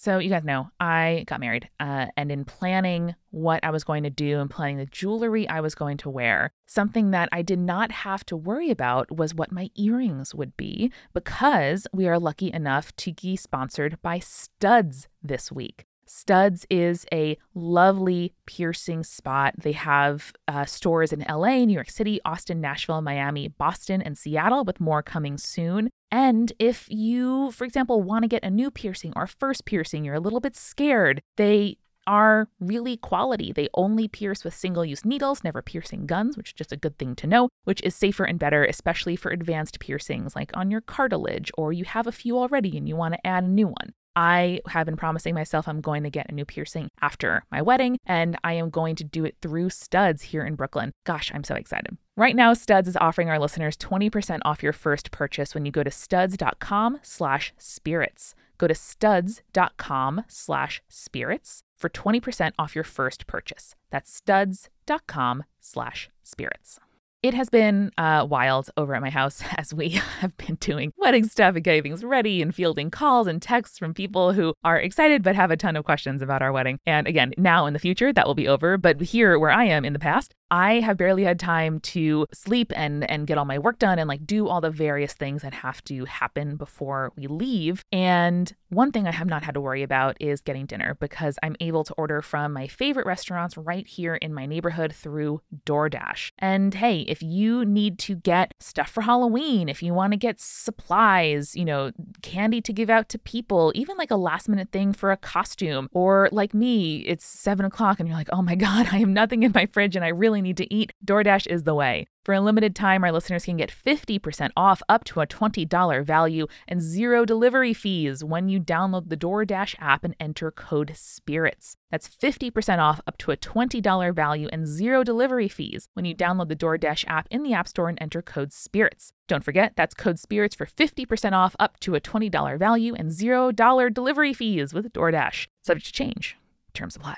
So, 0.03 0.19
you 0.19 0.31
guys 0.31 0.45
know 0.45 0.71
I 0.81 1.25
got 1.27 1.41
married, 1.41 1.69
uh, 1.79 2.07
and 2.17 2.33
in 2.33 2.47
planning 2.47 3.15
what 3.33 3.63
I 3.63 3.69
was 3.69 3.85
going 3.85 4.05
to 4.05 4.11
do 4.11 4.41
and 4.41 4.49
planning 4.49 4.79
the 4.79 4.87
jewelry 4.87 5.47
I 5.47 5.61
was 5.61 5.75
going 5.75 5.99
to 5.99 6.09
wear, 6.09 6.53
something 6.67 7.11
that 7.11 7.29
I 7.33 7.43
did 7.43 7.59
not 7.59 7.93
have 7.93 8.25
to 8.27 8.37
worry 8.37 8.71
about 8.71 9.15
was 9.15 9.35
what 9.35 9.53
my 9.53 9.69
earrings 9.77 10.35
would 10.35 10.57
be 10.57 10.91
because 11.13 11.87
we 11.93 12.09
are 12.09 12.19
lucky 12.19 12.51
enough 12.51 12.97
to 12.97 13.13
be 13.13 13.37
sponsored 13.37 14.01
by 14.01 14.21
Studs 14.21 15.07
this 15.23 15.53
week. 15.53 15.85
Studs 16.13 16.67
is 16.69 17.07
a 17.13 17.39
lovely 17.55 18.35
piercing 18.45 19.05
spot. 19.05 19.55
They 19.57 19.71
have 19.71 20.33
uh, 20.49 20.65
stores 20.65 21.13
in 21.13 21.21
LA, 21.21 21.65
New 21.65 21.73
York 21.73 21.89
City, 21.89 22.19
Austin, 22.25 22.61
Nashville, 22.61 23.01
Miami, 23.01 23.47
Boston, 23.47 24.03
and 24.03 24.19
Seattle, 24.19 24.65
with 24.65 24.81
more 24.81 25.05
coming 25.05 25.39
soon. 25.39 25.89
And 26.11 26.53
if 26.59 26.89
you, 26.91 27.53
for 27.53 27.65
example, 27.65 28.03
want 28.03 28.25
to 28.25 28.29
get 28.29 28.43
a 28.43 28.51
new 28.51 28.73
piercing 28.73 29.13
or 29.15 29.29
first 29.29 29.65
piercing, 29.65 30.05
you're 30.05 30.17
a 30.17 30.21
little 30.21 30.41
bit 30.41 30.57
scared, 30.57 31.23
they 31.37 31.79
are 32.09 32.49
really 32.59 32.97
quality. 32.97 33.53
They 33.53 33.69
only 33.75 34.09
pierce 34.09 34.43
with 34.43 34.53
single 34.53 34.85
use 34.85 35.05
needles, 35.05 35.45
never 35.45 35.63
piercing 35.63 36.07
guns, 36.07 36.37
which 36.37 36.49
is 36.49 36.55
just 36.55 36.73
a 36.73 36.77
good 36.77 36.99
thing 36.99 37.15
to 37.17 37.29
know, 37.29 37.51
which 37.63 37.81
is 37.83 37.95
safer 37.95 38.25
and 38.25 38.37
better, 38.37 38.65
especially 38.65 39.15
for 39.15 39.31
advanced 39.31 39.79
piercings 39.79 40.35
like 40.35 40.51
on 40.55 40.73
your 40.73 40.81
cartilage, 40.81 41.53
or 41.57 41.73
you 41.73 41.85
have 41.85 42.09
a 42.09 42.13
few 42.13 42.37
already 42.37 42.77
and 42.77 42.89
you 42.89 42.97
want 42.97 43.15
to 43.15 43.25
add 43.25 43.45
a 43.45 43.49
new 43.49 43.69
one. 43.69 43.93
I 44.21 44.61
have 44.69 44.85
been 44.85 44.99
promising 44.99 45.35
myself 45.35 45.67
I'm 45.67 45.81
going 45.81 46.03
to 46.03 46.11
get 46.11 46.29
a 46.29 46.35
new 46.35 46.45
piercing 46.45 46.91
after 47.01 47.43
my 47.51 47.63
wedding, 47.63 47.97
and 48.05 48.37
I 48.45 48.53
am 48.53 48.69
going 48.69 48.95
to 48.97 49.05
do 49.05 49.25
it 49.25 49.37
through 49.41 49.71
Studs 49.71 50.25
here 50.25 50.45
in 50.45 50.57
Brooklyn. 50.57 50.93
Gosh, 51.07 51.33
I'm 51.35 51.43
so 51.43 51.55
excited. 51.55 51.97
Right 52.19 52.37
now, 52.37 52.53
Studs 52.53 52.87
is 52.87 52.99
offering 52.99 53.31
our 53.31 53.39
listeners 53.39 53.79
20% 53.79 54.41
off 54.45 54.63
your 54.63 54.75
first 54.75 55.11
purchase 55.11 55.55
when 55.55 55.65
you 55.65 55.73
go 55.73 55.83
to 55.83 55.91
studs.com 55.91 56.99
slash 57.01 57.55
spirits. 57.57 58.35
Go 58.59 58.67
to 58.67 58.75
studs.com 58.75 60.25
slash 60.29 60.83
spirits 60.87 61.63
for 61.79 61.89
20% 61.89 62.53
off 62.59 62.75
your 62.75 62.85
first 62.85 63.27
purchase. 63.27 63.75
That's 63.89 64.13
studs.com 64.13 65.45
slash 65.61 66.11
spirits. 66.23 66.79
It 67.23 67.35
has 67.35 67.51
been 67.51 67.91
uh, 67.99 68.27
wild 68.29 68.71
over 68.79 68.95
at 68.95 69.03
my 69.03 69.11
house 69.11 69.43
as 69.59 69.75
we 69.75 69.91
have 70.21 70.35
been 70.39 70.55
doing 70.55 70.91
wedding 70.97 71.29
stuff 71.29 71.55
and 71.55 71.63
getting 71.63 71.83
things 71.83 72.03
ready 72.03 72.41
and 72.41 72.55
fielding 72.55 72.91
calls 72.91 73.27
and 73.27 73.43
texts 73.43 73.79
from 73.79 73.93
people 73.93 74.33
who 74.33 74.55
are 74.65 74.79
excited 74.79 75.23
but 75.23 75.37
have 75.37 75.51
a 75.51 75.57
ton 75.57 75.77
of 75.77 75.85
questions 75.85 76.23
about 76.23 76.41
our 76.41 76.51
wedding. 76.51 76.79
And 76.87 77.07
again, 77.07 77.35
now 77.37 77.67
in 77.67 77.75
the 77.75 77.79
future, 77.79 78.11
that 78.11 78.27
will 78.27 78.35
be 78.35 78.49
over. 78.49 78.79
But 78.79 79.03
here, 79.03 79.39
where 79.39 79.51
I 79.51 79.65
am 79.65 79.85
in 79.85 79.93
the 79.93 79.99
past, 79.99 80.35
I 80.51 80.81
have 80.81 80.97
barely 80.97 81.25
had 81.25 81.39
time 81.39 81.81
to 81.81 82.27
sleep 82.33 82.73
and 82.75 83.09
and 83.11 83.27
get 83.27 83.39
all 83.39 83.45
my 83.45 83.59
work 83.59 83.79
done 83.79 83.99
and 83.99 84.09
like 84.09 84.27
do 84.27 84.49
all 84.49 84.61
the 84.61 84.71
various 84.71 85.13
things 85.13 85.43
that 85.43 85.55
have 85.55 85.83
to 85.85 86.05
happen 86.05 86.57
before 86.57 87.13
we 87.17 87.27
leave. 87.27 87.85
And 87.93 88.53
one 88.71 88.93
thing 88.93 89.07
I 89.07 89.13
have 89.13 89.27
not 89.27 89.43
had 89.43 89.55
to 89.55 89.61
worry 89.61 89.83
about 89.83 90.17
is 90.21 90.41
getting 90.41 90.65
dinner 90.67 90.97
because 91.01 91.39
I'm 91.43 91.57
able 91.61 91.83
to 91.85 91.95
order 91.95 92.23
from 92.23 92.53
my 92.53 92.69
favorite 92.69 93.05
restaurants 93.07 93.57
right 93.57 93.87
here 93.87 94.15
in 94.15 94.33
my 94.33 94.47
neighborhood 94.47 94.95
through 94.95 95.41
DoorDash. 95.67 96.31
And 96.39 96.73
hey, 96.75 97.01
if 97.01 97.21
you 97.21 97.65
need 97.65 97.99
to 98.01 98.15
get 98.15 98.55
stuff 98.61 98.89
for 98.89 99.03
Halloween, 99.03 99.69
if 99.69 99.83
you 99.83 99.93
want 99.93 100.13
to 100.13 100.17
get 100.17 100.41
supplies, 100.41 101.57
you 101.57 101.65
know, 101.65 101.91
candy 102.23 102.61
to 102.61 102.73
give 102.73 102.91
out 102.91 103.09
to 103.09 103.19
people, 103.19 103.73
even 103.75 103.97
like 103.97 104.13
a 104.13 104.17
last 104.17 104.49
minute 104.49 104.71
thing 104.71 104.93
for 104.93 105.11
a 105.11 105.17
costume, 105.17 105.89
or 105.93 106.29
like 106.31 106.55
me, 106.55 106.99
it's 106.99 107.25
seven 107.25 107.67
o'clock 107.67 107.99
and 107.99 108.09
you're 108.09 108.19
like, 108.19 108.29
oh 108.33 108.43
my 108.43 108.55
God, 108.61 108.87
I 108.93 108.99
have 108.99 109.09
nothing 109.09 109.43
in 109.43 109.53
my 109.53 109.67
fridge 109.67 109.97
and 109.97 110.05
I 110.05 110.09
really 110.09 110.40
need 110.43 110.57
to 110.59 110.73
eat, 110.73 110.93
DoorDash 111.05 111.47
is 111.47 111.65
the 111.65 111.75
way. 111.75 112.07
For 112.25 112.35
a 112.35 112.41
limited 112.41 112.77
time, 112.77 113.03
our 113.03 113.13
listeners 113.13 113.47
can 113.47 113.57
get 113.57 113.73
50% 113.73 114.51
off 114.57 114.83
up 114.89 115.05
to 115.05 115.21
a 115.21 115.27
$20 115.27 116.05
value 116.05 116.47
and 116.69 116.81
zero 116.81 117.25
delivery 117.25 117.73
fees 117.73 118.23
when 118.23 118.49
you 118.49 118.61
download 118.61 119.09
the 119.09 119.17
DoorDash 119.17 119.75
app 119.79 120.05
and 120.05 120.15
enter 120.21 120.51
code 120.51 120.93
SPIRITS. 120.95 121.77
That's 121.91 122.09
50% 122.09 122.79
off 122.79 123.01
up 123.07 123.17
to 123.19 123.31
a 123.31 123.37
$20 123.37 124.15
value 124.15 124.49
and 124.53 124.67
zero 124.67 125.03
delivery 125.03 125.49
fees 125.49 125.89
when 125.95 126.05
you 126.05 126.15
download 126.15 126.49
the 126.49 126.57
DoorDash 126.57 127.05
app 127.09 127.27
in 127.31 127.43
the 127.43 127.55
App 127.55 127.67
Store 127.67 127.89
and 127.89 127.99
enter 128.01 128.23
code 128.23 128.53
SPIRITS. 128.53 129.13
Don't 129.27 129.45
forget, 129.45 129.73
that's 129.77 129.95
code 129.95 130.19
SPIRITS 130.19 130.55
for 130.55 130.67
50% 130.67 131.33
off 131.33 131.57
up 131.59 131.81
to 131.81 131.95
a 131.95 132.01
$20 132.01 132.59
value 132.59 132.95
and 132.95 133.11
$0 133.11 133.95
delivery 133.95 134.35
fees 134.35 134.75
with 134.75 134.93
DoorDash. 134.93 135.47
Subject 135.63 135.87
to 135.87 135.93
change. 135.93 136.37
Terms 136.75 136.97
apply. 136.97 137.17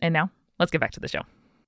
And 0.00 0.12
now, 0.12 0.30
let's 0.58 0.70
get 0.70 0.80
back 0.80 0.92
to 0.92 1.00
the 1.00 1.08
show. 1.08 1.22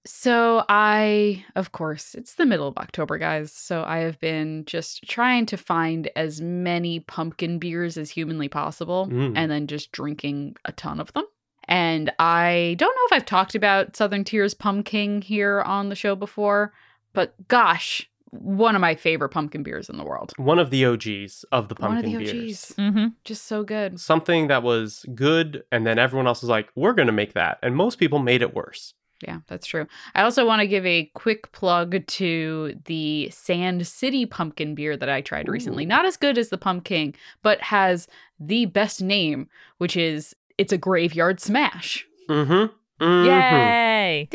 So, 0.07 0.64
I, 0.69 1.45
of 1.57 1.73
course, 1.73 2.14
it's 2.14 2.35
the 2.35 2.47
middle 2.47 2.69
of 2.69 2.77
October, 2.79 3.19
guys. 3.19 3.53
So, 3.53 3.83
I 3.85 3.99
have 3.99 4.19
been 4.21 4.64
just 4.64 5.03
trying 5.09 5.47
to 5.47 5.57
find 5.57 6.09
as 6.16 6.40
many 6.40 7.01
pumpkin 7.01 7.59
beers 7.59 7.99
as 7.99 8.11
humanly 8.11 8.49
possible 8.49 9.09
Mm. 9.11 9.33
and 9.37 9.51
then 9.51 9.66
just 9.66 9.90
drinking 9.92 10.57
a 10.64 10.73
ton 10.73 11.01
of 11.01 11.12
them. 11.12 11.25
And 11.69 12.12
I 12.21 12.77
don't 12.79 12.95
know 12.95 13.07
if 13.07 13.12
I've 13.12 13.27
talked 13.27 13.57
about 13.57 13.97
Southern 13.97 14.23
Tier 14.23 14.47
Pumpkin 14.57 15.21
here 15.23 15.62
on 15.62 15.88
the 15.88 15.97
show 15.97 16.14
before, 16.14 16.73
but 17.12 17.35
gosh, 17.49 18.09
one 18.31 18.75
of 18.77 18.81
my 18.81 18.95
favorite 18.95 19.31
pumpkin 19.31 19.62
beers 19.64 19.88
in 19.88 19.97
the 19.97 20.05
world. 20.05 20.33
One 20.37 20.59
of 20.61 20.71
the 20.71 20.85
OGs 20.85 21.45
of 21.51 21.69
the 21.69 21.75
One 21.77 21.97
of 21.97 22.05
pumpkin 22.05 22.12
the 22.25 22.33
beers. 22.33 22.73
Mm-hmm. 22.79 23.07
Just 23.25 23.47
so 23.47 23.64
good. 23.64 23.99
Something 23.99 24.47
that 24.49 24.62
was 24.62 25.05
good, 25.14 25.64
and 25.73 25.87
then 25.87 25.99
everyone 25.99 26.27
else 26.27 26.42
was 26.42 26.51
like, 26.51 26.69
"We're 26.77 26.92
gonna 26.92 27.12
make 27.12 27.33
that," 27.33 27.59
and 27.62 27.75
most 27.75 27.99
people 27.99 28.19
made 28.19 28.42
it 28.42 28.55
worse. 28.55 28.95
Yeah, 29.22 29.40
that's 29.46 29.66
true. 29.66 29.87
I 30.14 30.22
also 30.22 30.46
want 30.46 30.61
to 30.61 30.66
give 30.66 30.85
a 30.85 31.11
quick 31.14 31.50
plug 31.52 32.07
to 32.07 32.74
the 32.85 33.31
Sand 33.31 33.87
City 33.87 34.26
pumpkin 34.26 34.74
beer 34.74 34.96
that 34.96 35.09
I 35.09 35.22
tried 35.22 35.48
recently. 35.48 35.87
Not 35.87 36.05
as 36.05 36.16
good 36.18 36.37
as 36.37 36.50
the 36.50 36.59
Pumpkin, 36.59 37.14
but 37.42 37.61
has 37.62 38.08
the 38.38 38.67
best 38.67 39.00
name, 39.00 39.48
which 39.79 39.96
is 39.96 40.37
it's 40.58 40.73
a 40.73 40.79
graveyard 40.79 41.40
smash. 41.40 42.06
Mm-hmm. 42.29 42.73
Mhm. 43.04 43.27
Yay! 43.27 44.29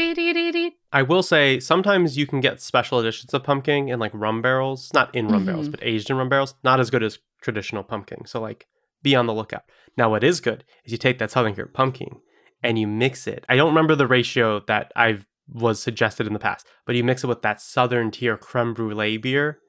I 0.93 1.01
will 1.01 1.23
say 1.23 1.59
sometimes 1.59 2.17
you 2.17 2.27
can 2.27 2.41
get 2.41 2.61
special 2.61 2.99
editions 2.99 3.33
of 3.33 3.43
pumpkin 3.43 3.89
in 3.89 3.99
like 3.99 4.11
rum 4.13 4.41
barrels, 4.41 4.91
not 4.93 5.13
in 5.15 5.27
rum 5.27 5.45
barrels, 5.45 5.67
Mhm. 5.67 5.71
but 5.71 5.79
aged 5.83 6.09
in 6.09 6.17
rum 6.17 6.29
barrels. 6.29 6.55
Not 6.63 6.79
as 6.79 6.89
good 6.89 7.01
as 7.03 7.19
traditional 7.41 7.83
pumpkin. 7.83 8.25
So 8.25 8.39
like, 8.41 8.67
be 9.01 9.15
on 9.15 9.25
the 9.25 9.33
lookout. 9.33 9.63
Now, 9.97 10.09
what 10.11 10.23
is 10.23 10.39
good 10.41 10.63
is 10.85 10.91
you 10.91 10.97
take 10.97 11.17
that 11.19 11.31
Southern 11.31 11.55
Tier 11.55 11.65
pumpkin 11.65 12.19
and 12.63 12.77
you 12.77 12.87
mix 12.87 13.27
it. 13.27 13.45
I 13.49 13.55
don't 13.55 13.69
remember 13.69 13.95
the 13.95 14.07
ratio 14.07 14.61
that 14.67 14.91
I've 14.95 15.25
was 15.51 15.81
suggested 15.81 16.27
in 16.27 16.33
the 16.33 16.39
past, 16.39 16.65
but 16.85 16.95
you 16.95 17.03
mix 17.03 17.23
it 17.23 17.27
with 17.27 17.41
that 17.41 17.61
Southern 17.61 18.11
Tier 18.11 18.37
creme 18.37 18.73
brulee 18.73 19.17
beer, 19.17 19.59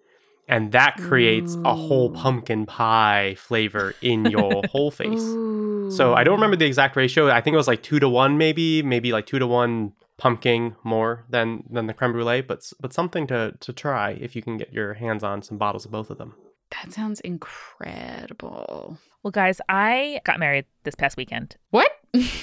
and 0.48 0.72
that 0.72 0.96
creates 0.96 1.56
a 1.64 1.74
whole 1.74 2.10
pumpkin 2.10 2.66
pie 2.66 3.34
flavor 3.38 3.94
in 4.00 4.26
your 4.26 4.62
whole 4.70 4.90
face. 4.90 5.20
Ooh. 5.20 5.90
So 5.90 6.14
I 6.14 6.24
don't 6.24 6.34
remember 6.34 6.56
the 6.56 6.66
exact 6.66 6.96
ratio. 6.96 7.30
I 7.30 7.40
think 7.40 7.54
it 7.54 7.56
was 7.56 7.68
like 7.68 7.82
two 7.82 7.98
to 8.00 8.08
one, 8.08 8.38
maybe, 8.38 8.82
maybe 8.82 9.12
like 9.12 9.26
two 9.26 9.38
to 9.38 9.46
one 9.46 9.92
pumpkin 10.18 10.76
more 10.84 11.24
than 11.28 11.64
than 11.70 11.86
the 11.86 11.94
creme 11.94 12.12
brulee. 12.12 12.42
But 12.42 12.70
but 12.80 12.92
something 12.92 13.26
to 13.28 13.54
to 13.58 13.72
try 13.72 14.12
if 14.12 14.36
you 14.36 14.42
can 14.42 14.56
get 14.56 14.72
your 14.72 14.94
hands 14.94 15.24
on 15.24 15.42
some 15.42 15.58
bottles 15.58 15.84
of 15.84 15.90
both 15.90 16.10
of 16.10 16.18
them. 16.18 16.34
That 16.70 16.92
sounds 16.92 17.20
incredible. 17.20 18.96
Well, 19.22 19.30
guys, 19.30 19.60
I 19.68 20.20
got 20.24 20.40
married 20.40 20.64
this 20.84 20.94
past 20.94 21.16
weekend. 21.16 21.56
What? 21.70 21.90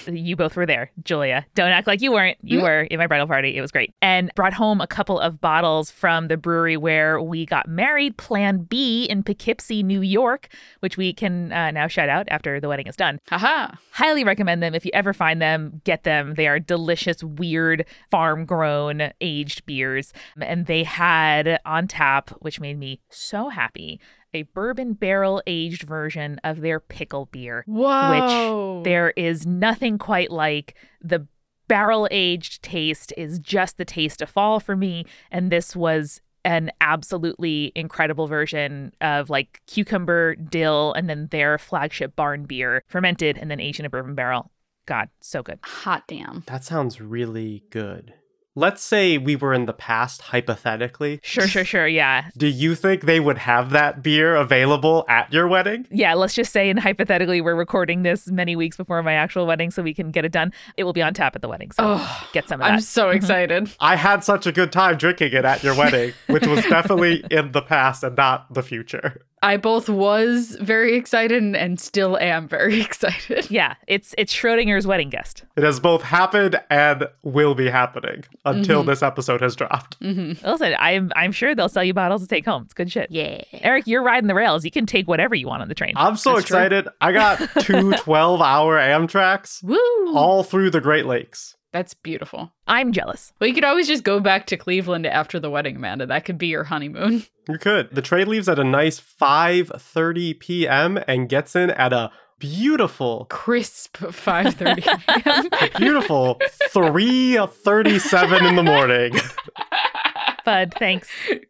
You 0.08 0.36
both 0.36 0.56
were 0.56 0.66
there, 0.66 0.90
Julia. 1.04 1.46
Don't 1.54 1.70
act 1.70 1.86
like 1.86 2.02
you 2.02 2.12
weren't. 2.12 2.38
You 2.42 2.60
Mhm. 2.60 2.64
were 2.64 2.82
in 2.82 2.98
my 2.98 3.06
bridal 3.06 3.28
party. 3.28 3.56
It 3.56 3.62
was 3.62 3.72
great. 3.72 3.94
And 4.02 4.32
brought 4.36 4.54
home 4.54 4.82
a 4.82 4.88
couple 4.88 5.20
of 5.20 5.40
bottles 5.40 5.92
from 5.92 6.28
the 6.28 6.38
brewery 6.38 6.76
where 6.76 7.22
we 7.22 7.46
got 7.46 7.68
married, 7.68 8.18
Plan 8.18 8.64
Bee 8.64 9.06
in 9.06 9.22
Poughkeepsie, 9.22 9.84
New 9.84 10.02
York, 10.02 10.48
which 10.80 10.98
we 10.98 11.14
can 11.14 11.52
uh, 11.52 11.70
now 11.70 11.88
shout 11.88 12.10
out 12.10 12.28
after 12.32 12.60
the 12.60 12.68
wedding 12.68 12.88
is 12.88 12.96
done. 12.96 13.20
Haha. 13.30 13.76
Highly 13.92 14.24
recommend 14.24 14.64
them. 14.64 14.74
If 14.74 14.86
you 14.86 14.92
ever 14.94 15.14
find 15.14 15.40
them, 15.40 15.82
get 15.84 16.04
them. 16.04 16.34
They 16.34 16.48
are 16.48 16.60
delicious, 16.60 17.24
weird, 17.24 17.86
farm 18.10 18.46
grown, 18.46 19.12
aged 19.22 19.68
beers. 19.68 20.14
And 20.42 20.66
they 20.66 20.84
had 20.84 21.60
on 21.64 21.88
tap, 21.88 22.32
which 22.40 22.60
made 22.60 22.80
me 22.80 23.02
so 23.10 23.50
happy, 23.50 24.00
a 24.34 24.44
bourbon 24.44 24.94
barrel 24.94 25.42
aged 25.48 25.84
version 25.84 26.40
of 26.44 26.62
their 26.62 26.80
pickle 26.80 27.26
beer. 27.32 27.64
Whoa. 27.68 28.78
Which 28.80 28.86
there 28.86 29.12
is 29.12 29.46
nothing 29.46 29.98
quite 29.98 30.32
like 30.32 30.76
the 31.02 31.28
barrel 31.68 32.08
aged 32.12 32.64
taste 32.64 33.14
is 33.16 33.40
just 33.40 33.78
the 33.78 33.86
taste 33.86 34.22
of 34.22 34.30
fall 34.30 34.60
for 34.60 34.76
me. 34.76 35.06
And 35.32 35.52
this 35.52 35.76
was 35.76 36.22
an 36.46 36.72
absolutely 36.82 37.72
incredible 37.76 38.28
version 38.28 38.94
of 39.02 39.30
like 39.30 39.62
cucumber, 39.68 40.36
dill, 40.36 40.94
and 40.94 41.10
then 41.10 41.28
their 41.32 41.58
flagship 41.58 42.16
barn 42.16 42.46
beer, 42.46 42.84
fermented 42.88 43.38
and 43.38 43.52
then 43.52 43.60
aged 43.60 43.80
in 43.80 43.86
a 43.86 43.90
bourbon 43.90 44.16
barrel. 44.16 44.52
God, 44.86 45.10
so 45.22 45.44
good. 45.44 45.60
Hot 45.64 46.04
damn. 46.08 46.44
That 46.48 46.64
sounds 46.64 47.00
really 47.00 47.64
good. 47.70 48.14
Let's 48.60 48.84
say 48.84 49.18
we 49.18 49.38
were 49.38 49.54
in 49.54 49.68
the 49.68 49.74
past, 49.74 50.22
hypothetically. 50.22 51.22
Sure, 51.24 51.48
sure, 51.48 51.64
sure. 51.64 51.88
Yeah. 51.88 52.30
Do 52.36 52.46
you 52.46 52.76
think 52.76 53.04
they 53.04 53.22
would 53.22 53.38
have 53.38 53.70
that 53.70 54.04
beer 54.04 54.36
available 54.36 55.06
at 55.08 55.32
your 55.32 55.48
wedding? 55.48 55.88
Yeah, 55.90 56.14
let's 56.16 56.34
just 56.34 56.52
say, 56.52 56.70
and 56.70 56.78
hypothetically, 56.78 57.40
we're 57.40 57.56
recording 57.56 58.04
this 58.04 58.28
many 58.28 58.58
weeks 58.58 58.76
before 58.76 59.02
my 59.02 59.14
actual 59.14 59.48
wedding 59.48 59.72
so 59.72 59.82
we 59.82 59.94
can 59.94 60.12
get 60.12 60.26
it 60.26 60.34
done. 60.34 60.52
It 60.76 60.84
will 60.84 60.92
be 60.92 61.02
on 61.02 61.14
tap 61.14 61.38
at 61.38 61.42
the 61.42 61.48
wedding. 61.48 61.72
So 61.72 61.84
Oh, 61.86 62.28
get 62.34 62.50
some 62.50 62.60
of 62.60 62.68
that. 62.68 62.74
I'm 62.74 62.82
so 62.82 63.06
mm-hmm. 63.06 63.16
excited. 63.16 63.72
I 63.80 63.96
had 63.96 64.26
such 64.26 64.46
a 64.46 64.52
good 64.52 64.74
time 64.74 64.98
drinking 64.98 65.32
it 65.32 65.46
at 65.46 65.64
your 65.64 65.74
wedding, 65.74 66.12
which 66.28 66.46
was 66.46 66.62
definitely 66.70 67.24
in 67.32 67.54
the 67.54 67.62
past 67.62 68.04
and 68.04 68.18
not 68.18 68.54
the 68.54 68.62
future. 68.62 69.22
I 69.42 69.58
both 69.58 69.88
was 69.90 70.58
very 70.60 70.96
excited 70.98 71.42
and, 71.42 71.56
and 71.56 71.80
still 71.80 72.18
am 72.18 72.48
very 72.48 72.82
excited. 72.90 73.50
Yeah, 73.50 73.76
it's 73.88 74.14
it's 74.18 74.34
Schrodinger's 74.34 74.86
wedding 74.86 75.10
guest. 75.10 75.44
It 75.56 75.64
has 75.64 75.80
both 75.80 76.02
happened 76.04 76.60
and 76.70 77.08
will 77.24 77.56
be 77.56 77.70
happening 77.70 78.26
until 78.46 78.84
Mhm. 78.84 78.88
this 78.88 79.02
episode 79.04 79.42
has 79.42 79.56
dropped. 79.56 79.96
hmm 80.02 80.34
Listen, 80.44 80.76
I'm 80.78 81.12
I'm 81.16 81.32
sure 81.32 81.56
they'll 81.56 81.70
sell 81.70 81.84
you 81.84 81.94
bottles 81.94 82.22
to 82.22 82.28
take 82.28 82.46
home. 82.46 82.64
It's 82.66 82.74
good 82.74 82.92
shit. 82.92 83.12
Yeah. 83.12 83.42
Eric, 83.54 83.88
you're 83.88 84.04
riding 84.04 84.28
the 84.28 84.36
rails. 84.36 84.66
You 84.66 84.72
can 84.72 84.86
take 84.86 85.08
whatever 85.08 85.36
you 85.36 85.48
want 85.48 85.62
on 85.62 85.68
the 85.70 85.76
train. 85.76 85.94
I'm 85.96 86.16
so 86.18 86.36
That's 86.36 86.48
true. 86.48 86.58
excited. 86.58 86.88
I 87.00 87.12
got 87.12 87.40
two 87.62 87.92
12 87.98 88.42
hour 88.42 88.78
Amtraks 88.78 89.64
Woo. 89.64 89.78
all 90.16 90.44
through 90.44 90.72
the 90.72 90.82
Great 90.82 91.06
Lakes. 91.06 91.56
That's 91.72 91.94
beautiful. 91.94 92.52
I'm 92.68 92.92
jealous. 92.92 93.32
Well, 93.40 93.48
you 93.48 93.54
could 93.54 93.64
always 93.64 93.88
just 93.88 94.04
go 94.04 94.20
back 94.20 94.48
to 94.48 94.58
Cleveland 94.58 95.06
after 95.06 95.40
the 95.40 95.52
wedding, 95.52 95.76
Amanda. 95.76 96.06
That 96.08 96.26
could 96.26 96.38
be 96.38 96.48
your 96.48 96.64
honeymoon. 96.66 97.24
You 97.50 97.58
could. 97.58 97.90
The 97.92 98.04
train 98.04 98.28
leaves 98.30 98.48
at 98.48 98.60
a 98.60 98.64
nice 98.64 99.00
5:30 99.02 100.40
p.m. 100.40 101.00
and 101.08 101.28
gets 101.28 101.56
in 101.56 101.72
at 101.72 101.92
a 101.92 102.12
beautiful, 102.38 103.26
Crisp 103.32 103.98
5:30 103.98 104.84
p.m. 104.84 105.72
beautiful 105.80 106.40
3:37 106.72 108.48
in 108.48 108.56
the 108.56 108.62
morning. 108.62 109.14
Bud, 110.46 110.74
thanks. 110.78 111.10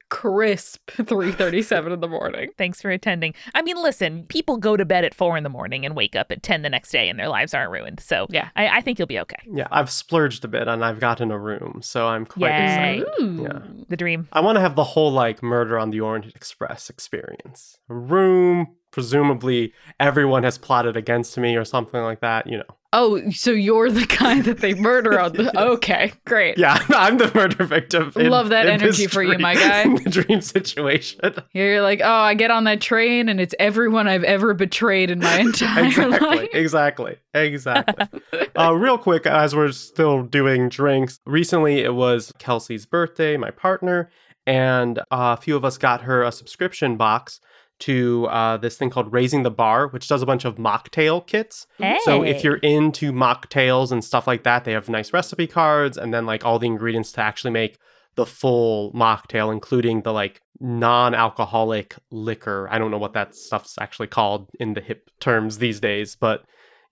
Crisp 0.09 0.89
3:37 0.91 1.93
in 1.93 1.99
the 1.99 2.07
morning. 2.07 2.49
Thanks 2.57 2.81
for 2.81 2.89
attending. 2.89 3.33
I 3.53 3.61
mean, 3.61 3.77
listen, 3.77 4.25
people 4.25 4.57
go 4.57 4.75
to 4.75 4.85
bed 4.85 5.03
at 5.05 5.13
four 5.13 5.37
in 5.37 5.43
the 5.43 5.49
morning 5.49 5.85
and 5.85 5.95
wake 5.95 6.15
up 6.15 6.31
at 6.31 6.41
10 6.43 6.61
the 6.63 6.69
next 6.69 6.91
day 6.91 7.09
and 7.09 7.19
their 7.19 7.27
lives 7.29 7.53
aren't 7.53 7.71
ruined. 7.71 7.99
So 7.99 8.25
Yeah. 8.29 8.49
I, 8.55 8.67
I 8.77 8.81
think 8.81 8.97
you'll 8.99 9.07
be 9.07 9.19
okay. 9.19 9.37
Yeah, 9.45 9.67
I've 9.71 9.91
splurged 9.91 10.43
a 10.45 10.47
bit 10.47 10.67
and 10.67 10.83
I've 10.83 10.99
gotten 10.99 11.31
a 11.31 11.37
room, 11.37 11.81
so 11.83 12.07
I'm 12.07 12.25
quite 12.25 12.51
Yay. 12.51 12.99
excited. 12.99 13.07
Ooh. 13.21 13.43
Yeah. 13.43 13.59
The 13.87 13.97
dream. 13.97 14.27
I 14.33 14.41
want 14.41 14.55
to 14.55 14.61
have 14.61 14.75
the 14.75 14.83
whole 14.83 15.11
like 15.11 15.43
Murder 15.43 15.77
on 15.77 15.91
the 15.91 16.01
Orient 16.01 16.35
Express 16.35 16.89
experience. 16.89 17.77
Room, 17.87 18.75
presumably 18.91 19.73
everyone 19.99 20.43
has 20.43 20.57
plotted 20.57 20.97
against 20.97 21.37
me 21.37 21.55
or 21.55 21.65
something 21.65 22.01
like 22.01 22.21
that, 22.21 22.47
you 22.47 22.57
know. 22.57 22.75
Oh, 22.91 23.29
so 23.29 23.51
you're 23.51 23.91
the 23.91 24.07
guy 24.07 24.41
that 24.41 24.59
they 24.59 24.73
murder 24.73 25.19
on 25.19 25.33
the 25.33 25.59
Okay, 25.73 26.11
great. 26.25 26.57
Yeah, 26.57 26.83
I'm 26.89 27.19
the 27.19 27.31
murder 27.35 27.63
victim. 27.63 28.11
in- 28.15 28.29
Love 28.29 28.49
that 28.49 28.65
energy 28.65 29.05
for 29.05 29.21
you, 29.21 29.37
my 29.37 29.53
guy. 29.53 29.83
the 30.03 30.09
dream 30.09 30.41
situation. 30.41 31.19
You're 31.53 31.81
like, 31.83 32.01
oh, 32.03 32.09
I 32.09 32.33
get 32.33 32.49
on 32.49 32.63
that 32.63 32.81
train 32.81 33.29
and 33.29 33.39
it's 33.39 33.53
everyone 33.59 34.07
I've 34.07 34.23
ever 34.23 34.55
betrayed 34.55 35.11
in 35.11 35.19
my 35.19 35.39
entire 35.39 35.85
exactly, 35.85 36.27
life. 36.27 36.49
exactly, 36.51 37.17
exactly. 37.35 38.21
uh, 38.57 38.73
real 38.73 38.97
quick, 38.97 39.27
as 39.27 39.55
we're 39.55 39.71
still 39.71 40.23
doing 40.23 40.67
drinks, 40.67 41.19
recently 41.27 41.81
it 41.81 41.93
was 41.93 42.33
Kelsey's 42.39 42.87
birthday, 42.87 43.37
my 43.37 43.51
partner, 43.51 44.09
and 44.47 44.97
uh, 45.11 45.35
a 45.37 45.37
few 45.37 45.55
of 45.55 45.63
us 45.63 45.77
got 45.77 46.01
her 46.01 46.23
a 46.23 46.31
subscription 46.31 46.97
box 46.97 47.39
to 47.79 48.27
uh, 48.27 48.57
this 48.57 48.77
thing 48.77 48.89
called 48.89 49.11
Raising 49.11 49.43
the 49.43 49.51
Bar, 49.51 49.87
which 49.87 50.07
does 50.07 50.21
a 50.21 50.25
bunch 50.25 50.45
of 50.45 50.55
mocktail 50.55 51.25
kits. 51.25 51.67
So 52.03 52.23
if 52.23 52.43
you're 52.43 52.57
into 52.57 53.11
mocktails 53.11 53.91
and 53.91 54.03
stuff 54.03 54.27
like 54.27 54.43
that, 54.43 54.65
they 54.65 54.73
have 54.73 54.89
nice 54.89 55.13
recipe 55.13 55.47
cards 55.47 55.97
and 55.97 56.13
then 56.13 56.25
like 56.25 56.45
all 56.45 56.59
the 56.59 56.67
ingredients 56.67 57.11
to 57.13 57.21
actually 57.21 57.51
make 57.51 57.77
the 58.15 58.25
full 58.25 58.91
mocktail, 58.93 59.51
including 59.51 60.01
the 60.01 60.11
like 60.11 60.41
non-alcoholic 60.59 61.95
liquor. 62.11 62.67
I 62.69 62.77
don't 62.77 62.91
know 62.91 62.97
what 62.97 63.13
that 63.13 63.35
stuff's 63.35 63.75
actually 63.79 64.07
called 64.07 64.49
in 64.59 64.73
the 64.73 64.81
hip 64.81 65.09
terms 65.19 65.59
these 65.59 65.79
days, 65.79 66.15
but 66.15 66.43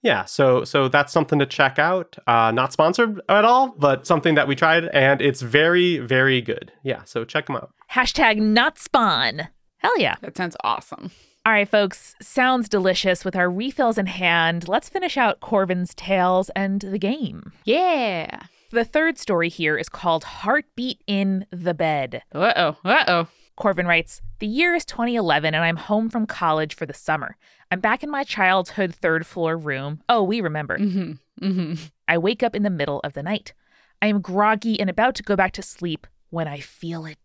yeah, 0.04 0.26
so 0.26 0.64
so 0.64 0.88
that's 0.88 1.12
something 1.12 1.40
to 1.40 1.46
check 1.46 1.80
out. 1.80 2.18
Uh, 2.28 2.52
not 2.52 2.72
sponsored 2.72 3.20
at 3.28 3.44
all, 3.44 3.76
but 3.78 4.06
something 4.08 4.36
that 4.36 4.48
we 4.48 4.56
tried, 4.56 4.86
and 4.86 5.22
it's 5.22 5.42
very 5.42 5.98
very 5.98 6.40
good. 6.40 6.72
Yeah, 6.84 7.04
so 7.04 7.26
check 7.26 7.48
them 7.48 7.56
out. 7.58 7.72
Hashtag 7.92 8.38
not 8.38 8.78
spawn. 8.78 9.50
Hell 9.78 9.98
yeah. 10.00 10.16
That 10.22 10.36
sounds 10.38 10.56
awesome. 10.64 11.12
All 11.46 11.54
right, 11.54 11.68
folks. 11.70 12.16
Sounds 12.22 12.68
delicious. 12.68 13.24
With 13.24 13.36
our 13.36 13.50
refills 13.50 13.98
in 13.98 14.08
hand, 14.08 14.68
let's 14.68 14.90
finish 14.90 15.16
out 15.18 15.40
Corvin's 15.40 15.94
tales 15.96 16.50
and 16.56 16.82
the 16.82 17.00
game. 17.00 17.52
Yeah. 17.64 18.42
The 18.72 18.84
third 18.84 19.18
story 19.18 19.48
here 19.48 19.78
is 19.78 19.88
called 19.88 20.26
Heartbeat 20.26 21.02
in 21.08 21.46
the 21.52 21.74
Bed. 21.74 22.22
Uh 22.36 22.52
oh. 22.56 22.78
Uh 22.84 23.04
oh. 23.08 23.28
Corvin 23.58 23.88
writes 23.88 24.22
The 24.40 24.48
year 24.48 24.76
is 24.76 24.84
2011 24.86 25.56
and 25.56 25.64
I'm 25.64 25.78
home 25.78 26.10
from 26.10 26.26
college 26.28 26.76
for 26.76 26.86
the 26.86 26.94
summer. 26.94 27.38
I'm 27.72 27.80
back 27.80 28.04
in 28.04 28.10
my 28.10 28.24
childhood 28.24 28.94
third 28.94 29.26
floor 29.26 29.58
room. 29.58 30.02
Oh, 30.10 30.24
we 30.24 30.42
remember. 30.42 30.78
hmm 30.78 31.14
hmm 31.40 31.74
I 32.10 32.18
wake 32.18 32.44
up 32.44 32.56
in 32.56 32.64
the 32.64 32.70
middle 32.70 33.00
of 33.06 33.14
the 33.14 33.24
night. 33.24 33.54
I 34.02 34.08
am 34.08 34.22
groggy 34.22 34.80
and 34.80 34.90
about 34.90 35.16
to 35.16 35.24
go 35.24 35.36
back 35.36 35.54
to 35.54 35.62
sleep 35.62 36.08
when 36.30 36.48
I 36.48 36.60
feel 36.60 37.06
it. 37.06 37.18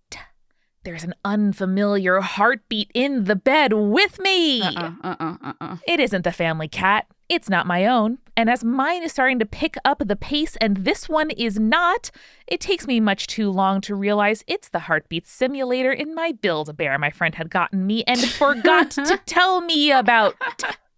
There's 0.84 1.04
an 1.04 1.14
unfamiliar 1.24 2.20
heartbeat 2.20 2.90
in 2.92 3.24
the 3.24 3.36
bed 3.36 3.72
with 3.72 4.18
me. 4.18 4.62
Uh 4.62 4.92
uh. 5.02 5.16
Uh 5.20 5.36
uh. 5.40 5.52
Uh 5.60 5.76
It 5.86 6.00
isn't 6.00 6.22
the 6.22 6.32
family 6.32 6.68
cat. 6.68 7.06
It's 7.28 7.48
not 7.48 7.66
my 7.66 7.86
own. 7.86 8.18
And 8.36 8.50
as 8.50 8.64
mine 8.64 9.02
is 9.02 9.12
starting 9.12 9.38
to 9.38 9.46
pick 9.46 9.76
up 9.84 10.02
the 10.04 10.16
pace 10.16 10.56
and 10.56 10.78
this 10.78 11.08
one 11.08 11.30
is 11.30 11.58
not, 11.58 12.10
it 12.46 12.60
takes 12.60 12.86
me 12.86 12.98
much 13.00 13.26
too 13.26 13.50
long 13.50 13.80
to 13.82 13.94
realize 13.94 14.44
it's 14.46 14.68
the 14.68 14.80
heartbeat 14.80 15.26
simulator 15.26 15.92
in 15.92 16.14
my 16.14 16.32
Build 16.32 16.68
a 16.68 16.72
Bear 16.72 16.98
my 16.98 17.10
friend 17.10 17.36
had 17.36 17.48
gotten 17.48 17.86
me 17.86 18.02
and 18.06 18.20
forgot 18.20 18.90
to 18.92 19.20
tell 19.24 19.60
me 19.60 19.92
about. 19.92 20.34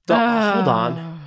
The, 0.07 0.16
hold 0.16 0.68
on, 0.68 1.20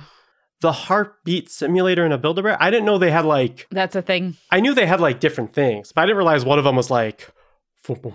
the 0.60 0.72
heartbeat 0.72 1.50
simulator 1.50 2.04
in 2.04 2.12
a 2.12 2.18
Build-A-Bear. 2.18 2.60
I 2.60 2.70
didn't 2.70 2.86
know 2.86 2.98
they 2.98 3.10
had 3.10 3.24
like. 3.24 3.66
That's 3.70 3.96
a 3.96 4.02
thing. 4.02 4.36
I 4.50 4.60
knew 4.60 4.74
they 4.74 4.86
had 4.86 5.00
like 5.00 5.20
different 5.20 5.52
things, 5.52 5.92
but 5.92 6.02
I 6.02 6.06
didn't 6.06 6.18
realize 6.18 6.44
one 6.44 6.58
of 6.58 6.64
them 6.64 6.76
was 6.76 6.90
like. 6.90 7.28
Boom, 7.86 7.98
boom, 8.00 8.14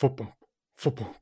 foop 0.00 0.16
boom. 0.16 1.14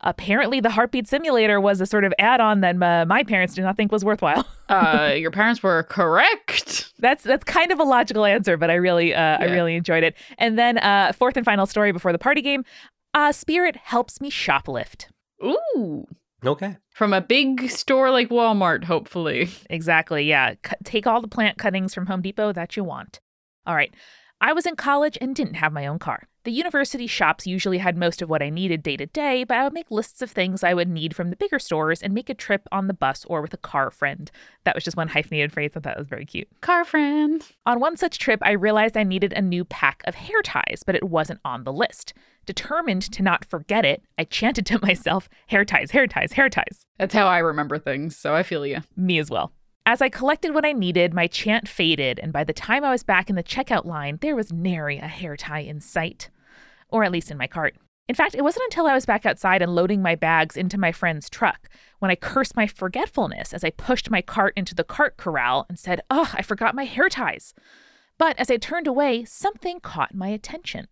Apparently, 0.00 0.60
the 0.60 0.70
heartbeat 0.70 1.08
simulator 1.08 1.60
was 1.60 1.80
a 1.80 1.86
sort 1.86 2.04
of 2.04 2.14
add 2.20 2.40
on 2.40 2.60
that 2.60 2.80
uh, 2.80 3.04
my 3.06 3.24
parents 3.24 3.54
did 3.54 3.62
not 3.62 3.76
think 3.76 3.90
was 3.92 4.04
worthwhile. 4.04 4.46
Uh, 4.68 5.14
your 5.16 5.30
parents 5.30 5.62
were 5.62 5.82
correct. 5.84 6.92
That's 6.98 7.24
that's 7.24 7.42
kind 7.42 7.72
of 7.72 7.80
a 7.80 7.84
logical 7.84 8.26
answer, 8.26 8.58
but 8.58 8.70
I 8.70 8.74
really 8.74 9.14
uh, 9.14 9.38
I 9.38 9.44
really 9.44 9.74
enjoyed 9.74 10.04
it. 10.04 10.14
And 10.36 10.58
then 10.58 10.76
uh, 10.76 11.12
fourth 11.14 11.38
and 11.38 11.44
final 11.46 11.64
story 11.64 11.90
before 11.90 12.12
the 12.12 12.18
party 12.18 12.42
game. 12.42 12.66
Uh, 13.14 13.32
Spirit 13.32 13.76
helps 13.76 14.20
me 14.20 14.30
shoplift. 14.30 15.06
Ooh. 15.42 16.06
Okay. 16.44 16.76
From 16.90 17.14
a 17.14 17.22
big 17.22 17.70
store 17.70 18.10
like 18.10 18.28
Walmart, 18.28 18.84
hopefully. 18.84 19.48
Exactly. 19.70 20.24
Yeah. 20.24 20.52
C- 20.66 20.74
take 20.84 21.06
all 21.06 21.22
the 21.22 21.28
plant 21.28 21.56
cuttings 21.56 21.94
from 21.94 22.04
Home 22.04 22.20
Depot 22.20 22.52
that 22.52 22.76
you 22.76 22.84
want. 22.84 23.20
All 23.66 23.74
right. 23.74 23.94
I 24.42 24.52
was 24.52 24.66
in 24.66 24.76
college 24.76 25.16
and 25.18 25.34
didn't 25.34 25.54
have 25.54 25.72
my 25.72 25.86
own 25.86 25.98
car. 25.98 26.28
The 26.48 26.54
university 26.54 27.06
shops 27.06 27.46
usually 27.46 27.76
had 27.76 27.94
most 27.94 28.22
of 28.22 28.30
what 28.30 28.40
I 28.40 28.48
needed 28.48 28.82
day 28.82 28.96
to 28.96 29.04
day, 29.04 29.44
but 29.44 29.58
I 29.58 29.64
would 29.64 29.74
make 29.74 29.90
lists 29.90 30.22
of 30.22 30.30
things 30.30 30.64
I 30.64 30.72
would 30.72 30.88
need 30.88 31.14
from 31.14 31.28
the 31.28 31.36
bigger 31.36 31.58
stores 31.58 32.00
and 32.00 32.14
make 32.14 32.30
a 32.30 32.34
trip 32.34 32.66
on 32.72 32.86
the 32.86 32.94
bus 32.94 33.26
or 33.26 33.42
with 33.42 33.52
a 33.52 33.58
car 33.58 33.90
friend. 33.90 34.30
That 34.64 34.74
was 34.74 34.82
just 34.82 34.96
one 34.96 35.08
hyphenated 35.08 35.52
phrase 35.52 35.72
I 35.76 35.80
thought 35.80 35.98
was 35.98 36.08
very 36.08 36.24
cute. 36.24 36.48
Car 36.62 36.86
friend. 36.86 37.46
On 37.66 37.80
one 37.80 37.98
such 37.98 38.18
trip, 38.18 38.40
I 38.42 38.52
realized 38.52 38.96
I 38.96 39.02
needed 39.02 39.34
a 39.34 39.42
new 39.42 39.66
pack 39.66 40.00
of 40.06 40.14
hair 40.14 40.40
ties, 40.40 40.82
but 40.86 40.94
it 40.94 41.10
wasn't 41.10 41.40
on 41.44 41.64
the 41.64 41.72
list. 41.72 42.14
Determined 42.46 43.02
to 43.02 43.22
not 43.22 43.44
forget 43.44 43.84
it, 43.84 44.02
I 44.16 44.24
chanted 44.24 44.64
to 44.64 44.78
myself, 44.82 45.28
hair 45.48 45.66
ties, 45.66 45.90
hair 45.90 46.06
ties, 46.06 46.32
hair 46.32 46.48
ties. 46.48 46.80
That's 46.98 47.12
how 47.12 47.26
I 47.26 47.40
remember 47.40 47.78
things, 47.78 48.16
so 48.16 48.34
I 48.34 48.42
feel 48.42 48.64
you. 48.64 48.78
Me 48.96 49.18
as 49.18 49.28
well. 49.28 49.52
As 49.84 50.00
I 50.00 50.08
collected 50.08 50.54
what 50.54 50.64
I 50.64 50.72
needed, 50.72 51.12
my 51.12 51.26
chant 51.26 51.68
faded, 51.68 52.18
and 52.18 52.32
by 52.32 52.44
the 52.44 52.54
time 52.54 52.84
I 52.84 52.90
was 52.90 53.02
back 53.02 53.28
in 53.28 53.36
the 53.36 53.42
checkout 53.42 53.84
line, 53.84 54.16
there 54.22 54.34
was 54.34 54.50
nary 54.50 54.96
a 54.96 55.08
hair 55.08 55.36
tie 55.36 55.60
in 55.60 55.80
sight. 55.82 56.30
Or 56.90 57.04
at 57.04 57.12
least 57.12 57.30
in 57.30 57.36
my 57.38 57.46
cart. 57.46 57.76
In 58.08 58.14
fact, 58.14 58.34
it 58.34 58.42
wasn't 58.42 58.64
until 58.64 58.86
I 58.86 58.94
was 58.94 59.04
back 59.04 59.26
outside 59.26 59.60
and 59.60 59.74
loading 59.74 60.00
my 60.00 60.14
bags 60.14 60.56
into 60.56 60.78
my 60.78 60.92
friend's 60.92 61.28
truck 61.28 61.68
when 61.98 62.10
I 62.10 62.14
cursed 62.14 62.56
my 62.56 62.66
forgetfulness 62.66 63.52
as 63.52 63.62
I 63.62 63.70
pushed 63.70 64.10
my 64.10 64.22
cart 64.22 64.54
into 64.56 64.74
the 64.74 64.84
cart 64.84 65.18
corral 65.18 65.66
and 65.68 65.78
said, 65.78 66.00
Ugh, 66.08 66.28
I 66.32 66.40
forgot 66.40 66.74
my 66.74 66.84
hair 66.84 67.08
ties. 67.10 67.52
But 68.16 68.38
as 68.38 68.50
I 68.50 68.56
turned 68.56 68.86
away, 68.86 69.24
something 69.26 69.80
caught 69.80 70.14
my 70.14 70.28
attention. 70.28 70.88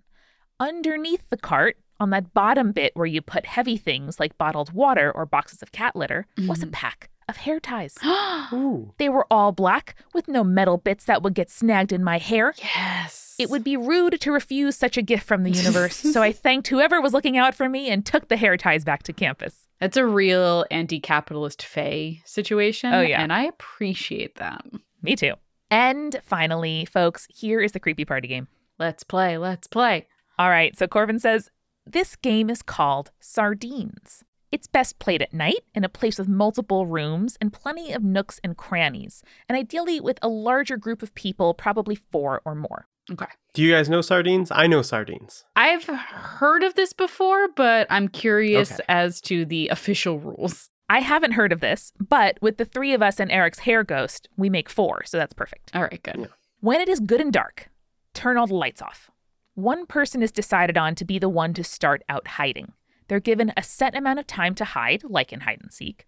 Underneath 0.60 1.28
the 1.30 1.36
cart, 1.36 1.76
on 1.98 2.10
that 2.10 2.34
bottom 2.34 2.72
bit 2.72 2.92
where 2.94 3.06
you 3.06 3.22
put 3.22 3.46
heavy 3.46 3.78
things 3.78 4.20
like 4.20 4.36
bottled 4.36 4.72
water 4.72 5.10
or 5.10 5.24
boxes 5.24 5.62
of 5.62 5.72
cat 5.72 5.96
litter, 5.96 6.26
was 6.46 6.62
a 6.62 6.66
Mhm. 6.66 6.72
pack 6.72 7.08
of 7.28 7.38
hair 7.38 7.58
ties. 7.58 7.96
Ooh. 8.52 8.92
They 8.98 9.08
were 9.08 9.26
all 9.30 9.52
black, 9.52 9.94
with 10.12 10.28
no 10.28 10.44
metal 10.44 10.76
bits 10.76 11.04
that 11.06 11.22
would 11.22 11.32
get 11.34 11.50
snagged 11.50 11.92
in 11.92 12.04
my 12.04 12.18
hair. 12.18 12.54
yes. 12.58 13.25
It 13.38 13.50
would 13.50 13.64
be 13.64 13.76
rude 13.76 14.20
to 14.20 14.32
refuse 14.32 14.76
such 14.76 14.96
a 14.96 15.02
gift 15.02 15.24
from 15.24 15.42
the 15.42 15.50
universe, 15.50 15.96
so 15.96 16.22
I 16.22 16.32
thanked 16.44 16.68
whoever 16.68 17.00
was 17.00 17.12
looking 17.12 17.36
out 17.36 17.54
for 17.54 17.68
me 17.68 17.90
and 17.90 18.04
took 18.04 18.28
the 18.28 18.36
hair 18.36 18.56
ties 18.56 18.84
back 18.84 19.02
to 19.04 19.12
campus. 19.12 19.68
That's 19.78 19.98
a 19.98 20.06
real 20.06 20.64
anti-capitalist 20.70 21.62
fey 21.62 22.22
situation. 22.24 22.94
Oh, 22.94 23.02
yeah. 23.02 23.20
and 23.20 23.32
I 23.32 23.42
appreciate 23.44 24.36
that. 24.36 24.64
Me 25.02 25.16
too. 25.16 25.34
And 25.70 26.18
finally, 26.24 26.86
folks, 26.86 27.26
here 27.28 27.60
is 27.60 27.72
the 27.72 27.80
creepy 27.80 28.04
party 28.06 28.28
game. 28.28 28.48
Let's 28.78 29.04
play. 29.04 29.36
Let's 29.36 29.66
play. 29.66 30.06
All 30.38 30.48
right, 30.48 30.76
so 30.76 30.86
Corvin 30.86 31.20
says 31.20 31.50
this 31.84 32.16
game 32.16 32.48
is 32.48 32.62
called 32.62 33.10
Sardines. 33.20 34.22
It's 34.52 34.66
best 34.66 34.98
played 34.98 35.22
at 35.22 35.34
night 35.34 35.64
in 35.74 35.84
a 35.84 35.88
place 35.88 36.18
with 36.18 36.28
multiple 36.28 36.86
rooms 36.86 37.36
and 37.40 37.52
plenty 37.52 37.92
of 37.92 38.02
nooks 38.02 38.40
and 38.42 38.56
crannies, 38.56 39.22
and 39.48 39.58
ideally 39.58 40.00
with 40.00 40.18
a 40.22 40.28
larger 40.28 40.76
group 40.76 41.02
of 41.02 41.14
people, 41.14 41.52
probably 41.52 41.96
four 41.96 42.40
or 42.44 42.54
more. 42.54 42.86
Okay. 43.10 43.26
Do 43.54 43.62
you 43.62 43.72
guys 43.72 43.88
know 43.88 44.00
sardines? 44.00 44.50
I 44.50 44.66
know 44.66 44.82
sardines. 44.82 45.44
I've 45.54 45.84
heard 45.84 46.62
of 46.64 46.74
this 46.74 46.92
before, 46.92 47.48
but 47.48 47.86
I'm 47.90 48.08
curious 48.08 48.72
Okay. 48.72 48.82
as 48.88 49.20
to 49.22 49.44
the 49.44 49.68
official 49.68 50.18
rules. 50.18 50.70
I 50.88 51.00
haven't 51.00 51.32
heard 51.32 51.52
of 51.52 51.60
this, 51.60 51.92
but 52.00 52.38
with 52.40 52.58
the 52.58 52.64
three 52.64 52.94
of 52.94 53.02
us 53.02 53.18
and 53.18 53.30
Eric's 53.30 53.60
hair 53.60 53.82
ghost, 53.84 54.28
we 54.36 54.48
make 54.50 54.68
four, 54.68 55.04
so 55.04 55.18
that's 55.18 55.32
perfect. 55.32 55.70
All 55.74 55.82
right, 55.82 56.02
good. 56.02 56.16
Yeah. 56.18 56.26
When 56.60 56.80
it 56.80 56.88
is 56.88 57.00
good 57.00 57.20
and 57.20 57.32
dark, 57.32 57.68
turn 58.14 58.36
all 58.36 58.46
the 58.46 58.54
lights 58.54 58.82
off. 58.82 59.10
One 59.54 59.86
person 59.86 60.22
is 60.22 60.30
decided 60.32 60.76
on 60.76 60.94
to 60.96 61.04
be 61.04 61.18
the 61.18 61.28
one 61.28 61.54
to 61.54 61.64
start 61.64 62.02
out 62.08 62.26
hiding. 62.28 62.72
They're 63.08 63.20
given 63.20 63.52
a 63.56 63.62
set 63.62 63.96
amount 63.96 64.18
of 64.18 64.26
time 64.26 64.54
to 64.56 64.64
hide, 64.64 65.02
like 65.04 65.32
in 65.32 65.40
hide 65.40 65.60
and 65.62 65.72
seek. 65.72 66.06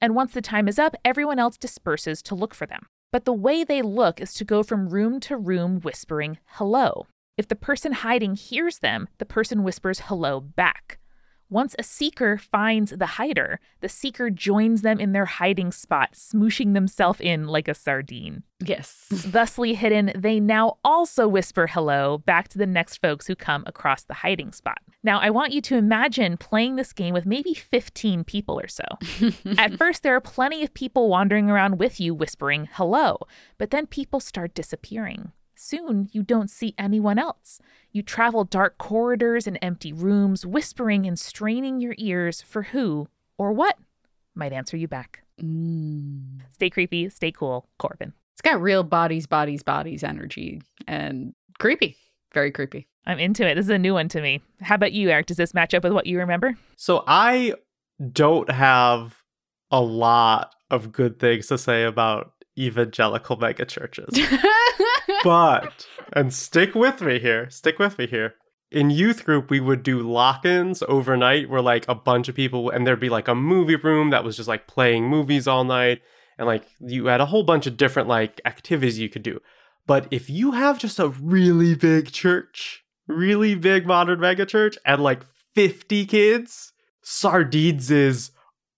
And 0.00 0.14
once 0.14 0.32
the 0.32 0.42
time 0.42 0.68
is 0.68 0.78
up, 0.78 0.94
everyone 1.04 1.38
else 1.38 1.56
disperses 1.56 2.20
to 2.22 2.34
look 2.34 2.54
for 2.54 2.66
them. 2.66 2.86
But 3.14 3.26
the 3.26 3.32
way 3.32 3.62
they 3.62 3.80
look 3.80 4.20
is 4.20 4.34
to 4.34 4.44
go 4.44 4.64
from 4.64 4.88
room 4.88 5.20
to 5.20 5.36
room 5.36 5.78
whispering 5.82 6.38
hello. 6.46 7.06
If 7.38 7.46
the 7.46 7.54
person 7.54 7.92
hiding 7.92 8.34
hears 8.34 8.80
them, 8.80 9.06
the 9.18 9.24
person 9.24 9.62
whispers 9.62 10.00
hello 10.06 10.40
back. 10.40 10.98
Once 11.54 11.76
a 11.78 11.84
seeker 11.84 12.36
finds 12.36 12.90
the 12.90 13.06
hider, 13.06 13.60
the 13.78 13.88
seeker 13.88 14.28
joins 14.28 14.82
them 14.82 14.98
in 14.98 15.12
their 15.12 15.24
hiding 15.24 15.70
spot, 15.70 16.10
smooshing 16.12 16.74
themselves 16.74 17.20
in 17.20 17.46
like 17.46 17.68
a 17.68 17.74
sardine. 17.74 18.42
Yes. 18.58 19.06
Thusly 19.12 19.74
hidden, 19.74 20.10
they 20.16 20.40
now 20.40 20.78
also 20.82 21.28
whisper 21.28 21.68
hello 21.68 22.18
back 22.18 22.48
to 22.48 22.58
the 22.58 22.66
next 22.66 23.00
folks 23.00 23.28
who 23.28 23.36
come 23.36 23.62
across 23.68 24.02
the 24.02 24.14
hiding 24.14 24.50
spot. 24.50 24.78
Now, 25.04 25.20
I 25.20 25.30
want 25.30 25.52
you 25.52 25.60
to 25.60 25.76
imagine 25.76 26.38
playing 26.38 26.74
this 26.74 26.92
game 26.92 27.14
with 27.14 27.24
maybe 27.24 27.54
15 27.54 28.24
people 28.24 28.58
or 28.58 28.66
so. 28.66 28.82
At 29.56 29.74
first, 29.78 30.02
there 30.02 30.16
are 30.16 30.20
plenty 30.20 30.64
of 30.64 30.74
people 30.74 31.08
wandering 31.08 31.48
around 31.48 31.78
with 31.78 32.00
you 32.00 32.16
whispering 32.16 32.68
hello, 32.72 33.18
but 33.58 33.70
then 33.70 33.86
people 33.86 34.18
start 34.18 34.54
disappearing. 34.54 35.30
Soon, 35.66 36.10
you 36.12 36.22
don't 36.22 36.50
see 36.50 36.74
anyone 36.76 37.18
else. 37.18 37.58
You 37.90 38.02
travel 38.02 38.44
dark 38.44 38.76
corridors 38.76 39.46
and 39.46 39.58
empty 39.62 39.94
rooms, 39.94 40.44
whispering 40.44 41.06
and 41.06 41.18
straining 41.18 41.80
your 41.80 41.94
ears 41.96 42.42
for 42.42 42.64
who 42.64 43.08
or 43.38 43.50
what 43.50 43.78
might 44.34 44.52
answer 44.52 44.76
you 44.76 44.86
back. 44.86 45.22
Mm. 45.42 46.42
Stay 46.52 46.68
creepy, 46.68 47.08
stay 47.08 47.32
cool, 47.32 47.66
Corvin. 47.78 48.12
It's 48.34 48.42
got 48.42 48.60
real 48.60 48.82
bodies, 48.82 49.26
bodies, 49.26 49.62
bodies 49.62 50.04
energy 50.04 50.60
and 50.86 51.32
creepy. 51.58 51.96
Very 52.34 52.50
creepy. 52.50 52.86
I'm 53.06 53.18
into 53.18 53.48
it. 53.48 53.54
This 53.54 53.64
is 53.64 53.70
a 53.70 53.78
new 53.78 53.94
one 53.94 54.10
to 54.10 54.20
me. 54.20 54.42
How 54.60 54.74
about 54.74 54.92
you, 54.92 55.08
Eric? 55.08 55.24
Does 55.24 55.38
this 55.38 55.54
match 55.54 55.72
up 55.72 55.82
with 55.82 55.94
what 55.94 56.06
you 56.06 56.18
remember? 56.18 56.58
So 56.76 57.04
I 57.06 57.54
don't 58.12 58.50
have 58.50 59.22
a 59.70 59.80
lot 59.80 60.54
of 60.70 60.92
good 60.92 61.18
things 61.18 61.46
to 61.46 61.56
say 61.56 61.84
about 61.84 62.33
evangelical 62.58 63.36
megachurches. 63.36 64.18
but 65.24 65.86
and 66.12 66.32
stick 66.32 66.74
with 66.74 67.00
me 67.00 67.18
here 67.18 67.48
stick 67.50 67.78
with 67.78 67.98
me 67.98 68.06
here. 68.06 68.34
In 68.70 68.90
youth 68.90 69.24
group 69.24 69.50
we 69.50 69.60
would 69.60 69.82
do 69.82 70.00
lock-ins 70.00 70.82
overnight. 70.88 71.48
Where 71.48 71.62
like 71.62 71.84
a 71.88 71.94
bunch 71.94 72.28
of 72.28 72.34
people 72.34 72.70
and 72.70 72.86
there'd 72.86 73.00
be 73.00 73.08
like 73.08 73.28
a 73.28 73.34
movie 73.34 73.76
room 73.76 74.10
that 74.10 74.24
was 74.24 74.36
just 74.36 74.48
like 74.48 74.66
playing 74.66 75.08
movies 75.08 75.46
all 75.46 75.64
night. 75.64 76.00
And 76.38 76.46
like 76.46 76.64
you 76.80 77.06
had 77.06 77.20
a 77.20 77.26
whole 77.26 77.44
bunch 77.44 77.66
of 77.66 77.76
different 77.76 78.08
like 78.08 78.40
activities 78.44 78.98
you 78.98 79.08
could 79.08 79.22
do. 79.22 79.40
But 79.86 80.08
if 80.10 80.30
you 80.30 80.52
have 80.52 80.78
just 80.78 80.98
a 80.98 81.08
really 81.08 81.74
big 81.74 82.10
church 82.10 82.84
really 83.06 83.54
big 83.54 83.86
modern 83.86 84.20
mega 84.20 84.46
church 84.46 84.78
and 84.84 85.02
like 85.02 85.20
50 85.54 86.06
kids 86.06 86.72
sardines 87.02 87.90
is 87.90 88.30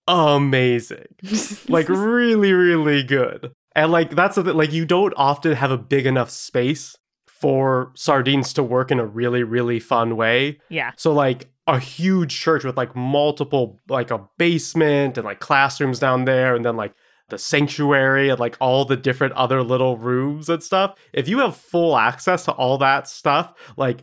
amazing. 0.07 1.07
Like 1.69 1.89
really 1.89 2.53
really 2.53 3.03
good 3.03 3.51
and 3.77 3.91
like 3.93 4.13
that's 4.13 4.35
the 4.35 4.43
thing 4.43 4.57
like 4.57 4.73
you 4.73 4.85
don't 4.85 5.13
often 5.15 5.53
have 5.53 5.71
a 5.71 5.77
big 5.77 6.05
enough 6.05 6.29
space 6.29 6.97
for 7.27 7.91
sardines 7.95 8.51
to 8.53 8.63
work 8.63 8.91
in 8.91 8.99
a 8.99 9.05
really 9.05 9.43
really 9.43 9.79
fun 9.79 10.17
way 10.17 10.59
Yeah. 10.69 10.91
so 10.97 11.13
like 11.13 11.49
a 11.67 11.79
huge 11.79 12.37
church 12.37 12.63
with 12.63 12.75
like 12.77 12.95
multiple 12.95 13.79
like 13.89 14.09
a 14.11 14.27
basement 14.37 15.17
and 15.17 15.25
like 15.25 15.39
classrooms 15.39 15.99
down 15.99 16.25
there 16.25 16.55
and 16.55 16.65
then 16.65 16.75
like 16.75 16.93
the 17.29 17.37
sanctuary 17.37 18.29
and 18.29 18.39
like 18.39 18.55
all 18.61 18.85
the 18.85 18.95
different 18.97 19.33
other 19.33 19.61
little 19.61 19.97
rooms 19.97 20.49
and 20.49 20.63
stuff 20.63 20.95
if 21.13 21.27
you 21.27 21.39
have 21.39 21.55
full 21.55 21.97
access 21.97 22.45
to 22.45 22.51
all 22.53 22.77
that 22.77 23.07
stuff 23.07 23.53
like 23.77 23.99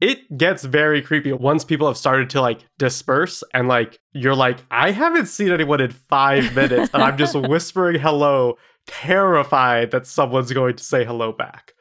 it 0.00 0.36
gets 0.38 0.62
very 0.64 1.02
creepy 1.02 1.32
once 1.32 1.64
people 1.64 1.86
have 1.88 1.96
started 1.96 2.28
to 2.30 2.40
like 2.40 2.60
disperse 2.78 3.42
and 3.54 3.66
like 3.68 3.98
you're 4.12 4.36
like 4.36 4.58
i 4.70 4.90
haven't 4.90 5.26
seen 5.26 5.50
anyone 5.50 5.80
in 5.80 5.90
five 5.90 6.54
minutes 6.54 6.90
and 6.92 7.02
i'm 7.02 7.16
just 7.16 7.34
whispering 7.48 7.98
hello 7.98 8.56
terrified 8.88 9.92
that 9.92 10.06
someone's 10.06 10.52
going 10.52 10.74
to 10.74 10.82
say 10.82 11.04
hello 11.04 11.30
back. 11.32 11.74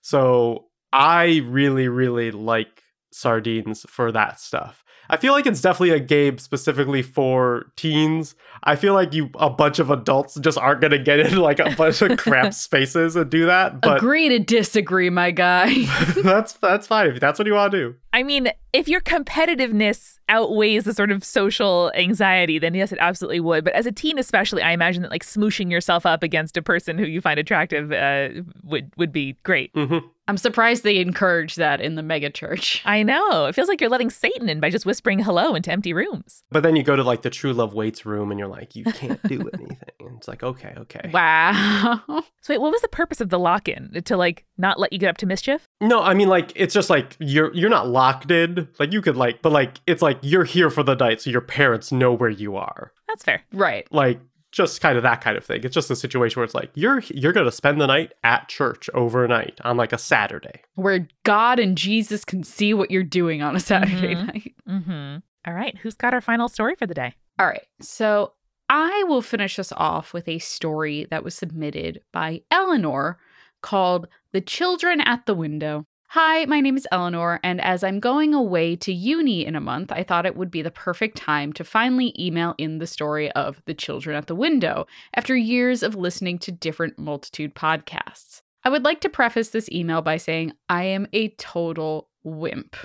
So 0.00 0.68
i 0.92 1.40
really 1.46 1.88
really 1.88 2.30
like 2.30 2.82
sardines 3.12 3.86
for 3.88 4.12
that 4.12 4.38
stuff 4.38 4.84
i 5.12 5.16
feel 5.16 5.32
like 5.32 5.46
it's 5.46 5.60
definitely 5.60 5.94
a 5.94 6.00
game 6.00 6.38
specifically 6.38 7.02
for 7.02 7.66
teens 7.76 8.34
i 8.64 8.74
feel 8.74 8.94
like 8.94 9.12
you 9.14 9.30
a 9.36 9.48
bunch 9.48 9.78
of 9.78 9.90
adults 9.90 10.34
just 10.40 10.58
aren't 10.58 10.80
going 10.80 10.90
to 10.90 10.98
get 10.98 11.20
in 11.20 11.36
like 11.36 11.60
a 11.60 11.72
bunch 11.76 12.02
of 12.02 12.18
cramped 12.18 12.54
spaces 12.68 13.14
and 13.14 13.30
do 13.30 13.46
that 13.46 13.80
but 13.80 13.98
Agree 13.98 14.28
to 14.30 14.38
disagree, 14.38 15.10
my 15.10 15.30
guy. 15.30 15.84
that's 16.22 16.54
that's 16.54 16.86
fine 16.86 17.08
if 17.08 17.20
that's 17.20 17.38
what 17.38 17.46
you 17.46 17.54
want 17.54 17.70
to 17.72 17.78
do 17.78 17.94
I 18.14 18.22
mean, 18.22 18.50
if 18.74 18.88
your 18.88 19.00
competitiveness 19.00 20.18
outweighs 20.28 20.84
the 20.84 20.92
sort 20.92 21.10
of 21.10 21.24
social 21.24 21.90
anxiety, 21.94 22.58
then 22.58 22.74
yes, 22.74 22.92
it 22.92 22.98
absolutely 23.00 23.40
would. 23.40 23.64
But 23.64 23.72
as 23.72 23.86
a 23.86 23.92
teen, 23.92 24.18
especially, 24.18 24.62
I 24.62 24.72
imagine 24.72 25.02
that 25.02 25.10
like 25.10 25.24
smooshing 25.24 25.70
yourself 25.70 26.04
up 26.04 26.22
against 26.22 26.58
a 26.58 26.62
person 26.62 26.98
who 26.98 27.06
you 27.06 27.22
find 27.22 27.40
attractive 27.40 27.90
uh, 27.90 28.42
would 28.64 28.92
would 28.96 29.12
be 29.12 29.36
great. 29.44 29.70
hmm 29.74 29.98
I'm 30.28 30.36
surprised 30.36 30.84
they 30.84 30.98
encourage 30.98 31.56
that 31.56 31.80
in 31.80 31.96
the 31.96 32.02
mega 32.02 32.30
church. 32.30 32.80
I 32.86 33.02
know. 33.02 33.46
It 33.46 33.54
feels 33.54 33.68
like 33.68 33.80
you're 33.80 33.90
letting 33.90 34.10
Satan 34.10 34.48
in 34.48 34.60
by 34.60 34.70
just 34.70 34.86
whispering 34.86 35.18
hello 35.18 35.54
into 35.54 35.72
empty 35.72 35.92
rooms. 35.92 36.44
But 36.50 36.62
then 36.62 36.76
you 36.76 36.82
go 36.84 36.94
to 36.94 37.02
like 37.02 37.22
the 37.22 37.30
True 37.30 37.52
Love 37.52 37.74
Waits 37.74 38.06
room 38.06 38.30
and 38.30 38.38
you're 38.38 38.48
like, 38.48 38.76
you 38.76 38.84
can't 38.84 39.20
do 39.24 39.40
anything. 39.54 39.78
And 40.00 40.18
it's 40.18 40.28
like, 40.28 40.42
okay, 40.42 40.74
okay. 40.78 41.10
Wow. 41.12 42.02
So 42.44 42.52
wait, 42.52 42.60
what 42.60 42.72
was 42.72 42.82
the 42.82 42.88
purpose 42.88 43.20
of 43.20 43.28
the 43.28 43.38
lock-in? 43.38 44.02
To 44.06 44.16
like 44.16 44.44
not 44.58 44.76
let 44.80 44.92
you 44.92 44.98
get 44.98 45.08
up 45.08 45.16
to 45.18 45.26
mischief? 45.26 45.68
No, 45.80 46.02
I 46.02 46.12
mean 46.14 46.28
like 46.28 46.50
it's 46.56 46.74
just 46.74 46.90
like 46.90 47.16
you're 47.20 47.54
you're 47.54 47.70
not 47.70 47.86
locked 47.88 48.32
in. 48.32 48.66
Like 48.80 48.92
you 48.92 49.00
could 49.00 49.16
like, 49.16 49.42
but 49.42 49.52
like 49.52 49.78
it's 49.86 50.02
like 50.02 50.18
you're 50.22 50.42
here 50.42 50.68
for 50.68 50.82
the 50.82 50.96
night, 50.96 51.20
so 51.20 51.30
your 51.30 51.40
parents 51.40 51.92
know 51.92 52.12
where 52.12 52.28
you 52.28 52.56
are. 52.56 52.92
That's 53.06 53.22
fair. 53.22 53.42
right. 53.52 53.86
Like 53.92 54.20
just 54.52 54.80
kind 54.80 54.96
of 54.96 55.02
that 55.02 55.20
kind 55.22 55.36
of 55.36 55.44
thing. 55.44 55.62
It's 55.64 55.74
just 55.74 55.90
a 55.90 55.96
situation 55.96 56.38
where 56.38 56.44
it's 56.44 56.54
like 56.54 56.70
you're 56.74 57.00
you're 57.08 57.32
gonna 57.32 57.50
spend 57.50 57.80
the 57.80 57.86
night 57.86 58.12
at 58.22 58.48
church 58.48 58.88
overnight 58.94 59.58
on 59.64 59.76
like 59.76 59.92
a 59.92 59.98
Saturday. 59.98 60.60
Where 60.74 61.08
God 61.24 61.58
and 61.58 61.76
Jesus 61.76 62.24
can 62.24 62.44
see 62.44 62.74
what 62.74 62.90
you're 62.90 63.02
doing 63.02 63.42
on 63.42 63.56
a 63.56 63.60
Saturday 63.60 64.14
Mhm. 64.14 64.26
night. 64.26 64.54
Mm-hmm. 64.68 65.16
All 65.46 65.54
right. 65.54 65.76
Who's 65.78 65.94
got 65.94 66.14
our 66.14 66.20
final 66.20 66.48
story 66.48 66.74
for 66.76 66.86
the 66.86 66.94
day? 66.94 67.14
All 67.38 67.46
right. 67.46 67.66
So 67.80 68.34
I 68.68 69.04
will 69.08 69.22
finish 69.22 69.58
us 69.58 69.72
off 69.76 70.12
with 70.14 70.28
a 70.28 70.38
story 70.38 71.06
that 71.10 71.24
was 71.24 71.34
submitted 71.34 72.00
by 72.12 72.42
Eleanor 72.50 73.18
called 73.62 74.06
The 74.32 74.40
Children 74.40 75.00
at 75.00 75.26
the 75.26 75.34
Window. 75.34 75.86
Hi, 76.14 76.44
my 76.44 76.60
name 76.60 76.76
is 76.76 76.86
Eleanor, 76.92 77.40
and 77.42 77.58
as 77.62 77.82
I'm 77.82 77.98
going 77.98 78.34
away 78.34 78.76
to 78.76 78.92
uni 78.92 79.46
in 79.46 79.56
a 79.56 79.62
month, 79.62 79.90
I 79.90 80.02
thought 80.02 80.26
it 80.26 80.36
would 80.36 80.50
be 80.50 80.60
the 80.60 80.70
perfect 80.70 81.16
time 81.16 81.54
to 81.54 81.64
finally 81.64 82.14
email 82.18 82.54
in 82.58 82.76
the 82.76 82.86
story 82.86 83.32
of 83.32 83.62
The 83.64 83.72
Children 83.72 84.14
at 84.14 84.26
the 84.26 84.34
Window 84.34 84.86
after 85.14 85.34
years 85.34 85.82
of 85.82 85.94
listening 85.94 86.38
to 86.40 86.52
different 86.52 86.98
multitude 86.98 87.54
podcasts. 87.54 88.42
I 88.62 88.68
would 88.68 88.84
like 88.84 89.00
to 89.00 89.08
preface 89.08 89.48
this 89.48 89.70
email 89.70 90.02
by 90.02 90.18
saying 90.18 90.52
I 90.68 90.84
am 90.84 91.06
a 91.14 91.30
total 91.30 92.10
wimp. 92.24 92.76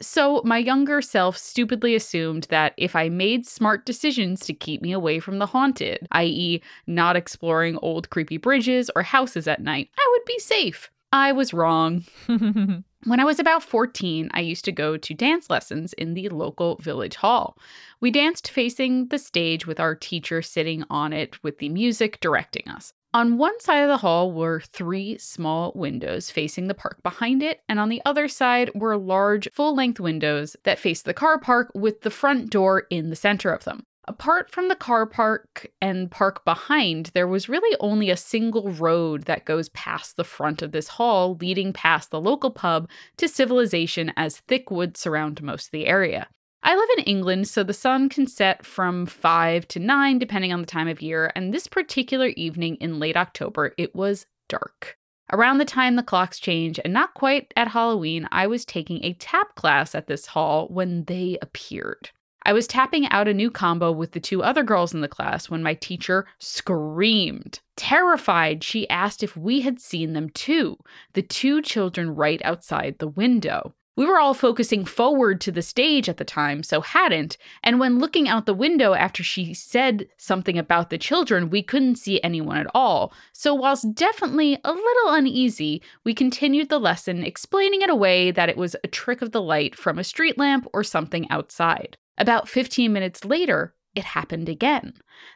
So, 0.00 0.42
my 0.44 0.58
younger 0.58 1.00
self 1.00 1.38
stupidly 1.38 1.94
assumed 1.94 2.48
that 2.50 2.74
if 2.76 2.96
I 2.96 3.08
made 3.08 3.46
smart 3.46 3.86
decisions 3.86 4.40
to 4.46 4.54
keep 4.54 4.82
me 4.82 4.90
away 4.90 5.20
from 5.20 5.38
the 5.38 5.46
haunted, 5.46 6.08
i.e., 6.10 6.60
not 6.88 7.14
exploring 7.14 7.78
old 7.80 8.10
creepy 8.10 8.38
bridges 8.38 8.90
or 8.96 9.04
houses 9.04 9.46
at 9.46 9.62
night, 9.62 9.88
I 9.96 10.08
would 10.10 10.24
be 10.24 10.40
safe. 10.40 10.90
I 11.12 11.32
was 11.32 11.52
wrong. 11.52 12.04
When 13.04 13.18
I 13.18 13.24
was 13.24 13.40
about 13.40 13.64
14, 13.64 14.30
I 14.32 14.40
used 14.40 14.64
to 14.64 14.70
go 14.70 14.96
to 14.96 15.14
dance 15.14 15.50
lessons 15.50 15.92
in 15.94 16.14
the 16.14 16.28
local 16.28 16.76
village 16.76 17.16
hall. 17.16 17.58
We 18.00 18.12
danced 18.12 18.48
facing 18.48 19.08
the 19.08 19.18
stage 19.18 19.66
with 19.66 19.80
our 19.80 19.96
teacher 19.96 20.40
sitting 20.40 20.84
on 20.88 21.12
it 21.12 21.42
with 21.42 21.58
the 21.58 21.68
music 21.68 22.20
directing 22.20 22.68
us. 22.68 22.92
On 23.12 23.38
one 23.38 23.58
side 23.58 23.80
of 23.82 23.88
the 23.88 23.96
hall 23.96 24.30
were 24.30 24.60
three 24.60 25.18
small 25.18 25.72
windows 25.74 26.30
facing 26.30 26.68
the 26.68 26.74
park 26.74 27.02
behind 27.02 27.42
it, 27.42 27.60
and 27.68 27.80
on 27.80 27.88
the 27.88 28.00
other 28.06 28.28
side 28.28 28.70
were 28.72 28.96
large 28.96 29.48
full 29.52 29.74
length 29.74 29.98
windows 29.98 30.56
that 30.62 30.78
faced 30.78 31.04
the 31.04 31.12
car 31.12 31.40
park 31.40 31.72
with 31.74 32.02
the 32.02 32.10
front 32.10 32.50
door 32.50 32.86
in 32.88 33.10
the 33.10 33.16
center 33.16 33.52
of 33.52 33.64
them. 33.64 33.84
Apart 34.08 34.50
from 34.50 34.66
the 34.66 34.74
car 34.74 35.06
park 35.06 35.68
and 35.80 36.10
park 36.10 36.44
behind, 36.44 37.12
there 37.14 37.28
was 37.28 37.48
really 37.48 37.76
only 37.78 38.10
a 38.10 38.16
single 38.16 38.72
road 38.72 39.24
that 39.26 39.44
goes 39.44 39.68
past 39.68 40.16
the 40.16 40.24
front 40.24 40.60
of 40.60 40.72
this 40.72 40.88
hall, 40.88 41.36
leading 41.40 41.72
past 41.72 42.10
the 42.10 42.20
local 42.20 42.50
pub 42.50 42.88
to 43.18 43.28
civilization 43.28 44.12
as 44.16 44.38
thick 44.38 44.72
woods 44.72 44.98
surround 44.98 45.40
most 45.40 45.66
of 45.66 45.70
the 45.70 45.86
area. 45.86 46.26
I 46.64 46.74
live 46.74 46.88
in 46.98 47.04
England, 47.04 47.46
so 47.46 47.62
the 47.62 47.72
sun 47.72 48.08
can 48.08 48.26
set 48.26 48.66
from 48.66 49.06
5 49.06 49.68
to 49.68 49.78
9, 49.78 50.18
depending 50.18 50.52
on 50.52 50.60
the 50.60 50.66
time 50.66 50.88
of 50.88 51.00
year, 51.00 51.30
and 51.36 51.54
this 51.54 51.68
particular 51.68 52.28
evening 52.28 52.76
in 52.76 52.98
late 52.98 53.16
October, 53.16 53.72
it 53.78 53.94
was 53.94 54.26
dark. 54.48 54.96
Around 55.32 55.58
the 55.58 55.64
time 55.64 55.94
the 55.94 56.02
clocks 56.02 56.40
change, 56.40 56.80
and 56.84 56.92
not 56.92 57.14
quite 57.14 57.52
at 57.56 57.68
Halloween, 57.68 58.28
I 58.32 58.48
was 58.48 58.64
taking 58.64 59.02
a 59.04 59.14
tap 59.14 59.54
class 59.54 59.94
at 59.94 60.08
this 60.08 60.26
hall 60.26 60.66
when 60.68 61.04
they 61.04 61.38
appeared. 61.40 62.10
I 62.44 62.52
was 62.52 62.66
tapping 62.66 63.06
out 63.08 63.28
a 63.28 63.34
new 63.34 63.50
combo 63.50 63.92
with 63.92 64.12
the 64.12 64.20
two 64.20 64.42
other 64.42 64.62
girls 64.62 64.92
in 64.92 65.00
the 65.00 65.08
class 65.08 65.48
when 65.48 65.62
my 65.62 65.74
teacher 65.74 66.26
screamed. 66.38 67.60
Terrified, 67.76 68.64
she 68.64 68.88
asked 68.90 69.22
if 69.22 69.36
we 69.36 69.60
had 69.60 69.80
seen 69.80 70.12
them 70.12 70.28
too, 70.30 70.76
the 71.12 71.22
two 71.22 71.62
children 71.62 72.14
right 72.14 72.40
outside 72.44 72.96
the 72.98 73.08
window. 73.08 73.74
We 73.94 74.06
were 74.06 74.18
all 74.18 74.32
focusing 74.32 74.86
forward 74.86 75.38
to 75.42 75.52
the 75.52 75.60
stage 75.60 76.08
at 76.08 76.16
the 76.16 76.24
time, 76.24 76.62
so 76.62 76.80
hadn't, 76.80 77.36
and 77.62 77.78
when 77.78 77.98
looking 77.98 78.26
out 78.26 78.46
the 78.46 78.54
window 78.54 78.94
after 78.94 79.22
she 79.22 79.52
said 79.52 80.08
something 80.16 80.56
about 80.56 80.88
the 80.88 80.96
children, 80.96 81.50
we 81.50 81.62
couldn't 81.62 81.96
see 81.96 82.18
anyone 82.22 82.56
at 82.56 82.70
all. 82.74 83.12
So, 83.34 83.54
whilst 83.54 83.94
definitely 83.94 84.58
a 84.64 84.72
little 84.72 85.12
uneasy, 85.12 85.82
we 86.04 86.14
continued 86.14 86.70
the 86.70 86.80
lesson, 86.80 87.22
explaining 87.22 87.82
it 87.82 87.90
away 87.90 88.30
that 88.30 88.48
it 88.48 88.56
was 88.56 88.74
a 88.82 88.88
trick 88.88 89.20
of 89.20 89.32
the 89.32 89.42
light 89.42 89.76
from 89.76 89.98
a 89.98 90.04
street 90.04 90.38
lamp 90.38 90.66
or 90.72 90.82
something 90.82 91.30
outside. 91.30 91.98
About 92.18 92.48
15 92.48 92.92
minutes 92.92 93.24
later, 93.24 93.74
it 93.94 94.04
happened 94.04 94.48
again. 94.48 94.94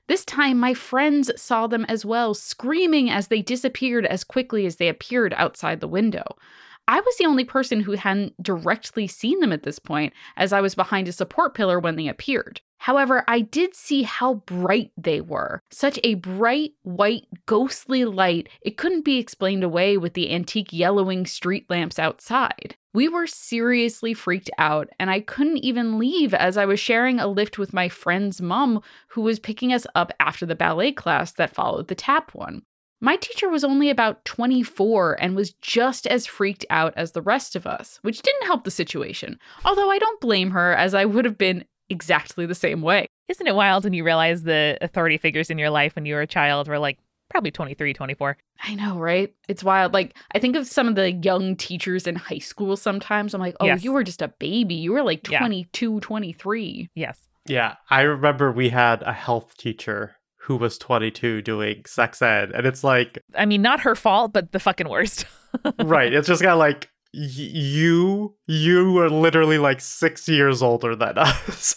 This 0.09 0.24
time, 0.24 0.59
my 0.59 0.74
friends 0.74 1.31
saw 1.41 1.66
them 1.66 1.85
as 1.89 2.05
well, 2.05 2.35
screaming 2.35 3.11
as 3.11 3.29
they 3.29 3.43
disappeared 3.43 4.07
as 4.07 4.24
quickly 4.24 4.66
as 4.66 4.77
they 4.77 4.89
appeared 4.89 5.35
outside 5.35 5.81
the 5.81 5.89
window. 5.89 6.24
I 6.89 7.01
was 7.01 7.16
the 7.16 7.27
only 7.27 7.45
person 7.45 7.81
who 7.81 7.93
hadn't 7.93 8.41
directly 8.43 9.07
seen 9.07 9.41
them 9.41 9.53
at 9.53 9.64
this 9.64 9.79
point, 9.79 10.12
as 10.37 10.53
I 10.53 10.61
was 10.61 10.74
behind 10.74 11.09
a 11.09 11.12
support 11.12 11.55
pillar 11.55 11.81
when 11.81 11.97
they 11.97 12.09
appeared. 12.09 12.61
However, 12.79 13.24
I 13.27 13.41
did 13.41 13.74
see 13.74 14.03
how 14.03 14.35
bright 14.35 14.93
they 14.97 15.20
were. 15.20 15.61
Such 15.70 15.99
a 16.05 16.14
bright, 16.14 16.74
white, 16.83 17.27
ghostly 17.47 18.05
light, 18.05 18.49
it 18.62 18.77
couldn't 18.77 19.05
be 19.05 19.18
explained 19.18 19.64
away 19.64 19.97
with 19.97 20.14
the 20.14 20.33
antique 20.33 20.72
yellowing 20.72 21.27
street 21.27 21.68
lamps 21.68 21.99
outside. 21.99 22.77
We 22.95 23.09
were 23.09 23.27
seriously 23.27 24.14
freaked 24.14 24.51
out, 24.57 24.89
and 24.99 25.11
I 25.11 25.20
couldn't 25.20 25.59
even 25.59 25.99
leave 25.99 26.33
as 26.33 26.57
I 26.57 26.64
was 26.64 26.81
sharing 26.81 27.20
a 27.20 27.27
lift 27.27 27.59
with 27.59 27.74
my 27.74 27.89
friend's 27.89 28.41
mom, 28.41 28.83
who 29.09 29.20
was 29.20 29.39
picking 29.39 29.72
us 29.72 29.87
up 29.95 30.12
after 30.18 30.47
the 30.47 30.55
ballet 30.55 30.93
class 30.93 31.33
that 31.33 31.55
followed 31.55 31.89
the 31.89 31.95
tap 31.95 32.35
one. 32.35 32.62
My 33.01 33.16
teacher 33.16 33.51
was 33.51 33.64
only 33.64 33.91
about 33.91 34.24
24 34.24 35.18
and 35.20 35.37
was 35.37 35.53
just 35.61 36.07
as 36.07 36.24
freaked 36.27 36.64
out 36.70 36.95
as 36.97 37.12
the 37.12 37.20
rest 37.20 37.55
of 37.55 37.66
us, 37.66 37.99
which 38.01 38.22
didn't 38.22 38.47
help 38.47 38.64
the 38.64 38.70
situation. 38.70 39.39
Although 39.64 39.91
I 39.91 39.99
don't 39.99 40.20
blame 40.20 40.53
her, 40.53 40.72
as 40.72 40.95
I 40.95 41.05
would 41.05 41.27
have 41.27 41.37
been 41.37 41.66
exactly 41.89 42.47
the 42.47 42.55
same 42.55 42.82
way. 42.82 43.07
Isn't 43.28 43.47
it 43.47 43.55
wild 43.55 43.84
when 43.84 43.93
you 43.93 44.05
realize 44.05 44.43
the 44.43 44.78
authority 44.80 45.18
figures 45.18 45.51
in 45.51 45.59
your 45.59 45.70
life 45.70 45.95
when 45.97 46.07
you 46.07 46.14
were 46.14 46.20
a 46.22 46.26
child 46.26 46.68
were 46.68 46.78
like 46.78 46.99
probably 47.28 47.51
23, 47.51 47.93
24? 47.93 48.37
I 48.62 48.74
know, 48.74 48.97
right? 48.99 49.34
It's 49.49 49.64
wild. 49.64 49.93
Like, 49.93 50.14
I 50.32 50.39
think 50.39 50.55
of 50.57 50.66
some 50.66 50.87
of 50.89 50.95
the 50.95 51.11
young 51.12 51.57
teachers 51.57 52.07
in 52.07 52.14
high 52.14 52.39
school 52.39 52.76
sometimes. 52.76 53.34
I'm 53.34 53.41
like, 53.41 53.57
oh, 53.61 53.66
Yes. 53.66 53.82
you 53.84 53.93
were 53.93 54.05
just 54.05 54.22
a 54.22 54.28
baby. 54.28 54.74
You 54.74 54.93
were 54.93 55.03
like 55.03 55.28
Yeah. 55.28 55.41
22, 55.41 56.01
23. 56.01 56.89
Yes. 56.95 57.26
Yeah, 57.49 57.74
I 57.91 58.03
remember 58.03 58.51
we 58.51 58.70
had 58.70 59.03
a 59.03 59.12
health 59.12 59.57
teacher 59.57 60.16
who 60.43 60.57
was 60.57 60.78
22 60.78 61.43
doing 61.43 61.82
sex 61.87 62.22
ed, 62.22 62.51
and 62.53 62.66
it's 62.66 62.82
like, 62.84 63.18
I 63.37 63.45
mean, 63.47 63.62
not 63.62 63.80
her 63.80 63.95
fault, 63.97 64.32
but 64.32 64.53
the 64.53 64.61
fucking 64.61 64.89
worst. 64.89 65.26
right, 65.84 66.12
it's 66.12 66.28
just 66.28 66.41
kind 66.43 66.53
of 66.53 66.59
like 66.59 66.89
y- 66.89 66.89
you, 67.12 68.34
you 68.46 68.98
are 68.98 69.11
literally 69.11 69.59
like 69.59 69.80
six 69.80 70.28
years 70.28 70.62
older 70.62 70.94
than 70.94 71.18
us. 71.18 71.74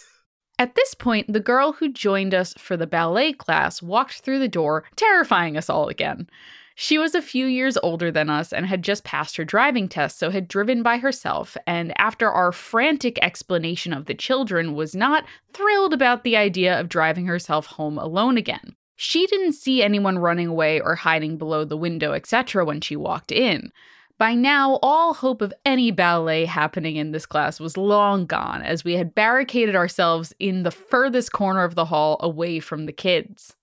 At 0.58 0.74
this 0.74 0.94
point, 0.94 1.32
the 1.32 1.40
girl 1.40 1.72
who 1.72 1.90
joined 1.90 2.34
us 2.34 2.52
for 2.58 2.76
the 2.76 2.86
ballet 2.86 3.32
class 3.32 3.80
walked 3.80 4.20
through 4.20 4.40
the 4.40 4.48
door, 4.48 4.84
terrifying 4.94 5.56
us 5.56 5.70
all 5.70 5.88
again. 5.88 6.28
She 6.74 6.98
was 6.98 7.14
a 7.14 7.22
few 7.22 7.46
years 7.46 7.76
older 7.82 8.10
than 8.10 8.30
us 8.30 8.52
and 8.52 8.66
had 8.66 8.82
just 8.82 9.04
passed 9.04 9.36
her 9.36 9.44
driving 9.44 9.88
test, 9.88 10.18
so 10.18 10.30
had 10.30 10.48
driven 10.48 10.82
by 10.82 10.98
herself, 10.98 11.56
and 11.66 11.92
after 11.98 12.30
our 12.30 12.52
frantic 12.52 13.18
explanation 13.22 13.92
of 13.92 14.06
the 14.06 14.14
children, 14.14 14.74
was 14.74 14.94
not 14.94 15.24
thrilled 15.52 15.92
about 15.92 16.24
the 16.24 16.36
idea 16.36 16.78
of 16.78 16.88
driving 16.88 17.26
herself 17.26 17.66
home 17.66 17.98
alone 17.98 18.36
again. 18.36 18.76
She 18.96 19.26
didn't 19.26 19.52
see 19.52 19.82
anyone 19.82 20.18
running 20.18 20.46
away 20.46 20.80
or 20.80 20.94
hiding 20.94 21.38
below 21.38 21.64
the 21.64 21.76
window, 21.76 22.12
etc., 22.12 22.64
when 22.64 22.80
she 22.80 22.96
walked 22.96 23.32
in. 23.32 23.72
By 24.20 24.34
now, 24.34 24.78
all 24.82 25.14
hope 25.14 25.40
of 25.40 25.54
any 25.64 25.90
ballet 25.90 26.44
happening 26.44 26.96
in 26.96 27.10
this 27.10 27.24
class 27.24 27.58
was 27.58 27.78
long 27.78 28.26
gone, 28.26 28.60
as 28.60 28.84
we 28.84 28.96
had 28.96 29.14
barricaded 29.14 29.74
ourselves 29.74 30.34
in 30.38 30.62
the 30.62 30.70
furthest 30.70 31.32
corner 31.32 31.64
of 31.64 31.74
the 31.74 31.86
hall 31.86 32.18
away 32.20 32.60
from 32.60 32.84
the 32.84 32.92
kids. 32.92 33.56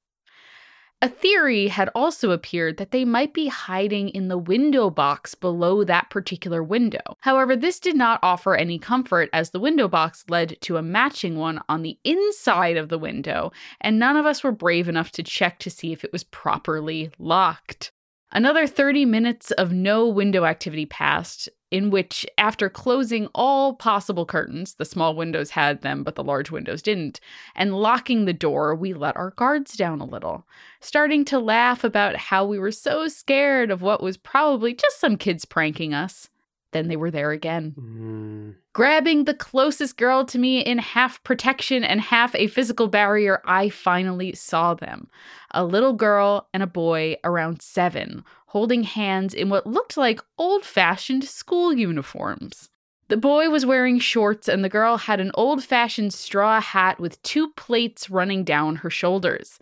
A 0.99 1.09
theory 1.09 1.67
had 1.67 1.91
also 1.93 2.31
appeared 2.31 2.77
that 2.77 2.89
they 2.89 3.05
might 3.05 3.35
be 3.35 3.49
hiding 3.49 4.09
in 4.09 4.29
the 4.29 4.37
window 4.39 4.89
box 4.89 5.35
below 5.35 5.83
that 5.83 6.09
particular 6.09 6.63
window. 6.63 7.17
However, 7.19 7.55
this 7.55 7.79
did 7.79 7.95
not 7.95 8.19
offer 8.23 8.55
any 8.55 8.79
comfort 8.79 9.29
as 9.31 9.51
the 9.51 9.59
window 9.59 9.87
box 9.87 10.25
led 10.27 10.57
to 10.61 10.77
a 10.77 10.81
matching 10.81 11.37
one 11.37 11.61
on 11.69 11.83
the 11.83 11.99
inside 12.03 12.77
of 12.77 12.89
the 12.89 12.97
window, 12.97 13.51
and 13.79 13.99
none 13.99 14.17
of 14.17 14.25
us 14.25 14.43
were 14.43 14.51
brave 14.51 14.89
enough 14.89 15.11
to 15.11 15.21
check 15.21 15.59
to 15.59 15.69
see 15.69 15.93
if 15.93 16.03
it 16.03 16.11
was 16.11 16.23
properly 16.23 17.11
locked. 17.19 17.91
Another 18.31 18.67
30 18.67 19.05
minutes 19.05 19.51
of 19.51 19.71
no 19.71 20.05
window 20.07 20.43
activity 20.43 20.85
passed, 20.85 21.47
in 21.71 21.89
which, 21.89 22.25
after 22.37 22.69
closing 22.69 23.27
all 23.33 23.73
possible 23.73 24.25
curtains, 24.25 24.75
the 24.75 24.85
small 24.85 25.15
windows 25.15 25.51
had 25.51 25.81
them, 25.81 26.03
but 26.03 26.15
the 26.15 26.23
large 26.23 26.51
windows 26.51 26.81
didn't, 26.81 27.21
and 27.55 27.73
locking 27.73 28.25
the 28.25 28.33
door, 28.33 28.75
we 28.75 28.93
let 28.93 29.15
our 29.15 29.31
guards 29.31 29.77
down 29.77 30.01
a 30.01 30.05
little, 30.05 30.45
starting 30.81 31.23
to 31.25 31.39
laugh 31.39 31.85
about 31.85 32.17
how 32.17 32.45
we 32.45 32.59
were 32.59 32.71
so 32.71 33.07
scared 33.07 33.71
of 33.71 33.81
what 33.81 34.03
was 34.03 34.17
probably 34.17 34.73
just 34.73 34.99
some 34.99 35.15
kids 35.15 35.45
pranking 35.45 35.93
us. 35.93 36.29
Then 36.77 36.89
they 36.89 36.95
were 36.95 37.09
there 37.09 37.31
again 37.31 37.73
Mm, 37.75 38.53
grabbing 38.73 39.23
the 39.23 39.33
closest 39.33 39.97
girl 39.97 40.23
to 40.25 40.37
me 40.37 40.59
in 40.59 40.77
half 40.77 41.23
protection 41.23 41.83
and 41.83 41.99
half 41.99 42.35
a 42.35 42.45
physical 42.45 42.87
barrier, 42.87 43.41
I 43.45 43.69
finally 43.69 44.33
saw 44.35 44.75
them. 44.75 45.09
A 45.51 45.65
little 45.65 45.93
girl 45.93 46.49
and 46.53 46.61
a 46.61 46.67
boy 46.67 47.15
around 47.23 47.63
seven, 47.63 48.23
holding 48.47 48.83
hands 48.83 49.33
in 49.33 49.49
what 49.49 49.65
looked 49.65 49.97
like 49.97 50.21
old 50.37 50.63
fashioned 50.63 51.23
school 51.23 51.73
uniforms. 51.73 52.69
The 53.07 53.17
boy 53.17 53.49
was 53.49 53.65
wearing 53.65 53.97
shorts, 53.97 54.47
and 54.47 54.63
the 54.63 54.69
girl 54.69 54.97
had 54.97 55.19
an 55.19 55.31
old 55.33 55.63
fashioned 55.63 56.13
straw 56.13 56.61
hat 56.61 56.99
with 56.99 57.23
two 57.23 57.53
plaits 57.53 58.11
running 58.11 58.43
down 58.43 58.77
her 58.77 58.91
shoulders. 58.91 59.57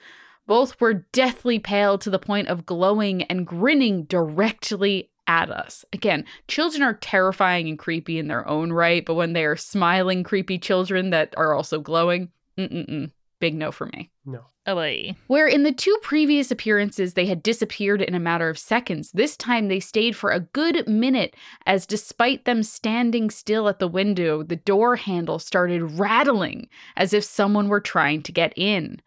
Both 0.47 0.81
were 0.81 1.05
deathly 1.13 1.59
pale 1.59 1.97
to 1.99 2.09
the 2.09 2.19
point 2.19 2.49
of 2.49 2.65
glowing 2.65 3.23
and 3.23 3.47
grinning 3.47 4.03
directly 4.03 5.11
at 5.27 5.49
us. 5.49 5.85
Again, 5.93 6.25
children 6.47 6.83
are 6.83 6.95
terrifying 6.95 7.67
and 7.67 7.79
creepy 7.79 8.19
in 8.19 8.27
their 8.27 8.47
own 8.47 8.71
right, 8.71 9.05
but 9.05 9.15
when 9.15 9.33
they 9.33 9.45
are 9.45 9.55
smiling, 9.55 10.23
creepy 10.23 10.57
children 10.57 11.09
that 11.09 11.33
are 11.37 11.53
also 11.53 11.79
glowing, 11.79 12.31
mm-mm-mm, 12.57 13.11
big 13.39 13.55
no 13.55 13.71
for 13.71 13.87
me. 13.87 14.11
No. 14.25 14.45
Boy. 14.65 15.15
Where 15.27 15.47
in 15.47 15.61
the 15.61 15.71
two 15.71 15.95
previous 16.01 16.49
appearances 16.49 17.13
they 17.13 17.27
had 17.27 17.43
disappeared 17.43 18.01
in 18.01 18.15
a 18.15 18.19
matter 18.19 18.49
of 18.49 18.57
seconds, 18.57 19.11
this 19.11 19.37
time 19.37 19.67
they 19.67 19.79
stayed 19.79 20.15
for 20.15 20.31
a 20.31 20.39
good 20.39 20.87
minute, 20.87 21.35
as 21.67 21.85
despite 21.85 22.45
them 22.45 22.63
standing 22.63 23.29
still 23.29 23.69
at 23.69 23.77
the 23.77 23.87
window, 23.87 24.41
the 24.41 24.55
door 24.55 24.95
handle 24.95 25.37
started 25.37 25.99
rattling 25.99 26.67
as 26.95 27.13
if 27.13 27.23
someone 27.23 27.69
were 27.69 27.79
trying 27.79 28.23
to 28.23 28.31
get 28.31 28.53
in. 28.55 28.99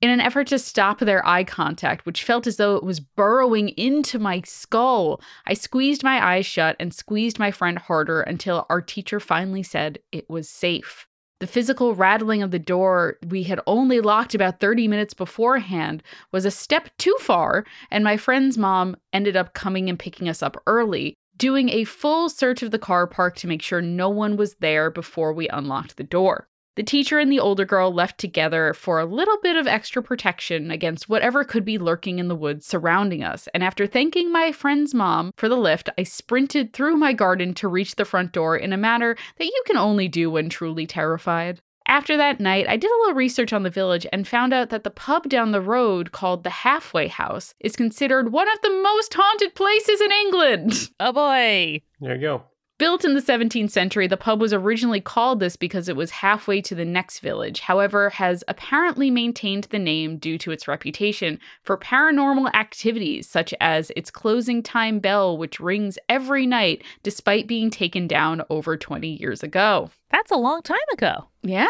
In 0.00 0.10
an 0.10 0.20
effort 0.20 0.46
to 0.48 0.60
stop 0.60 1.00
their 1.00 1.26
eye 1.26 1.42
contact, 1.42 2.06
which 2.06 2.22
felt 2.22 2.46
as 2.46 2.56
though 2.56 2.76
it 2.76 2.84
was 2.84 3.00
burrowing 3.00 3.70
into 3.70 4.20
my 4.20 4.42
skull, 4.44 5.20
I 5.44 5.54
squeezed 5.54 6.04
my 6.04 6.24
eyes 6.24 6.46
shut 6.46 6.76
and 6.78 6.94
squeezed 6.94 7.40
my 7.40 7.50
friend 7.50 7.78
harder 7.78 8.20
until 8.20 8.64
our 8.70 8.80
teacher 8.80 9.18
finally 9.18 9.64
said 9.64 9.98
it 10.12 10.30
was 10.30 10.48
safe. 10.48 11.08
The 11.40 11.48
physical 11.48 11.96
rattling 11.96 12.42
of 12.42 12.52
the 12.52 12.60
door 12.60 13.18
we 13.28 13.44
had 13.44 13.60
only 13.66 14.00
locked 14.00 14.34
about 14.34 14.60
30 14.60 14.86
minutes 14.86 15.14
beforehand 15.14 16.04
was 16.32 16.44
a 16.44 16.50
step 16.50 16.90
too 16.98 17.16
far, 17.20 17.64
and 17.90 18.04
my 18.04 18.16
friend's 18.16 18.56
mom 18.56 18.96
ended 19.12 19.36
up 19.36 19.52
coming 19.52 19.88
and 19.88 19.98
picking 19.98 20.28
us 20.28 20.44
up 20.44 20.56
early, 20.66 21.14
doing 21.36 21.70
a 21.70 21.84
full 21.84 22.28
search 22.28 22.62
of 22.62 22.70
the 22.70 22.78
car 22.78 23.08
park 23.08 23.36
to 23.36 23.48
make 23.48 23.62
sure 23.62 23.80
no 23.80 24.08
one 24.08 24.36
was 24.36 24.54
there 24.56 24.90
before 24.90 25.32
we 25.32 25.48
unlocked 25.48 25.96
the 25.96 26.04
door. 26.04 26.48
The 26.78 26.84
teacher 26.84 27.18
and 27.18 27.32
the 27.32 27.40
older 27.40 27.64
girl 27.64 27.92
left 27.92 28.18
together 28.18 28.72
for 28.72 29.00
a 29.00 29.04
little 29.04 29.36
bit 29.42 29.56
of 29.56 29.66
extra 29.66 30.00
protection 30.00 30.70
against 30.70 31.08
whatever 31.08 31.42
could 31.42 31.64
be 31.64 31.76
lurking 31.76 32.20
in 32.20 32.28
the 32.28 32.36
woods 32.36 32.66
surrounding 32.66 33.24
us. 33.24 33.48
And 33.52 33.64
after 33.64 33.84
thanking 33.84 34.30
my 34.30 34.52
friend's 34.52 34.94
mom 34.94 35.32
for 35.36 35.48
the 35.48 35.56
lift, 35.56 35.88
I 35.98 36.04
sprinted 36.04 36.72
through 36.72 36.96
my 36.96 37.12
garden 37.12 37.52
to 37.54 37.66
reach 37.66 37.96
the 37.96 38.04
front 38.04 38.30
door 38.30 38.56
in 38.56 38.72
a 38.72 38.76
manner 38.76 39.16
that 39.38 39.44
you 39.46 39.62
can 39.66 39.76
only 39.76 40.06
do 40.06 40.30
when 40.30 40.48
truly 40.48 40.86
terrified. 40.86 41.60
After 41.86 42.16
that 42.16 42.38
night, 42.38 42.68
I 42.68 42.76
did 42.76 42.92
a 42.92 42.98
little 43.00 43.16
research 43.16 43.52
on 43.52 43.64
the 43.64 43.70
village 43.70 44.06
and 44.12 44.28
found 44.28 44.54
out 44.54 44.70
that 44.70 44.84
the 44.84 44.90
pub 44.90 45.28
down 45.28 45.50
the 45.50 45.60
road 45.60 46.12
called 46.12 46.44
the 46.44 46.50
Halfway 46.50 47.08
House 47.08 47.54
is 47.58 47.74
considered 47.74 48.30
one 48.30 48.46
of 48.48 48.60
the 48.62 48.70
most 48.84 49.12
haunted 49.14 49.56
places 49.56 50.00
in 50.00 50.12
England. 50.12 50.90
Oh 51.00 51.12
boy. 51.12 51.82
There 52.00 52.14
you 52.14 52.20
go. 52.20 52.44
Built 52.78 53.04
in 53.04 53.14
the 53.14 53.20
17th 53.20 53.72
century, 53.72 54.06
the 54.06 54.16
pub 54.16 54.40
was 54.40 54.52
originally 54.52 55.00
called 55.00 55.40
this 55.40 55.56
because 55.56 55.88
it 55.88 55.96
was 55.96 56.12
halfway 56.12 56.60
to 56.60 56.76
the 56.76 56.84
next 56.84 57.18
village, 57.18 57.58
however, 57.58 58.10
has 58.10 58.44
apparently 58.46 59.10
maintained 59.10 59.64
the 59.64 59.80
name 59.80 60.16
due 60.16 60.38
to 60.38 60.52
its 60.52 60.68
reputation 60.68 61.40
for 61.64 61.76
paranormal 61.76 62.54
activities, 62.54 63.28
such 63.28 63.52
as 63.60 63.90
its 63.96 64.12
closing 64.12 64.62
time 64.62 65.00
bell, 65.00 65.36
which 65.36 65.58
rings 65.58 65.98
every 66.08 66.46
night 66.46 66.84
despite 67.02 67.48
being 67.48 67.68
taken 67.68 68.06
down 68.06 68.42
over 68.48 68.76
20 68.76 69.08
years 69.08 69.42
ago. 69.42 69.90
That's 70.12 70.30
a 70.30 70.36
long 70.36 70.62
time 70.62 70.78
ago. 70.92 71.26
Yeah. 71.42 71.66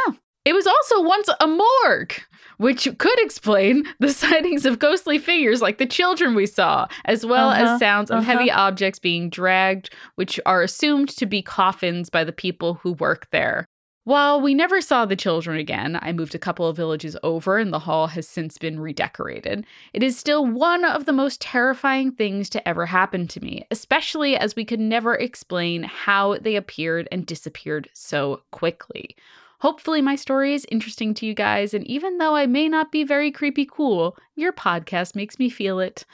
It 0.48 0.54
was 0.54 0.66
also 0.66 1.02
once 1.02 1.28
a 1.40 1.46
morgue, 1.46 2.14
which 2.56 2.88
could 2.96 3.20
explain 3.20 3.84
the 4.00 4.14
sightings 4.14 4.64
of 4.64 4.78
ghostly 4.78 5.18
figures 5.18 5.60
like 5.60 5.76
the 5.76 5.84
children 5.84 6.34
we 6.34 6.46
saw, 6.46 6.86
as 7.04 7.26
well 7.26 7.50
Uh-huh, 7.50 7.74
as 7.74 7.78
sounds 7.78 8.10
of 8.10 8.20
uh-huh. 8.20 8.32
heavy 8.32 8.50
objects 8.50 8.98
being 8.98 9.28
dragged, 9.28 9.90
which 10.14 10.40
are 10.46 10.62
assumed 10.62 11.10
to 11.10 11.26
be 11.26 11.42
coffins 11.42 12.08
by 12.08 12.24
the 12.24 12.32
people 12.32 12.80
who 12.82 12.92
work 12.94 13.28
there. 13.30 13.66
While 14.04 14.40
we 14.40 14.54
never 14.54 14.80
saw 14.80 15.04
the 15.04 15.16
children 15.16 15.58
again, 15.58 15.98
I 16.00 16.12
moved 16.12 16.34
a 16.34 16.38
couple 16.38 16.66
of 16.66 16.78
villages 16.78 17.14
over 17.22 17.58
and 17.58 17.70
the 17.70 17.80
hall 17.80 18.06
has 18.06 18.26
since 18.26 18.56
been 18.56 18.80
redecorated. 18.80 19.66
It 19.92 20.02
is 20.02 20.16
still 20.16 20.46
one 20.46 20.82
of 20.82 21.04
the 21.04 21.12
most 21.12 21.42
terrifying 21.42 22.12
things 22.12 22.48
to 22.50 22.66
ever 22.66 22.86
happen 22.86 23.28
to 23.28 23.40
me, 23.44 23.66
especially 23.70 24.34
as 24.34 24.56
we 24.56 24.64
could 24.64 24.80
never 24.80 25.14
explain 25.14 25.82
how 25.82 26.38
they 26.38 26.56
appeared 26.56 27.06
and 27.12 27.26
disappeared 27.26 27.90
so 27.92 28.40
quickly. 28.50 29.14
Hopefully, 29.60 30.00
my 30.00 30.14
story 30.14 30.54
is 30.54 30.66
interesting 30.70 31.14
to 31.14 31.26
you 31.26 31.34
guys, 31.34 31.74
and 31.74 31.84
even 31.86 32.18
though 32.18 32.36
I 32.36 32.46
may 32.46 32.68
not 32.68 32.92
be 32.92 33.02
very 33.02 33.32
creepy 33.32 33.66
cool, 33.66 34.16
your 34.36 34.52
podcast 34.52 35.16
makes 35.16 35.38
me 35.38 35.50
feel 35.50 35.80
it. 35.80 36.04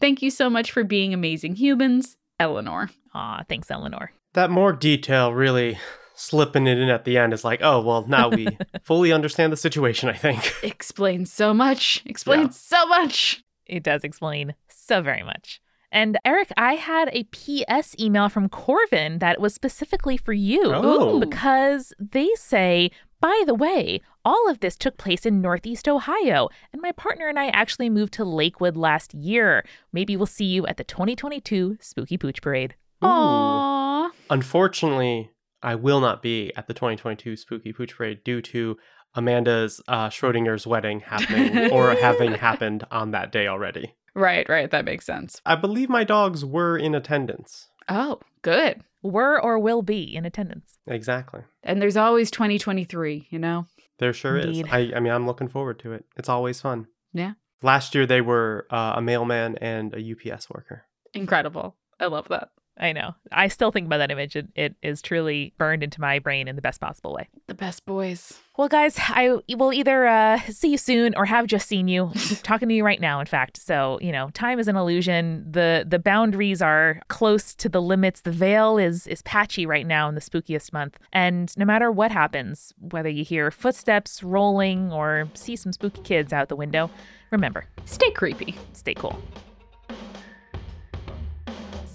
Thank 0.00 0.22
you 0.22 0.30
so 0.30 0.48
much 0.48 0.72
for 0.72 0.84
being 0.84 1.12
amazing 1.12 1.56
humans, 1.56 2.16
Eleanor. 2.40 2.90
Aw, 3.14 3.42
thanks, 3.46 3.70
Eleanor. 3.70 4.12
That 4.32 4.50
more 4.50 4.72
detail 4.72 5.34
really 5.34 5.78
slipping 6.14 6.66
it 6.66 6.78
in 6.78 6.88
at 6.88 7.04
the 7.04 7.18
end 7.18 7.34
is 7.34 7.44
like, 7.44 7.60
oh, 7.62 7.82
well, 7.82 8.06
now 8.06 8.30
we 8.30 8.56
fully 8.82 9.12
understand 9.12 9.52
the 9.52 9.56
situation, 9.58 10.08
I 10.08 10.14
think. 10.14 10.54
Explains 10.62 11.30
so 11.30 11.52
much. 11.52 12.02
Explains 12.06 12.58
so 12.58 12.86
much. 12.86 13.44
It 13.66 13.82
does 13.82 14.02
explain 14.02 14.54
so 14.68 15.02
very 15.02 15.22
much. 15.22 15.60
And 15.94 16.18
Eric, 16.24 16.50
I 16.56 16.74
had 16.74 17.08
a 17.12 17.22
PS 17.24 17.94
email 18.00 18.28
from 18.28 18.48
Corvin 18.48 19.20
that 19.20 19.40
was 19.40 19.54
specifically 19.54 20.16
for 20.16 20.32
you 20.32 20.60
Oh. 20.74 21.20
because 21.20 21.92
they 22.00 22.30
say, 22.34 22.90
by 23.20 23.44
the 23.46 23.54
way, 23.54 24.00
all 24.24 24.50
of 24.50 24.58
this 24.58 24.76
took 24.76 24.96
place 24.96 25.24
in 25.24 25.40
Northeast 25.40 25.86
Ohio, 25.88 26.48
and 26.72 26.82
my 26.82 26.90
partner 26.90 27.28
and 27.28 27.38
I 27.38 27.46
actually 27.48 27.88
moved 27.90 28.12
to 28.14 28.24
Lakewood 28.24 28.76
last 28.76 29.14
year. 29.14 29.64
Maybe 29.92 30.16
we'll 30.16 30.26
see 30.26 30.46
you 30.46 30.66
at 30.66 30.78
the 30.78 30.84
2022 30.84 31.78
Spooky 31.80 32.18
Pooch 32.18 32.42
Parade. 32.42 32.74
Ooh. 33.04 33.06
Aww. 33.06 34.10
Unfortunately, 34.30 35.30
I 35.62 35.76
will 35.76 36.00
not 36.00 36.22
be 36.22 36.52
at 36.56 36.66
the 36.66 36.74
2022 36.74 37.36
Spooky 37.36 37.72
Pooch 37.72 37.94
Parade 37.96 38.24
due 38.24 38.42
to 38.42 38.76
Amanda's 39.14 39.80
uh, 39.86 40.08
Schrodinger's 40.08 40.66
wedding 40.66 41.00
happening 41.00 41.70
or 41.72 41.94
having 41.94 42.32
happened 42.32 42.84
on 42.90 43.12
that 43.12 43.30
day 43.30 43.46
already. 43.46 43.94
Right, 44.14 44.48
right. 44.48 44.70
That 44.70 44.84
makes 44.84 45.06
sense. 45.06 45.40
I 45.44 45.56
believe 45.56 45.88
my 45.88 46.04
dogs 46.04 46.44
were 46.44 46.76
in 46.76 46.94
attendance. 46.94 47.68
Oh, 47.88 48.20
good. 48.42 48.82
Were 49.02 49.40
or 49.40 49.58
will 49.58 49.82
be 49.82 50.14
in 50.14 50.24
attendance. 50.24 50.78
Exactly. 50.86 51.42
And 51.62 51.82
there's 51.82 51.96
always 51.96 52.30
2023, 52.30 53.28
you 53.30 53.38
know? 53.38 53.66
There 53.98 54.12
sure 54.12 54.38
Indeed. 54.38 54.66
is. 54.66 54.72
I, 54.72 54.92
I 54.96 55.00
mean, 55.00 55.12
I'm 55.12 55.26
looking 55.26 55.48
forward 55.48 55.78
to 55.80 55.92
it. 55.92 56.04
It's 56.16 56.28
always 56.28 56.60
fun. 56.60 56.86
Yeah. 57.12 57.32
Last 57.62 57.94
year, 57.94 58.06
they 58.06 58.20
were 58.20 58.66
uh, 58.70 58.94
a 58.96 59.02
mailman 59.02 59.56
and 59.60 59.94
a 59.94 60.12
UPS 60.12 60.50
worker. 60.50 60.84
Incredible. 61.12 61.76
I 62.00 62.06
love 62.06 62.28
that. 62.28 62.50
I 62.76 62.92
know. 62.92 63.14
I 63.30 63.46
still 63.48 63.70
think 63.70 63.86
about 63.86 63.98
that 63.98 64.10
image. 64.10 64.34
It, 64.34 64.48
it 64.56 64.74
is 64.82 65.00
truly 65.00 65.54
burned 65.58 65.84
into 65.84 66.00
my 66.00 66.18
brain 66.18 66.48
in 66.48 66.56
the 66.56 66.62
best 66.62 66.80
possible 66.80 67.14
way. 67.14 67.28
The 67.46 67.54
best 67.54 67.86
boys. 67.86 68.40
Well, 68.56 68.68
guys, 68.68 68.96
I 68.98 69.36
will 69.56 69.72
either 69.72 70.06
uh, 70.06 70.40
see 70.48 70.68
you 70.72 70.78
soon 70.78 71.14
or 71.16 71.24
have 71.24 71.46
just 71.46 71.68
seen 71.68 71.86
you. 71.86 72.10
Talking 72.42 72.68
to 72.68 72.74
you 72.74 72.84
right 72.84 73.00
now, 73.00 73.20
in 73.20 73.26
fact. 73.26 73.58
So 73.58 73.98
you 74.00 74.10
know, 74.10 74.30
time 74.30 74.58
is 74.58 74.66
an 74.66 74.74
illusion. 74.76 75.46
the 75.48 75.84
The 75.88 76.00
boundaries 76.00 76.60
are 76.62 77.00
close 77.08 77.54
to 77.56 77.68
the 77.68 77.80
limits. 77.80 78.22
The 78.22 78.32
veil 78.32 78.76
is 78.78 79.06
is 79.06 79.22
patchy 79.22 79.66
right 79.66 79.86
now 79.86 80.08
in 80.08 80.16
the 80.16 80.20
spookiest 80.20 80.72
month. 80.72 80.98
And 81.12 81.56
no 81.56 81.64
matter 81.64 81.92
what 81.92 82.10
happens, 82.10 82.72
whether 82.90 83.08
you 83.08 83.24
hear 83.24 83.50
footsteps 83.52 84.22
rolling 84.22 84.92
or 84.92 85.28
see 85.34 85.54
some 85.54 85.72
spooky 85.72 86.02
kids 86.02 86.32
out 86.32 86.48
the 86.48 86.56
window, 86.56 86.90
remember, 87.30 87.66
Stay 87.84 88.10
creepy. 88.10 88.56
stay 88.72 88.94
cool. 88.94 89.20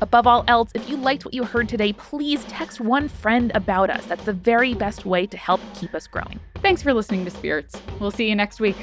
Above 0.00 0.26
all 0.26 0.44
else, 0.48 0.70
if 0.74 0.88
you 0.88 0.96
liked 0.96 1.24
what 1.24 1.34
you 1.34 1.44
heard 1.44 1.68
today, 1.68 1.92
please 1.92 2.44
text 2.44 2.80
one 2.80 3.08
friend 3.08 3.52
about 3.54 3.90
us. 3.90 4.04
That's 4.06 4.24
the 4.24 4.32
very 4.32 4.74
best 4.74 5.06
way 5.06 5.26
to 5.26 5.36
help 5.36 5.60
keep 5.74 5.94
us 5.94 6.06
growing. 6.06 6.38
Thanks 6.56 6.82
for 6.82 6.92
listening 6.92 7.24
to 7.24 7.30
Spirits. 7.30 7.80
We'll 8.00 8.10
see 8.10 8.28
you 8.28 8.34
next 8.34 8.60
week. 8.60 8.76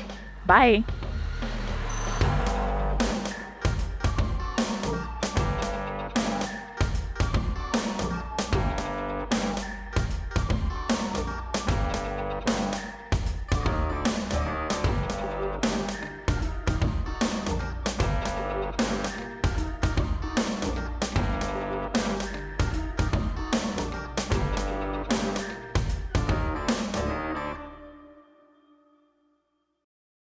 Bye. 0.45 0.84